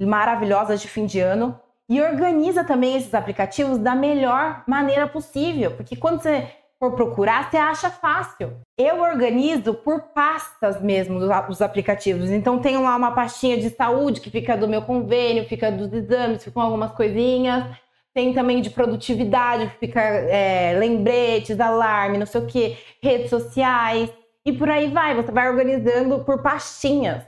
maravilhosas 0.00 0.80
de 0.80 0.88
fim 0.88 1.06
de 1.06 1.20
ano. 1.20 1.58
E 1.92 2.00
organiza 2.00 2.64
também 2.64 2.96
esses 2.96 3.12
aplicativos 3.12 3.76
da 3.76 3.94
melhor 3.94 4.64
maneira 4.66 5.06
possível, 5.06 5.72
porque 5.72 5.94
quando 5.94 6.22
você 6.22 6.48
for 6.78 6.92
procurar, 6.92 7.50
você 7.50 7.58
acha 7.58 7.90
fácil. 7.90 8.56
Eu 8.78 9.02
organizo 9.02 9.74
por 9.74 10.00
pastas 10.14 10.80
mesmo 10.80 11.20
dos 11.20 11.60
aplicativos. 11.60 12.30
Então 12.30 12.60
tenho 12.60 12.82
lá 12.82 12.96
uma 12.96 13.10
pastinha 13.12 13.58
de 13.58 13.68
saúde 13.68 14.22
que 14.22 14.30
fica 14.30 14.56
do 14.56 14.66
meu 14.66 14.80
convênio, 14.80 15.46
fica 15.46 15.70
dos 15.70 15.92
exames, 15.92 16.42
ficam 16.42 16.62
algumas 16.62 16.92
coisinhas. 16.92 17.66
Tem 18.14 18.32
também 18.32 18.62
de 18.62 18.70
produtividade, 18.70 19.70
fica 19.78 20.00
é, 20.00 20.74
lembretes, 20.78 21.60
alarme, 21.60 22.16
não 22.16 22.24
sei 22.24 22.40
o 22.40 22.46
que, 22.46 22.78
redes 23.02 23.28
sociais. 23.28 24.10
E 24.46 24.52
por 24.54 24.70
aí 24.70 24.88
vai, 24.88 25.14
você 25.14 25.30
vai 25.30 25.46
organizando 25.46 26.24
por 26.24 26.40
pastinhas. 26.40 27.22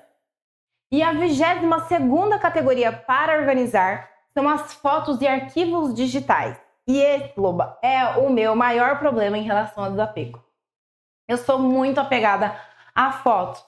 E 0.90 1.02
a 1.02 1.12
22 1.12 1.82
segunda 1.86 2.38
categoria 2.38 2.90
para 2.90 3.38
organizar 3.38 4.13
são 4.36 4.48
as 4.48 4.74
fotos 4.74 5.20
e 5.20 5.26
arquivos 5.26 5.94
digitais. 5.94 6.60
E 6.86 6.98
esse, 6.98 7.32
Loba, 7.38 7.78
é 7.82 8.04
o 8.18 8.28
meu 8.28 8.54
maior 8.54 8.98
problema 8.98 9.38
em 9.38 9.42
relação 9.42 9.84
ao 9.84 9.90
desapego. 9.90 10.42
Eu 11.26 11.38
sou 11.38 11.58
muito 11.58 11.98
apegada 11.98 12.54
a 12.94 13.12
fotos. 13.12 13.64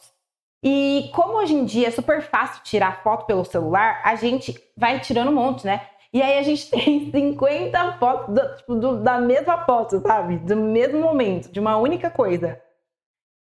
E 0.63 1.11
como 1.15 1.39
hoje 1.39 1.55
em 1.55 1.65
dia 1.65 1.89
é 1.89 1.91
super 1.91 2.21
fácil 2.21 2.63
tirar 2.63 3.03
foto 3.03 3.25
pelo 3.25 3.45
celular, 3.45 4.03
a 4.05 4.15
gente 4.17 4.55
vai 4.77 5.01
tirando 5.01 5.31
um 5.31 5.35
monte, 5.35 5.65
né? 5.65 5.87
E 6.13 6.21
aí 6.21 6.39
a 6.39 6.43
gente 6.43 6.69
tem 6.71 7.11
50 7.11 7.93
fotos 7.99 8.35
do, 8.35 8.57
tipo, 8.57 8.75
do, 8.75 9.03
da 9.03 9.19
mesma 9.19 9.65
foto, 9.65 10.01
sabe? 10.01 10.37
Do 10.39 10.57
mesmo 10.57 11.01
momento, 11.01 11.51
de 11.51 11.61
uma 11.61 11.77
única 11.77 12.11
coisa. 12.11 12.61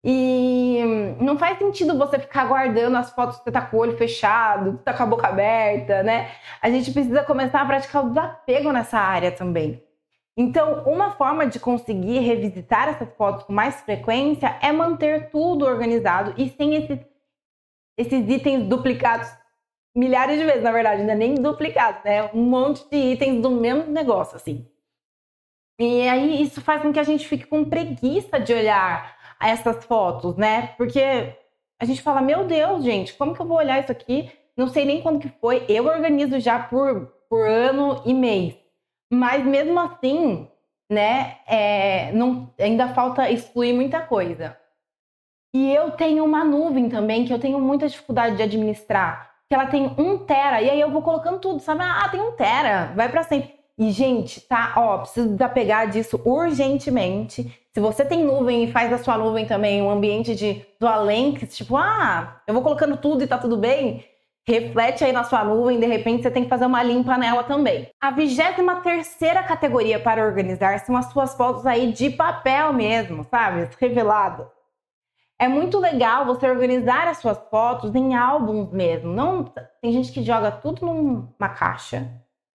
E 0.05 0.81
não 1.19 1.37
faz 1.37 1.57
sentido 1.57 1.97
você 1.97 2.19
ficar 2.19 2.45
guardando 2.45 2.97
as 2.97 3.11
fotos 3.11 3.37
que 3.37 3.45
você 3.45 3.51
tá 3.51 3.61
com 3.61 3.77
o 3.77 3.79
olho 3.79 3.97
fechado, 3.97 4.77
que 4.77 4.83
tá 4.83 4.93
com 4.93 5.03
a 5.03 5.05
boca 5.05 5.27
aberta, 5.27 6.03
né? 6.03 6.31
A 6.61 6.69
gente 6.69 6.91
precisa 6.91 7.23
começar 7.23 7.61
a 7.61 7.65
praticar 7.65 8.05
o 8.05 8.09
desapego 8.09 8.73
nessa 8.73 8.99
área 8.99 9.31
também. 9.31 9.81
Então, 10.35 10.83
uma 10.85 11.11
forma 11.11 11.47
de 11.47 11.59
conseguir 11.59 12.19
revisitar 12.19 12.89
essas 12.89 13.07
fotos 13.15 13.43
com 13.45 13.53
mais 13.53 13.81
frequência 13.81 14.57
é 14.61 14.71
manter 14.71 15.29
tudo 15.29 15.65
organizado 15.65 16.33
e 16.37 16.49
sem 16.49 16.75
esses, 16.75 16.99
esses 17.97 18.29
itens 18.29 18.67
duplicados 18.67 19.29
milhares 19.95 20.39
de 20.39 20.45
vezes, 20.45 20.63
na 20.63 20.71
verdade, 20.71 21.01
ainda 21.01 21.13
é 21.13 21.15
nem 21.15 21.35
duplicados, 21.35 22.03
né? 22.03 22.29
Um 22.33 22.43
monte 22.43 22.83
de 22.89 22.97
itens 22.97 23.41
do 23.41 23.51
mesmo 23.51 23.85
negócio, 23.91 24.35
assim. 24.35 24.67
E 25.79 26.07
aí 26.09 26.41
isso 26.41 26.61
faz 26.61 26.81
com 26.81 26.91
que 26.91 26.99
a 26.99 27.03
gente 27.03 27.27
fique 27.27 27.45
com 27.45 27.63
preguiça 27.63 28.39
de 28.39 28.53
olhar 28.53 29.22
essas 29.47 29.83
fotos, 29.85 30.35
né? 30.37 30.73
Porque 30.77 31.35
a 31.79 31.85
gente 31.85 32.01
fala, 32.01 32.21
meu 32.21 32.45
Deus, 32.45 32.83
gente, 32.83 33.13
como 33.13 33.33
que 33.33 33.41
eu 33.41 33.45
vou 33.45 33.57
olhar 33.57 33.79
isso 33.79 33.91
aqui? 33.91 34.31
Não 34.55 34.67
sei 34.67 34.85
nem 34.85 35.01
quando 35.01 35.19
que 35.19 35.29
foi. 35.29 35.65
Eu 35.67 35.85
organizo 35.85 36.39
já 36.39 36.59
por, 36.59 37.07
por 37.29 37.47
ano 37.47 38.01
e 38.05 38.13
mês. 38.13 38.55
Mas 39.11 39.43
mesmo 39.43 39.79
assim, 39.79 40.47
né, 40.89 41.37
é, 41.47 42.11
não, 42.11 42.53
ainda 42.59 42.87
falta 42.89 43.29
excluir 43.29 43.73
muita 43.73 44.01
coisa. 44.01 44.57
E 45.53 45.73
eu 45.73 45.91
tenho 45.91 46.23
uma 46.23 46.43
nuvem 46.43 46.89
também 46.89 47.25
que 47.25 47.33
eu 47.33 47.39
tenho 47.39 47.59
muita 47.59 47.87
dificuldade 47.87 48.37
de 48.37 48.43
administrar. 48.43 49.31
Que 49.47 49.55
ela 49.55 49.67
tem 49.67 49.93
um 49.97 50.17
tera, 50.17 50.61
e 50.61 50.69
aí 50.69 50.79
eu 50.79 50.89
vou 50.89 51.01
colocando 51.01 51.39
tudo, 51.39 51.59
sabe? 51.59 51.81
Ah, 51.83 52.09
tem 52.09 52.21
um 52.21 52.31
tera, 52.31 52.91
vai 52.95 53.09
para 53.09 53.23
sempre. 53.23 53.53
E, 53.77 53.91
gente, 53.91 54.41
tá, 54.41 54.73
ó, 54.77 54.99
preciso 54.99 55.29
desapegar 55.29 55.89
disso 55.89 56.19
urgentemente. 56.23 57.62
Se 57.73 57.79
você 57.79 58.05
tem 58.05 58.23
nuvem 58.23 58.65
e 58.65 58.71
faz 58.71 58.91
da 58.91 58.99
sua 58.99 59.17
nuvem 59.17 59.47
também 59.47 59.81
um 59.81 59.89
ambiente 59.89 60.35
de, 60.35 60.63
do 60.79 60.87
além, 60.87 61.33
que 61.33 61.47
tipo, 61.47 61.75
ah, 61.75 62.39
eu 62.45 62.53
vou 62.53 62.61
colocando 62.61 62.95
tudo 62.97 63.23
e 63.23 63.27
tá 63.27 63.35
tudo 63.35 63.57
bem, 63.57 64.05
reflete 64.45 65.03
aí 65.03 65.11
na 65.11 65.23
sua 65.23 65.43
nuvem, 65.43 65.79
de 65.79 65.87
repente 65.87 66.21
você 66.21 66.29
tem 66.29 66.43
que 66.43 66.49
fazer 66.49 66.67
uma 66.67 66.83
limpa 66.83 67.17
nela 67.17 67.43
também. 67.43 67.89
A 67.99 68.11
23 68.11 68.83
terceira 68.83 69.41
categoria 69.41 69.99
para 69.99 70.23
organizar 70.23 70.79
são 70.81 70.95
as 70.95 71.11
suas 71.11 71.33
fotos 71.35 71.65
aí 71.65 71.91
de 71.91 72.11
papel 72.11 72.73
mesmo, 72.73 73.23
sabe? 73.23 73.67
Revelado. 73.79 74.47
É 75.39 75.47
muito 75.47 75.79
legal 75.79 76.25
você 76.25 76.47
organizar 76.47 77.07
as 77.07 77.17
suas 77.17 77.39
fotos 77.49 77.95
em 77.95 78.13
álbuns 78.15 78.71
mesmo. 78.71 79.11
Não 79.11 79.43
tem 79.81 79.91
gente 79.91 80.11
que 80.11 80.23
joga 80.23 80.51
tudo 80.51 80.85
numa 80.85 81.49
caixa, 81.49 82.07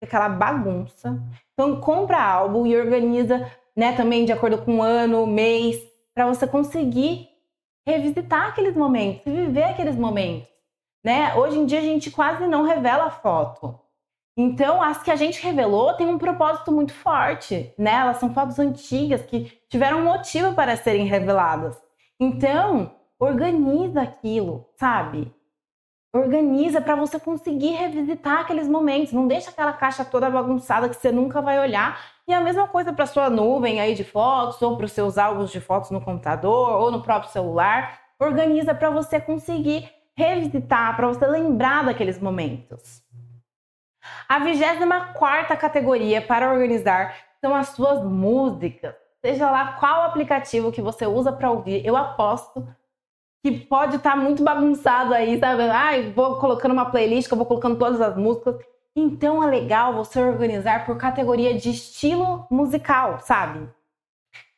aquela 0.03 0.29
bagunça. 0.29 1.23
Então 1.53 1.81
compra 1.81 2.21
álbum 2.21 2.67
e 2.67 2.77
organiza, 2.77 3.49
né, 3.77 3.93
também 3.93 4.25
de 4.25 4.33
acordo 4.33 4.59
com 4.59 4.79
o 4.79 4.83
ano, 4.83 5.27
mês, 5.27 5.77
para 6.15 6.27
você 6.27 6.47
conseguir 6.47 7.29
revisitar 7.87 8.49
aqueles 8.49 8.75
momentos, 8.77 9.33
viver 9.33 9.65
aqueles 9.65 9.97
momentos, 9.97 10.49
né? 11.05 11.35
Hoje 11.35 11.59
em 11.59 11.67
dia 11.67 11.81
a 11.81 11.83
gente 11.83 12.11
quase 12.11 12.47
não 12.47 12.63
revela 12.63 13.11
foto. 13.11 13.79
Então, 14.37 14.83
as 14.83 15.03
que 15.03 15.11
a 15.11 15.17
gente 15.17 15.41
revelou 15.41 15.95
têm 15.95 16.09
um 16.09 16.19
propósito 16.19 16.73
muito 16.73 16.93
forte, 16.93 17.73
né? 17.79 17.93
Elas 17.93 18.17
são 18.17 18.35
fotos 18.35 18.59
antigas 18.59 19.23
que 19.23 19.61
tiveram 19.69 20.03
motivo 20.03 20.55
para 20.55 20.77
serem 20.77 21.07
reveladas. 21.07 21.81
Então, 22.19 22.97
organiza 23.19 24.03
aquilo, 24.03 24.67
sabe? 24.77 25.33
Organiza 26.13 26.81
para 26.81 26.97
você 26.97 27.19
conseguir 27.19 27.73
revisitar 27.73 28.41
aqueles 28.41 28.67
momentos. 28.67 29.13
Não 29.13 29.27
deixa 29.27 29.51
aquela 29.51 29.73
caixa 29.73 30.05
toda 30.05 30.31
bagunçada 30.31 30.89
que 30.89 30.97
você 30.97 31.13
nunca 31.13 31.41
vai 31.41 31.61
olhar. 31.61 32.14
E 32.27 32.33
a 32.33 32.41
mesma 32.41 32.67
coisa 32.67 32.93
para 32.93 33.07
sua 33.07 33.29
nuvem 33.29 33.81
aí 33.81 33.95
de 33.95 34.05
fotos, 34.05 34.61
ou 34.63 34.77
para 34.77 34.87
os 34.87 34.93
seus 34.93 35.19
álbuns 35.19 35.51
de 35.51 35.61
fotos 35.61 35.91
no 35.91 36.01
computador, 36.01 36.81
ou 36.81 36.91
no 36.91 37.03
próprio 37.03 37.31
celular. 37.31 38.01
Organiza 38.19 38.75
para 38.75 38.91
você 38.91 39.21
conseguir 39.21 39.91
revisitar, 40.17 40.97
para 40.97 41.09
você 41.09 41.27
lembrar 41.27 41.85
daqueles 41.85 42.19
momentos. 42.19 43.03
A 44.29 44.39
24 44.39 45.57
categoria 45.59 46.23
para 46.23 46.53
organizar 46.53 47.15
são 47.41 47.55
as 47.55 47.69
suas 47.69 48.03
músicas. 48.03 48.95
Seja 49.25 49.51
lá 49.51 49.73
qual 49.75 50.03
aplicativo 50.03 50.73
que 50.73 50.83
você 50.83 51.07
usa 51.07 51.33
para 51.33 51.51
ouvir, 51.51 51.85
eu 51.85 51.97
aposto 51.97 52.67
que 53.43 53.53
pode 53.53 53.97
estar 53.97 54.13
tá 54.13 54.17
muito 54.17 54.43
bagunçado 54.43 55.13
aí, 55.13 55.39
sabe? 55.39 55.65
Ai, 55.65 56.11
vou 56.13 56.39
colocando 56.39 56.73
uma 56.73 56.91
playlist 56.91 57.29
que 57.29 57.35
eu 57.35 57.39
vou 57.39 57.47
colocando 57.47 57.79
todas 57.79 58.01
as 58.01 58.17
músicas. 58.17 58.57
Então 58.97 59.43
é 59.43 59.47
legal 59.47 59.95
você 59.95 60.21
organizar 60.21 60.87
por 60.87 60.97
categoria 60.97 61.55
de 61.59 61.71
estilo 61.71 62.47
musical, 62.51 63.19
sabe? 63.21 63.69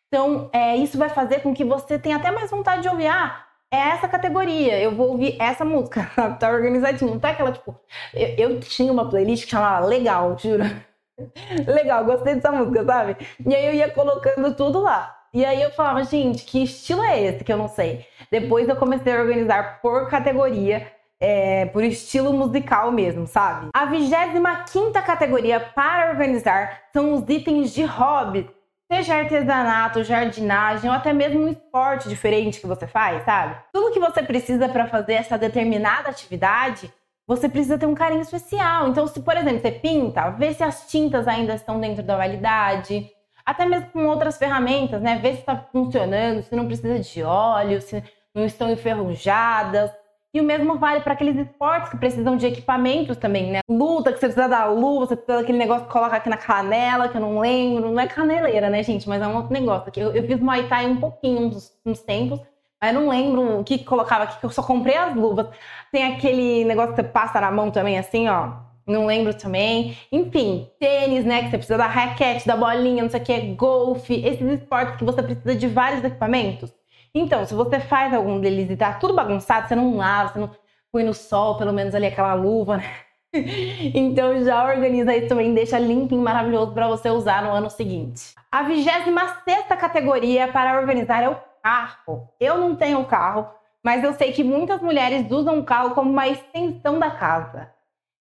Então, 0.09 0.49
é, 0.53 0.76
isso 0.76 0.99
vai 0.99 1.09
fazer 1.09 1.41
com 1.41 1.55
que 1.55 1.64
você 1.64 1.99
tenha 1.99 2.16
até 2.16 2.30
mais 2.30 2.51
vontade 2.51 2.82
de 2.82 2.89
ouvir. 2.89 3.07
Ah, 3.09 3.45
é 3.70 3.76
essa 3.76 4.09
categoria, 4.09 4.78
eu 4.80 4.95
vou 4.95 5.11
ouvir 5.11 5.37
essa 5.41 5.64
música. 5.64 6.11
tá 6.39 6.51
organizadinho. 6.51 7.12
Não 7.12 7.20
tá 7.20 7.30
aquela, 7.30 7.53
tipo. 7.53 7.78
Eu, 8.14 8.51
eu 8.51 8.61
tinha 8.61 8.93
uma 8.93 9.09
playlist 9.09 9.45
que 9.45 9.51
chamava 9.51 9.87
Legal, 9.87 10.37
juro. 10.39 10.64
Legal, 11.66 12.05
gostei 12.05 12.34
dessa 12.34 12.53
música, 12.53 12.84
sabe? 12.84 13.16
E 13.45 13.55
aí 13.55 13.66
eu 13.66 13.74
ia 13.74 13.91
colocando 13.91 14.55
tudo 14.55 14.80
lá. 14.80 15.14
E 15.32 15.45
aí 15.45 15.61
eu 15.62 15.70
falava, 15.72 16.03
gente, 16.05 16.45
que 16.45 16.62
estilo 16.62 17.03
é 17.03 17.22
esse 17.22 17.45
que 17.45 17.53
eu 17.53 17.59
não 17.59 17.68
sei? 17.68 18.07
Depois 18.30 18.68
eu 18.68 18.76
comecei 18.76 19.14
a 19.14 19.20
organizar 19.20 19.80
por 19.82 20.09
categoria, 20.09 20.91
é, 21.21 21.67
por 21.67 21.83
estilo 21.83 22.33
musical 22.33 22.93
mesmo, 22.93 23.27
sabe? 23.27 23.69
A 23.75 23.85
25 23.87 24.93
categoria 24.93 25.61
para 25.61 26.11
organizar 26.11 26.83
são 26.93 27.14
os 27.14 27.29
itens 27.29 27.73
de 27.73 27.85
hobby, 27.85 28.49
seja 28.91 29.17
artesanato, 29.17 30.05
jardinagem 30.05 30.89
ou 30.89 30.97
até 30.97 31.12
mesmo 31.12 31.41
um 31.41 31.49
esporte 31.49 32.09
diferente 32.09 32.61
que 32.61 32.67
você 32.67 32.87
faz, 32.87 33.25
sabe? 33.25 33.57
Tudo 33.73 33.93
que 33.93 34.01
você 34.01 34.23
precisa 34.23 34.69
para 34.69 34.87
fazer 34.87 35.14
essa 35.14 35.39
determinada 35.39 36.11
atividade 36.11 36.93
você 37.27 37.49
precisa 37.49 37.77
ter 37.77 37.87
um 37.87 37.95
carinho 37.95 38.23
especial. 38.23 38.89
Então, 38.89 39.07
se, 39.07 39.21
por 39.21 39.37
exemplo, 39.37 39.61
você 39.61 39.73
pinta, 39.73 40.31
vê 40.31 40.55
se 40.55 40.62
as 40.62 40.89
tintas 40.89 41.27
ainda 41.27 41.55
estão 41.55 41.81
dentro 41.81 42.03
da 42.03 42.17
validade, 42.17 43.11
até 43.45 43.67
mesmo 43.67 43.91
com 43.91 44.07
outras 44.07 44.39
ferramentas, 44.39 45.03
né? 45.03 45.19
Ver 45.19 45.35
se 45.35 45.41
está 45.41 45.57
funcionando, 45.73 46.43
se 46.43 46.55
não 46.55 46.67
precisa 46.67 46.99
de 47.01 47.23
óleo, 47.23 47.81
se 47.81 48.03
não 48.33 48.45
estão 48.45 48.71
enferrujadas. 48.71 49.91
E 50.37 50.41
o 50.41 50.45
mesmo 50.45 50.76
vale 50.78 51.01
para 51.01 51.14
aqueles 51.14 51.34
esportes 51.34 51.89
que 51.89 51.97
precisam 51.97 52.37
de 52.37 52.47
equipamentos 52.47 53.16
também, 53.16 53.51
né? 53.51 53.61
Luta, 53.70 54.12
que 54.12 54.20
você 54.20 54.26
precisa 54.26 54.47
da 54.47 54.66
luva, 54.66 55.07
você 55.07 55.16
precisa 55.16 55.39
daquele 55.39 55.57
negócio 55.57 55.87
que 55.87 55.93
coloca 55.93 56.14
aqui 56.14 56.28
na 56.28 56.37
canela, 56.37 57.09
que 57.09 57.16
eu 57.16 57.22
não 57.22 57.41
lembro. 57.41 57.91
Não 57.91 57.99
é 57.99 58.07
caneleira, 58.07 58.68
né, 58.68 58.82
gente? 58.82 59.09
Mas 59.09 59.22
é 59.22 59.26
um 59.26 59.34
outro 59.34 59.51
negócio. 59.51 59.91
Eu, 59.97 60.12
eu 60.12 60.26
fiz 60.26 60.39
Muay 60.39 60.68
Thai 60.68 60.89
um 60.89 60.97
pouquinho, 60.97 61.47
uns, 61.47 61.72
uns 61.87 62.01
tempos, 62.01 62.39
mas 62.78 62.93
não 62.93 63.09
lembro 63.09 63.61
o 63.61 63.64
que 63.64 63.78
colocava 63.78 64.24
aqui, 64.24 64.39
que 64.39 64.45
eu 64.45 64.51
só 64.51 64.62
comprei 64.62 64.95
as 64.95 65.16
luvas. 65.16 65.47
Tem 65.91 66.05
aquele 66.05 66.66
negócio 66.66 66.95
que 66.95 67.01
você 67.01 67.09
passa 67.09 67.41
na 67.41 67.51
mão 67.51 67.70
também, 67.70 67.99
assim, 67.99 68.28
ó 68.28 68.66
não 68.87 69.07
lembro 69.07 69.34
também. 69.34 69.97
Enfim, 70.12 70.70
tênis, 70.78 71.24
né? 71.24 71.45
Que 71.45 71.51
você 71.51 71.57
precisa 71.57 71.78
da 71.78 71.87
raquete, 71.87 72.47
da 72.47 72.57
bolinha, 72.57 73.03
não 73.03 73.11
sei 73.11 73.20
o 73.20 73.24
que, 73.24 73.41
golfe, 73.55 74.14
esses 74.24 74.61
esportes 74.61 74.97
que 74.97 75.05
você 75.05 75.22
precisa 75.22 75.55
de 75.57 75.66
vários 75.66 76.05
equipamentos. 76.05 76.72
Então, 77.19 77.47
se 77.47 77.55
você 77.55 77.81
faz 77.81 78.12
algum 78.12 78.39
deles 78.39 78.71
e 78.71 78.77
tá 78.77 78.93
tudo 78.93 79.14
bagunçado, 79.14 79.67
você 79.67 79.75
não 79.75 79.97
lava, 79.97 80.35
você 80.35 80.39
não 80.39 80.51
põe 80.93 81.03
no 81.03 81.14
sol, 81.14 81.57
pelo 81.57 81.73
menos 81.73 81.95
ali 81.95 82.05
aquela 82.05 82.35
luva, 82.35 82.77
né? 82.77 82.85
Então 83.95 84.45
já 84.45 84.64
organiza 84.64 85.17
isso 85.17 85.29
também, 85.29 85.55
deixa 85.55 85.79
limpinho, 85.79 86.21
maravilhoso 86.21 86.73
para 86.73 86.87
você 86.89 87.09
usar 87.11 87.43
no 87.43 87.51
ano 87.51 87.71
seguinte. 87.71 88.35
A 88.53 88.62
26 88.62 89.67
categoria 89.81 90.49
para 90.49 90.79
organizar 90.79 91.23
é 91.23 91.29
o 91.29 91.37
carro. 91.62 92.29
Eu 92.39 92.59
não 92.59 92.77
tenho 92.77 93.05
carro, 93.07 93.49
mas 93.83 94.05
eu 94.05 94.12
sei 94.12 94.33
que 94.33 94.45
muitas 94.45 94.83
mulheres 94.83 95.31
usam 95.31 95.59
o 95.59 95.64
carro 95.64 95.95
como 95.95 96.11
uma 96.11 96.29
extensão 96.29 96.99
da 96.99 97.11
casa. 97.11 97.71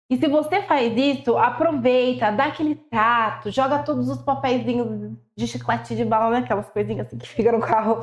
E 0.09 0.17
se 0.17 0.27
você 0.27 0.61
faz 0.63 0.93
isso, 0.97 1.37
aproveita, 1.37 2.29
dá 2.31 2.47
aquele 2.47 2.75
trato, 2.75 3.49
joga 3.49 3.79
todos 3.79 4.09
os 4.09 4.21
papéis 4.21 4.65
de 4.65 5.47
chiclete 5.47 5.95
de 5.95 6.03
bala, 6.03 6.31
né? 6.31 6.37
Aquelas 6.39 6.69
coisinhas 6.69 7.07
assim 7.07 7.17
que 7.17 7.27
ficam 7.27 7.53
no 7.53 7.61
carro, 7.61 8.01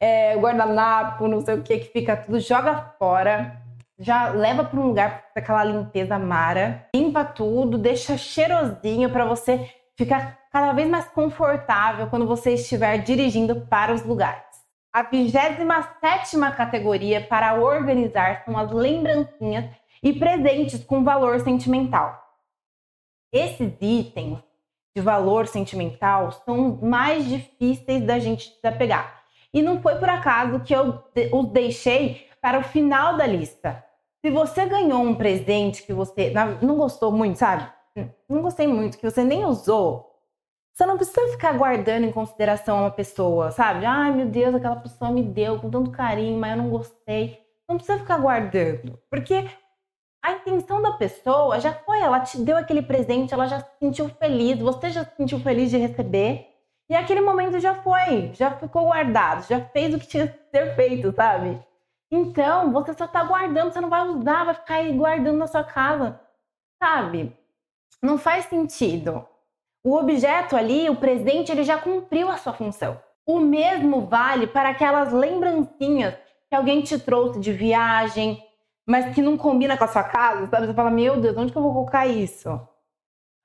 é, 0.00 0.34
guardanapo, 0.36 1.28
não 1.28 1.42
sei 1.42 1.54
o 1.56 1.62
que, 1.62 1.78
que 1.78 1.92
fica 1.92 2.16
tudo, 2.16 2.40
joga 2.40 2.94
fora. 2.98 3.60
Já 3.98 4.30
leva 4.30 4.64
para 4.64 4.80
um 4.80 4.86
lugar 4.86 5.24
para 5.34 5.42
aquela 5.42 5.62
limpeza 5.62 6.18
mara, 6.18 6.86
limpa 6.94 7.22
tudo, 7.22 7.76
deixa 7.76 8.16
cheirosinho 8.16 9.10
para 9.10 9.26
você 9.26 9.68
ficar 9.94 10.38
cada 10.50 10.72
vez 10.72 10.88
mais 10.88 11.06
confortável 11.08 12.06
quando 12.06 12.26
você 12.26 12.54
estiver 12.54 12.96
dirigindo 12.98 13.60
para 13.66 13.92
os 13.92 14.02
lugares. 14.02 14.42
A 14.90 15.02
27 15.02 15.64
categoria 16.56 17.20
para 17.20 17.54
organizar 17.54 18.42
são 18.44 18.56
as 18.58 18.72
lembrancinhas 18.72 19.66
e 20.02 20.12
presentes 20.12 20.82
com 20.82 21.04
valor 21.04 21.38
sentimental. 21.40 22.18
Esses 23.32 23.72
itens 23.80 24.38
de 24.96 25.02
valor 25.02 25.46
sentimental 25.46 26.32
são 26.32 26.78
mais 26.82 27.24
difíceis 27.26 28.02
da 28.02 28.18
gente 28.18 28.52
desapegar. 28.56 29.19
E 29.52 29.62
não 29.62 29.80
foi 29.80 29.96
por 29.96 30.08
acaso 30.08 30.60
que 30.60 30.74
eu 30.74 31.02
os 31.32 31.46
deixei 31.48 32.28
para 32.40 32.58
o 32.58 32.62
final 32.62 33.16
da 33.16 33.26
lista. 33.26 33.84
Se 34.24 34.30
você 34.30 34.66
ganhou 34.66 35.00
um 35.02 35.14
presente 35.14 35.82
que 35.82 35.92
você 35.92 36.32
não 36.62 36.76
gostou 36.76 37.10
muito, 37.10 37.38
sabe? 37.38 37.68
Não 38.28 38.42
gostei 38.42 38.66
muito, 38.66 38.98
que 38.98 39.10
você 39.10 39.24
nem 39.24 39.44
usou, 39.44 40.10
você 40.72 40.86
não 40.86 40.96
precisa 40.96 41.28
ficar 41.32 41.52
guardando 41.58 42.04
em 42.04 42.12
consideração 42.12 42.78
uma 42.78 42.90
pessoa, 42.90 43.50
sabe? 43.50 43.84
Ai, 43.84 44.12
meu 44.12 44.26
Deus, 44.26 44.54
aquela 44.54 44.76
pessoa 44.76 45.10
me 45.10 45.22
deu 45.22 45.58
com 45.58 45.70
tanto 45.70 45.90
carinho, 45.90 46.38
mas 46.38 46.52
eu 46.52 46.62
não 46.62 46.70
gostei. 46.70 47.40
Não 47.68 47.76
precisa 47.76 47.98
ficar 47.98 48.18
guardando, 48.18 48.98
porque 49.10 49.48
a 50.22 50.32
intenção 50.32 50.82
da 50.82 50.92
pessoa 50.92 51.58
já 51.60 51.72
foi, 51.72 52.00
ela 52.00 52.20
te 52.20 52.38
deu 52.38 52.56
aquele 52.56 52.82
presente, 52.82 53.32
ela 53.32 53.46
já 53.46 53.60
se 53.60 53.70
sentiu 53.78 54.08
feliz, 54.08 54.58
você 54.58 54.90
já 54.90 55.04
se 55.04 55.16
sentiu 55.16 55.40
feliz 55.40 55.70
de 55.70 55.78
receber. 55.78 56.49
E 56.90 56.96
aquele 56.96 57.20
momento 57.20 57.60
já 57.60 57.76
foi, 57.76 58.32
já 58.34 58.50
ficou 58.50 58.86
guardado, 58.86 59.46
já 59.46 59.60
fez 59.60 59.94
o 59.94 59.98
que 60.00 60.08
tinha 60.08 60.26
que 60.26 60.38
ser 60.50 60.74
feito, 60.74 61.12
sabe? 61.14 61.62
Então, 62.10 62.72
você 62.72 62.92
só 62.94 63.06
tá 63.06 63.22
guardando, 63.22 63.72
você 63.72 63.80
não 63.80 63.88
vai 63.88 64.02
usar, 64.08 64.42
vai 64.42 64.54
ficar 64.54 64.74
aí 64.74 64.92
guardando 64.92 65.38
na 65.38 65.46
sua 65.46 65.62
casa, 65.62 66.20
sabe? 66.82 67.32
Não 68.02 68.18
faz 68.18 68.46
sentido. 68.46 69.24
O 69.84 69.94
objeto 69.96 70.56
ali, 70.56 70.90
o 70.90 70.96
presente, 70.96 71.52
ele 71.52 71.62
já 71.62 71.78
cumpriu 71.78 72.28
a 72.28 72.36
sua 72.36 72.52
função. 72.52 73.00
O 73.24 73.38
mesmo 73.38 74.06
vale 74.06 74.48
para 74.48 74.70
aquelas 74.70 75.12
lembrancinhas 75.12 76.16
que 76.48 76.56
alguém 76.56 76.82
te 76.82 76.98
trouxe 76.98 77.38
de 77.38 77.52
viagem, 77.52 78.42
mas 78.84 79.14
que 79.14 79.22
não 79.22 79.38
combina 79.38 79.76
com 79.76 79.84
a 79.84 79.88
sua 79.88 80.02
casa, 80.02 80.48
sabe? 80.48 80.66
Você 80.66 80.74
fala, 80.74 80.90
meu 80.90 81.20
Deus, 81.20 81.36
onde 81.36 81.52
que 81.52 81.56
eu 81.56 81.62
vou 81.62 81.72
colocar 81.72 82.08
isso? 82.08 82.60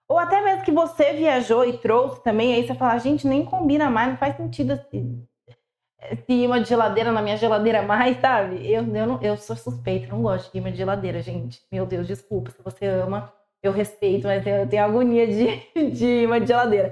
Ou 0.07 0.19
até 0.19 0.41
mesmo 0.41 0.63
que 0.63 0.71
você 0.71 1.13
viajou 1.13 1.65
e 1.65 1.77
trouxe 1.77 2.23
também, 2.23 2.53
aí 2.53 2.65
você 2.67 2.75
fala, 2.75 2.97
gente, 2.99 3.27
nem 3.27 3.43
combina 3.45 3.89
mais, 3.89 4.09
não 4.09 4.17
faz 4.17 4.35
sentido 4.37 4.73
esse 4.73 6.31
imã 6.33 6.61
de 6.61 6.69
geladeira 6.69 7.11
na 7.11 7.21
minha 7.21 7.37
geladeira 7.37 7.81
mais, 7.81 8.19
sabe? 8.19 8.57
Eu, 8.69 8.83
eu, 8.95 9.07
não, 9.07 9.21
eu 9.21 9.37
sou 9.37 9.55
suspeita, 9.55 10.07
não 10.07 10.21
gosto 10.21 10.51
de 10.51 10.57
imã 10.57 10.71
de 10.71 10.77
geladeira, 10.77 11.21
gente. 11.21 11.61
Meu 11.71 11.85
Deus, 11.85 12.07
desculpa, 12.07 12.51
se 12.51 12.61
você 12.61 12.85
ama, 12.85 13.33
Eu 13.63 13.71
respeito, 13.71 14.27
mas 14.27 14.45
eu 14.45 14.67
tenho 14.69 14.83
agonia 14.83 15.27
de, 15.27 15.47
de 15.91 16.23
imã 16.23 16.39
de 16.39 16.47
geladeira. 16.47 16.91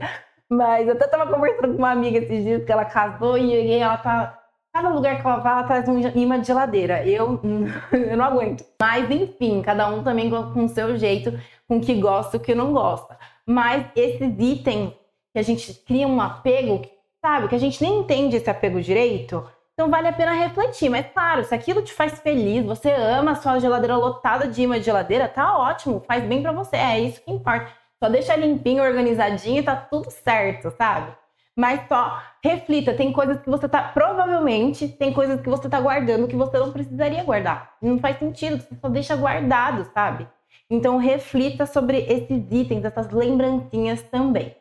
Mas 0.50 0.88
eu 0.88 0.94
até 0.96 1.08
tava 1.08 1.32
conversando 1.32 1.74
com 1.74 1.78
uma 1.80 1.92
amiga 1.92 2.20
esses 2.20 2.44
dias 2.44 2.66
que 2.66 2.72
ela 2.72 2.86
casou 2.86 3.38
e 3.38 3.72
ela 3.74 3.98
tá. 3.98 4.40
Cada 4.74 4.90
lugar 4.90 5.22
que 5.22 5.28
ela 5.28 5.38
vai, 5.38 5.54
ela 5.54 5.64
traz 5.64 5.88
um 5.88 6.00
imã 6.00 6.40
de 6.42 6.48
geladeira. 6.48 7.06
Eu, 7.06 7.40
eu 7.94 8.18
não 8.18 8.26
aguento. 8.26 8.66
Mas, 8.82 9.10
enfim, 9.12 9.62
cada 9.62 9.88
um 9.88 10.04
também 10.04 10.30
com 10.30 10.66
o 10.66 10.70
seu 10.70 10.98
jeito, 10.98 11.40
com 11.68 11.78
o 11.78 11.82
que 11.82 11.94
gosta 11.94 12.38
e 12.38 12.40
o 12.40 12.44
que 12.44 12.56
não 12.56 12.74
gosta. 12.74 13.18
Mas 13.46 13.86
esses 13.96 14.34
itens 14.40 14.94
que 15.32 15.40
a 15.40 15.44
gente 15.44 15.74
cria 15.86 16.08
um 16.08 16.20
apego, 16.20 16.82
sabe? 17.22 17.48
Que 17.48 17.56
a 17.56 17.60
gente 17.60 17.82
nem 17.84 18.00
entende 18.00 18.38
esse 18.38 18.50
apego 18.50 18.82
direito. 18.82 19.48
Então 19.74 19.90
vale 19.92 20.08
a 20.08 20.14
pena 20.14 20.34
refletir. 20.34 20.90
Mas 20.90 21.06
claro, 21.14 21.44
se 21.44 21.54
aquilo 21.54 21.84
te 21.84 21.94
faz 21.94 22.20
feliz, 22.20 22.66
você 22.66 22.92
ama 22.92 23.32
a 23.32 23.36
sua 23.36 23.60
geladeira 23.60 23.96
lotada 23.96 24.48
de 24.48 24.64
imã 24.64 24.80
de 24.80 24.86
geladeira, 24.86 25.28
tá 25.28 25.56
ótimo, 25.58 26.04
faz 26.08 26.24
bem 26.24 26.42
para 26.42 26.52
você. 26.52 26.78
É 26.78 27.00
isso 27.00 27.22
que 27.22 27.32
importa. 27.32 27.72
Só 28.04 28.10
deixa 28.10 28.36
limpinho, 28.36 28.84
organizadinho 28.84 29.60
e 29.60 29.64
tá 29.64 29.76
tudo 29.76 30.10
certo, 30.10 30.72
sabe? 30.78 31.16
Mas 31.56 31.88
só 31.88 32.20
reflita, 32.44 32.96
tem 32.96 33.14
coisas 33.14 33.40
que 33.42 33.50
você 33.50 33.70
tá 33.70 33.84
provavelmente 33.84 34.88
tem 34.88 35.14
coisas 35.14 35.40
que 35.40 35.50
você 35.50 35.70
tá 35.70 35.80
guardando 35.80 36.28
que 36.28 36.36
você 36.36 36.58
não 36.58 36.72
precisaria 36.72 37.24
guardar. 37.24 37.76
Não 37.82 38.00
faz 38.00 38.18
sentido, 38.18 38.60
você 38.60 38.76
só 38.76 38.90
deixa 38.90 39.16
guardado, 39.16 39.86
sabe? 39.94 40.28
Então 40.70 40.98
reflita 40.98 41.66
sobre 41.66 42.00
esses 42.00 42.52
itens, 42.52 42.84
essas 42.84 43.12
lembrancinhas 43.12 44.02
também. 44.04 44.56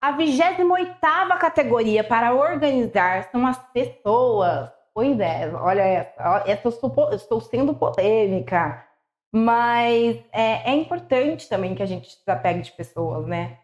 A 0.00 0.12
28 0.12 0.98
categoria 1.38 2.02
para 2.04 2.34
organizar 2.34 3.28
são 3.30 3.46
as 3.46 3.58
pessoas. 3.72 4.70
Pois 4.92 5.18
é, 5.20 5.48
olha 5.54 5.82
essa, 5.82 6.44
essa 6.46 6.68
eu 6.68 6.70
estou, 6.70 7.12
estou 7.12 7.40
sendo 7.40 7.74
polêmica. 7.74 8.84
Mas 9.32 10.16
é, 10.32 10.70
é, 10.70 10.74
importante 10.74 11.48
também 11.48 11.74
que 11.74 11.82
a 11.82 11.86
gente 11.86 12.10
se 12.10 12.18
desapegue 12.18 12.62
de 12.62 12.72
pessoas, 12.72 13.26
né? 13.26 13.58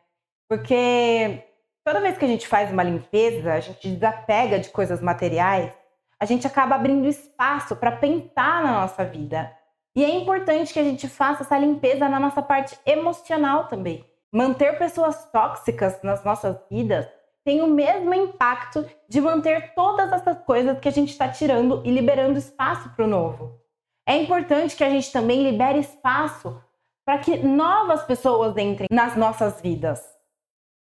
Porque 0.49 1.43
toda 1.85 2.01
vez 2.01 2.17
que 2.17 2.25
a 2.25 2.29
gente 2.29 2.47
faz 2.47 2.71
uma 2.71 2.83
limpeza, 2.83 3.53
a 3.53 3.61
gente 3.61 3.89
desapega 3.89 4.59
de 4.59 4.71
coisas 4.71 5.01
materiais, 5.01 5.73
a 6.19 6.25
gente 6.25 6.47
acaba 6.47 6.77
abrindo 6.77 7.07
espaço 7.07 7.75
para 7.77 7.93
pensar 7.93 8.63
na 8.63 8.81
nossa 8.81 9.05
vida. 9.05 9.53
E 9.95 10.05
é 10.05 10.11
importante 10.11 10.73
que 10.73 10.79
a 10.79 10.85
gente 10.85 11.09
faça 11.09 11.43
essa 11.43 11.59
limpeza 11.59 12.09
na 12.09 12.19
nossa 12.19 12.41
parte 12.41 12.79
emocional 12.87 13.69
também. 13.69 14.05
Manter 14.33 14.79
pessoas 14.79 15.31
tóxicas 15.31 16.03
nas 16.03 16.25
nossas 16.25 16.57
vidas 16.71 17.07
tem 17.45 17.61
o 17.61 17.67
mesmo 17.67 18.15
impacto 18.15 18.89
de 19.09 19.21
manter 19.21 19.75
todas 19.75 20.13
essas 20.13 20.39
coisas 20.45 20.79
que 20.79 20.89
a 20.89 20.93
gente 20.93 21.11
está 21.11 21.29
tirando 21.29 21.83
e 21.85 21.91
liberando 21.91 22.39
espaço 22.39 22.89
para 22.91 23.05
o 23.05 23.09
novo. 23.09 23.61
É 24.07 24.17
importante 24.17 24.77
que 24.77 24.85
a 24.85 24.91
gente 24.91 25.13
também 25.13 25.43
libere 25.43 25.81
espaço 25.81 26.63
para 27.05 27.19
que 27.19 27.37
novas 27.37 28.05
pessoas 28.05 28.57
entrem 28.57 28.89
nas 28.91 29.17
nossas 29.17 29.61
vidas. 29.61 30.01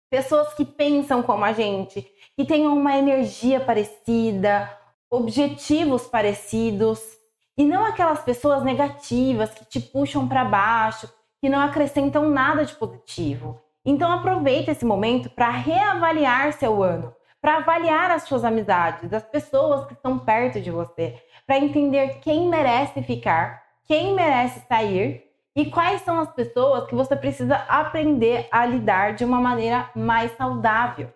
Pessoas 0.08 0.54
que 0.54 0.64
pensam 0.64 1.22
como 1.22 1.44
a 1.44 1.52
gente, 1.52 2.06
que 2.36 2.44
tenham 2.44 2.76
uma 2.76 2.96
energia 2.96 3.60
parecida, 3.60 4.70
objetivos 5.10 6.06
parecidos, 6.06 7.00
e 7.58 7.64
não 7.64 7.84
aquelas 7.84 8.20
pessoas 8.20 8.62
negativas 8.62 9.50
que 9.50 9.64
te 9.64 9.80
puxam 9.80 10.28
para 10.28 10.44
baixo, 10.44 11.08
que 11.40 11.48
não 11.48 11.60
acrescentam 11.60 12.28
nada 12.28 12.64
de 12.64 12.74
positivo. 12.74 13.60
Então 13.84 14.10
aproveite 14.12 14.70
esse 14.70 14.84
momento 14.84 15.30
para 15.30 15.48
reavaliar 15.48 16.52
seu 16.52 16.82
ano, 16.82 17.14
para 17.40 17.58
avaliar 17.58 18.10
as 18.10 18.24
suas 18.24 18.44
amizades, 18.44 19.12
as 19.12 19.24
pessoas 19.24 19.86
que 19.86 19.94
estão 19.94 20.18
perto 20.18 20.60
de 20.60 20.70
você, 20.70 21.20
para 21.46 21.58
entender 21.58 22.18
quem 22.20 22.48
merece 22.48 23.02
ficar, 23.02 23.62
quem 23.86 24.14
merece 24.14 24.60
sair 24.68 25.25
e 25.56 25.70
quais 25.70 26.02
são 26.02 26.20
as 26.20 26.30
pessoas 26.30 26.86
que 26.86 26.94
você 26.94 27.16
precisa 27.16 27.56
aprender 27.66 28.46
a 28.52 28.66
lidar 28.66 29.14
de 29.14 29.24
uma 29.24 29.40
maneira 29.40 29.90
mais 29.96 30.30
saudável. 30.36 31.10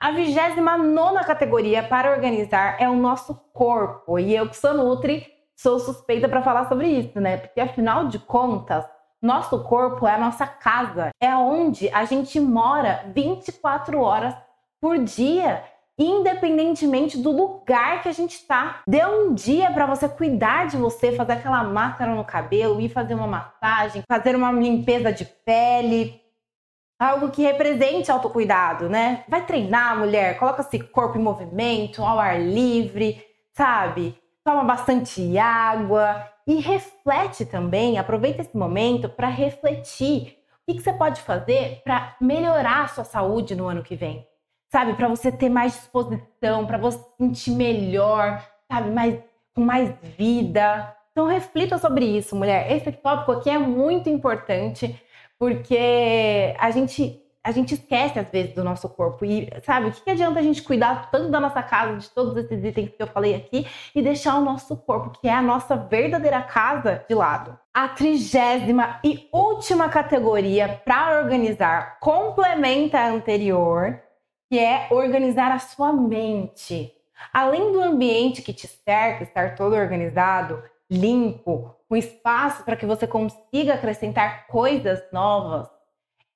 A 0.00 0.10
29 0.10 1.26
categoria 1.26 1.82
para 1.82 2.10
organizar 2.10 2.80
é 2.80 2.88
o 2.88 2.96
nosso 2.96 3.34
corpo. 3.52 4.18
E 4.18 4.34
eu, 4.34 4.48
que 4.48 4.56
sou 4.56 4.72
Nutri, 4.72 5.26
sou 5.54 5.78
suspeita 5.78 6.26
para 6.26 6.42
falar 6.42 6.66
sobre 6.66 6.88
isso, 6.88 7.20
né? 7.20 7.36
Porque 7.36 7.60
afinal 7.60 8.08
de 8.08 8.18
contas, 8.18 8.86
nosso 9.20 9.62
corpo 9.64 10.06
é 10.06 10.14
a 10.14 10.18
nossa 10.18 10.46
casa, 10.46 11.10
é 11.20 11.36
onde 11.36 11.90
a 11.90 12.06
gente 12.06 12.40
mora 12.40 13.04
24 13.14 14.00
horas 14.00 14.34
por 14.80 14.96
dia, 14.96 15.62
independentemente 16.04 17.18
do 17.18 17.30
lugar 17.30 18.02
que 18.02 18.08
a 18.08 18.12
gente 18.12 18.36
está. 18.36 18.82
Dê 18.86 19.04
um 19.04 19.34
dia 19.34 19.70
para 19.70 19.86
você 19.86 20.08
cuidar 20.08 20.66
de 20.66 20.76
você, 20.76 21.12
fazer 21.12 21.32
aquela 21.32 21.62
máscara 21.62 22.14
no 22.14 22.24
cabelo, 22.24 22.80
ir 22.80 22.88
fazer 22.88 23.14
uma 23.14 23.26
massagem, 23.26 24.02
fazer 24.08 24.34
uma 24.34 24.50
limpeza 24.50 25.12
de 25.12 25.24
pele, 25.24 26.20
algo 26.98 27.30
que 27.30 27.42
represente 27.42 28.10
autocuidado, 28.10 28.88
né? 28.88 29.24
Vai 29.28 29.44
treinar, 29.44 29.98
mulher, 29.98 30.38
coloca 30.38 30.62
esse 30.62 30.78
corpo 30.78 31.18
em 31.18 31.22
movimento, 31.22 32.02
ao 32.02 32.18
ar 32.18 32.40
livre, 32.40 33.22
sabe? 33.52 34.18
Toma 34.42 34.64
bastante 34.64 35.36
água 35.36 36.26
e 36.46 36.56
reflete 36.56 37.44
também, 37.44 37.98
aproveita 37.98 38.40
esse 38.40 38.56
momento 38.56 39.08
para 39.08 39.28
refletir 39.28 40.38
o 40.66 40.72
que, 40.72 40.80
você 40.80 40.92
pode 40.92 41.20
fazer 41.22 41.82
para 41.84 42.16
melhorar 42.20 42.84
a 42.84 42.88
sua 42.88 43.04
saúde 43.04 43.54
no 43.54 43.66
ano 43.66 43.82
que 43.82 43.96
vem. 43.96 44.29
Sabe, 44.70 44.94
para 44.94 45.08
você 45.08 45.32
ter 45.32 45.48
mais 45.48 45.72
disposição, 45.72 46.66
para 46.66 46.78
você 46.78 46.98
se 46.98 47.16
sentir 47.18 47.50
melhor, 47.50 48.46
sabe, 48.70 48.90
mais, 48.90 49.18
com 49.54 49.62
mais 49.62 49.92
vida. 50.16 50.96
Então 51.10 51.26
reflita 51.26 51.76
sobre 51.76 52.04
isso, 52.04 52.36
mulher. 52.36 52.70
Esse 52.70 52.92
tópico 52.92 53.32
aqui 53.32 53.50
é 53.50 53.58
muito 53.58 54.08
importante 54.08 55.00
porque 55.38 56.54
a 56.58 56.70
gente 56.70 57.20
a 57.42 57.52
gente 57.52 57.74
esquece 57.74 58.18
às 58.18 58.28
vezes 58.30 58.54
do 58.54 58.62
nosso 58.62 58.86
corpo 58.88 59.24
e 59.24 59.48
sabe 59.64 59.88
o 59.88 59.92
que, 59.92 60.02
que 60.02 60.10
adianta 60.10 60.40
a 60.40 60.42
gente 60.42 60.62
cuidar 60.62 61.10
tanto 61.10 61.30
da 61.30 61.40
nossa 61.40 61.62
casa, 61.62 61.96
de 61.96 62.10
todos 62.10 62.36
esses 62.36 62.62
itens 62.62 62.90
que 62.90 63.02
eu 63.02 63.06
falei 63.06 63.34
aqui 63.34 63.66
e 63.94 64.02
deixar 64.02 64.36
o 64.36 64.44
nosso 64.44 64.76
corpo, 64.76 65.18
que 65.18 65.26
é 65.26 65.32
a 65.32 65.40
nossa 65.40 65.74
verdadeira 65.74 66.42
casa, 66.42 67.02
de 67.08 67.14
lado. 67.14 67.58
A 67.72 67.88
trigésima 67.88 69.00
e 69.02 69.26
última 69.32 69.88
categoria 69.88 70.80
para 70.84 71.22
organizar 71.22 71.98
complementa 71.98 72.98
a 72.98 73.08
anterior, 73.08 73.98
que 74.50 74.58
é 74.58 74.88
organizar 74.90 75.52
a 75.52 75.60
sua 75.60 75.92
mente. 75.92 76.92
Além 77.32 77.70
do 77.70 77.80
ambiente 77.80 78.42
que 78.42 78.52
te 78.52 78.66
cerca 78.66 79.22
estar 79.22 79.54
todo 79.54 79.76
organizado, 79.76 80.60
limpo, 80.90 81.76
com 81.88 81.94
espaço 81.94 82.64
para 82.64 82.74
que 82.74 82.84
você 82.84 83.06
consiga 83.06 83.74
acrescentar 83.74 84.48
coisas 84.48 85.00
novas, 85.12 85.68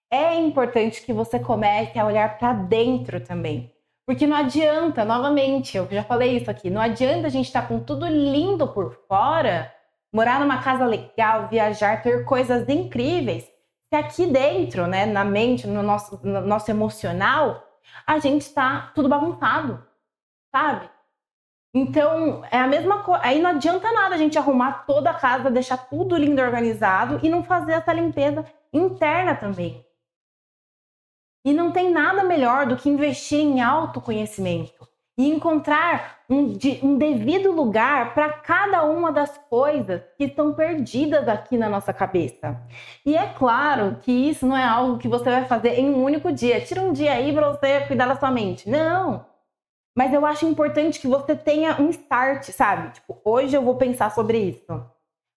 é 0.08 0.36
importante 0.36 1.02
que 1.02 1.12
você 1.12 1.40
comece 1.40 1.98
a 1.98 2.06
olhar 2.06 2.38
para 2.38 2.52
dentro 2.52 3.18
também. 3.18 3.74
Porque 4.06 4.28
não 4.28 4.36
adianta, 4.36 5.04
novamente, 5.04 5.76
eu 5.76 5.88
já 5.90 6.04
falei 6.04 6.36
isso 6.36 6.48
aqui, 6.48 6.70
não 6.70 6.80
adianta 6.80 7.26
a 7.26 7.30
gente 7.30 7.46
estar 7.46 7.62
tá 7.62 7.68
com 7.68 7.80
tudo 7.80 8.06
lindo 8.06 8.68
por 8.68 8.96
fora, 9.08 9.74
morar 10.12 10.38
numa 10.38 10.62
casa 10.62 10.84
legal, 10.84 11.48
viajar, 11.48 12.00
ter 12.00 12.24
coisas 12.24 12.68
incríveis, 12.68 13.44
se 13.88 13.96
aqui 13.96 14.26
dentro, 14.26 14.86
né, 14.86 15.04
na 15.04 15.24
mente, 15.24 15.66
no 15.66 15.82
nosso, 15.82 16.20
no 16.22 16.42
nosso 16.42 16.70
emocional, 16.70 17.73
a 18.06 18.18
gente 18.18 18.42
está 18.42 18.92
tudo 18.94 19.08
bagunçado, 19.08 19.86
sabe? 20.54 20.88
Então, 21.74 22.44
é 22.52 22.58
a 22.58 22.68
mesma 22.68 23.02
coisa. 23.02 23.24
Aí 23.24 23.42
não 23.42 23.50
adianta 23.50 23.90
nada 23.92 24.14
a 24.14 24.18
gente 24.18 24.38
arrumar 24.38 24.84
toda 24.86 25.10
a 25.10 25.14
casa, 25.14 25.50
deixar 25.50 25.76
tudo 25.76 26.16
lindo 26.16 26.40
organizado 26.40 27.18
e 27.22 27.28
não 27.28 27.42
fazer 27.42 27.72
essa 27.72 27.92
limpeza 27.92 28.46
interna 28.72 29.34
também. 29.34 29.84
E 31.44 31.52
não 31.52 31.72
tem 31.72 31.90
nada 31.90 32.22
melhor 32.22 32.66
do 32.66 32.76
que 32.76 32.88
investir 32.88 33.40
em 33.40 33.60
autoconhecimento 33.60 34.88
e 35.18 35.28
encontrar 35.28 36.13
um, 36.28 36.56
um 36.82 36.98
devido 36.98 37.52
lugar 37.52 38.14
para 38.14 38.30
cada 38.30 38.82
uma 38.84 39.12
das 39.12 39.36
coisas 39.50 40.02
que 40.16 40.24
estão 40.24 40.54
perdidas 40.54 41.28
aqui 41.28 41.56
na 41.56 41.68
nossa 41.68 41.92
cabeça. 41.92 42.60
E 43.04 43.16
é 43.16 43.26
claro 43.26 43.98
que 44.00 44.10
isso 44.10 44.46
não 44.46 44.56
é 44.56 44.64
algo 44.64 44.98
que 44.98 45.08
você 45.08 45.24
vai 45.24 45.44
fazer 45.44 45.78
em 45.78 45.90
um 45.90 46.02
único 46.02 46.32
dia. 46.32 46.60
Tira 46.60 46.80
um 46.80 46.92
dia 46.92 47.12
aí 47.12 47.32
para 47.32 47.50
você 47.50 47.80
cuidar 47.82 48.06
da 48.06 48.16
sua 48.16 48.30
mente. 48.30 48.68
Não! 48.68 49.26
Mas 49.96 50.12
eu 50.12 50.26
acho 50.26 50.46
importante 50.46 50.98
que 50.98 51.06
você 51.06 51.36
tenha 51.36 51.80
um 51.80 51.88
start, 51.90 52.44
sabe? 52.50 52.94
Tipo, 52.94 53.20
hoje 53.24 53.56
eu 53.56 53.62
vou 53.62 53.76
pensar 53.76 54.10
sobre 54.10 54.38
isso. 54.38 54.84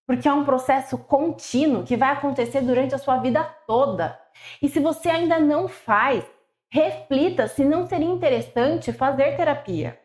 Porque 0.06 0.26
é 0.26 0.32
um 0.32 0.44
processo 0.44 0.98
contínuo 0.98 1.84
que 1.84 1.96
vai 1.96 2.10
acontecer 2.10 2.62
durante 2.62 2.94
a 2.94 2.98
sua 2.98 3.18
vida 3.18 3.44
toda. 3.66 4.18
E 4.60 4.68
se 4.68 4.80
você 4.80 5.10
ainda 5.10 5.38
não 5.38 5.68
faz, 5.68 6.24
reflita 6.70 7.46
se 7.46 7.64
não 7.64 7.86
seria 7.86 8.08
interessante 8.08 8.92
fazer 8.92 9.36
terapia. 9.36 9.98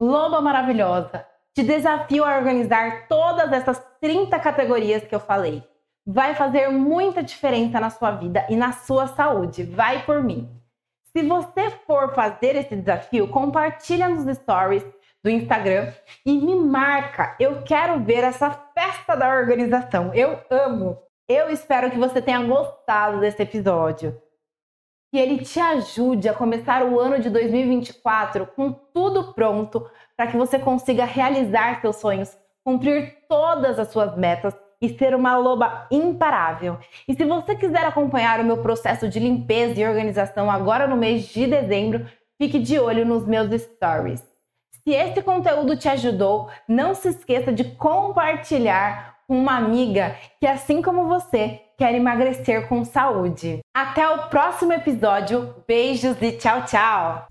Loba 0.00 0.40
maravilhosa, 0.40 1.26
te 1.54 1.62
desafio 1.62 2.24
a 2.24 2.38
organizar 2.38 3.06
todas 3.06 3.52
essas 3.52 3.78
30 4.00 4.38
categorias 4.38 5.04
que 5.04 5.14
eu 5.14 5.20
falei. 5.20 5.62
Vai 6.06 6.34
fazer 6.34 6.70
muita 6.70 7.22
diferença 7.22 7.78
na 7.78 7.90
sua 7.90 8.12
vida 8.12 8.46
e 8.48 8.56
na 8.56 8.72
sua 8.72 9.08
saúde. 9.08 9.62
Vai 9.62 10.02
por 10.04 10.24
mim. 10.24 10.50
Se 11.12 11.22
você 11.22 11.68
for 11.86 12.14
fazer 12.14 12.56
esse 12.56 12.74
desafio, 12.74 13.28
compartilha 13.28 14.08
nos 14.08 14.24
stories 14.38 14.86
do 15.22 15.28
Instagram 15.28 15.92
e 16.24 16.32
me 16.38 16.54
marca. 16.56 17.36
Eu 17.38 17.62
quero 17.62 18.00
ver 18.02 18.24
essa 18.24 18.50
festa 18.50 19.14
da 19.14 19.28
organização. 19.28 20.14
Eu 20.14 20.40
amo 20.50 20.96
Eu 21.28 21.50
espero 21.50 21.90
que 21.90 21.98
você 21.98 22.22
tenha 22.22 22.42
gostado 22.42 23.20
desse 23.20 23.42
episódio. 23.42 24.18
Que 25.10 25.18
ele 25.18 25.38
te 25.38 25.58
ajude 25.58 26.28
a 26.28 26.34
começar 26.34 26.84
o 26.84 27.00
ano 27.00 27.18
de 27.18 27.28
2024 27.30 28.46
com 28.54 28.72
tudo 28.72 29.32
pronto 29.34 29.88
para 30.16 30.28
que 30.28 30.36
você 30.36 30.58
consiga 30.58 31.04
realizar 31.04 31.80
seus 31.80 31.96
sonhos, 31.96 32.36
cumprir 32.64 33.16
todas 33.28 33.78
as 33.78 33.88
suas 33.88 34.16
metas 34.16 34.54
e 34.80 34.88
ser 34.96 35.14
uma 35.14 35.36
loba 35.36 35.86
imparável. 35.90 36.78
E 37.06 37.14
se 37.14 37.24
você 37.24 37.54
quiser 37.54 37.84
acompanhar 37.84 38.40
o 38.40 38.44
meu 38.44 38.58
processo 38.58 39.08
de 39.08 39.18
limpeza 39.18 39.80
e 39.80 39.86
organização 39.86 40.50
agora 40.50 40.86
no 40.86 40.96
mês 40.96 41.24
de 41.24 41.46
dezembro, 41.46 42.06
fique 42.38 42.58
de 42.58 42.78
olho 42.78 43.04
nos 43.04 43.26
meus 43.26 43.50
stories. 43.60 44.22
Se 44.82 44.92
esse 44.92 45.20
conteúdo 45.22 45.76
te 45.76 45.88
ajudou, 45.88 46.48
não 46.66 46.94
se 46.94 47.08
esqueça 47.08 47.52
de 47.52 47.64
compartilhar 47.64 49.09
com 49.30 49.38
uma 49.38 49.56
amiga 49.56 50.16
que, 50.40 50.46
assim 50.46 50.82
como 50.82 51.06
você, 51.06 51.60
quer 51.78 51.94
emagrecer 51.94 52.66
com 52.66 52.84
saúde. 52.84 53.60
Até 53.72 54.08
o 54.08 54.26
próximo 54.26 54.72
episódio. 54.72 55.54
Beijos 55.68 56.16
e 56.20 56.32
tchau, 56.32 56.64
tchau! 56.64 57.28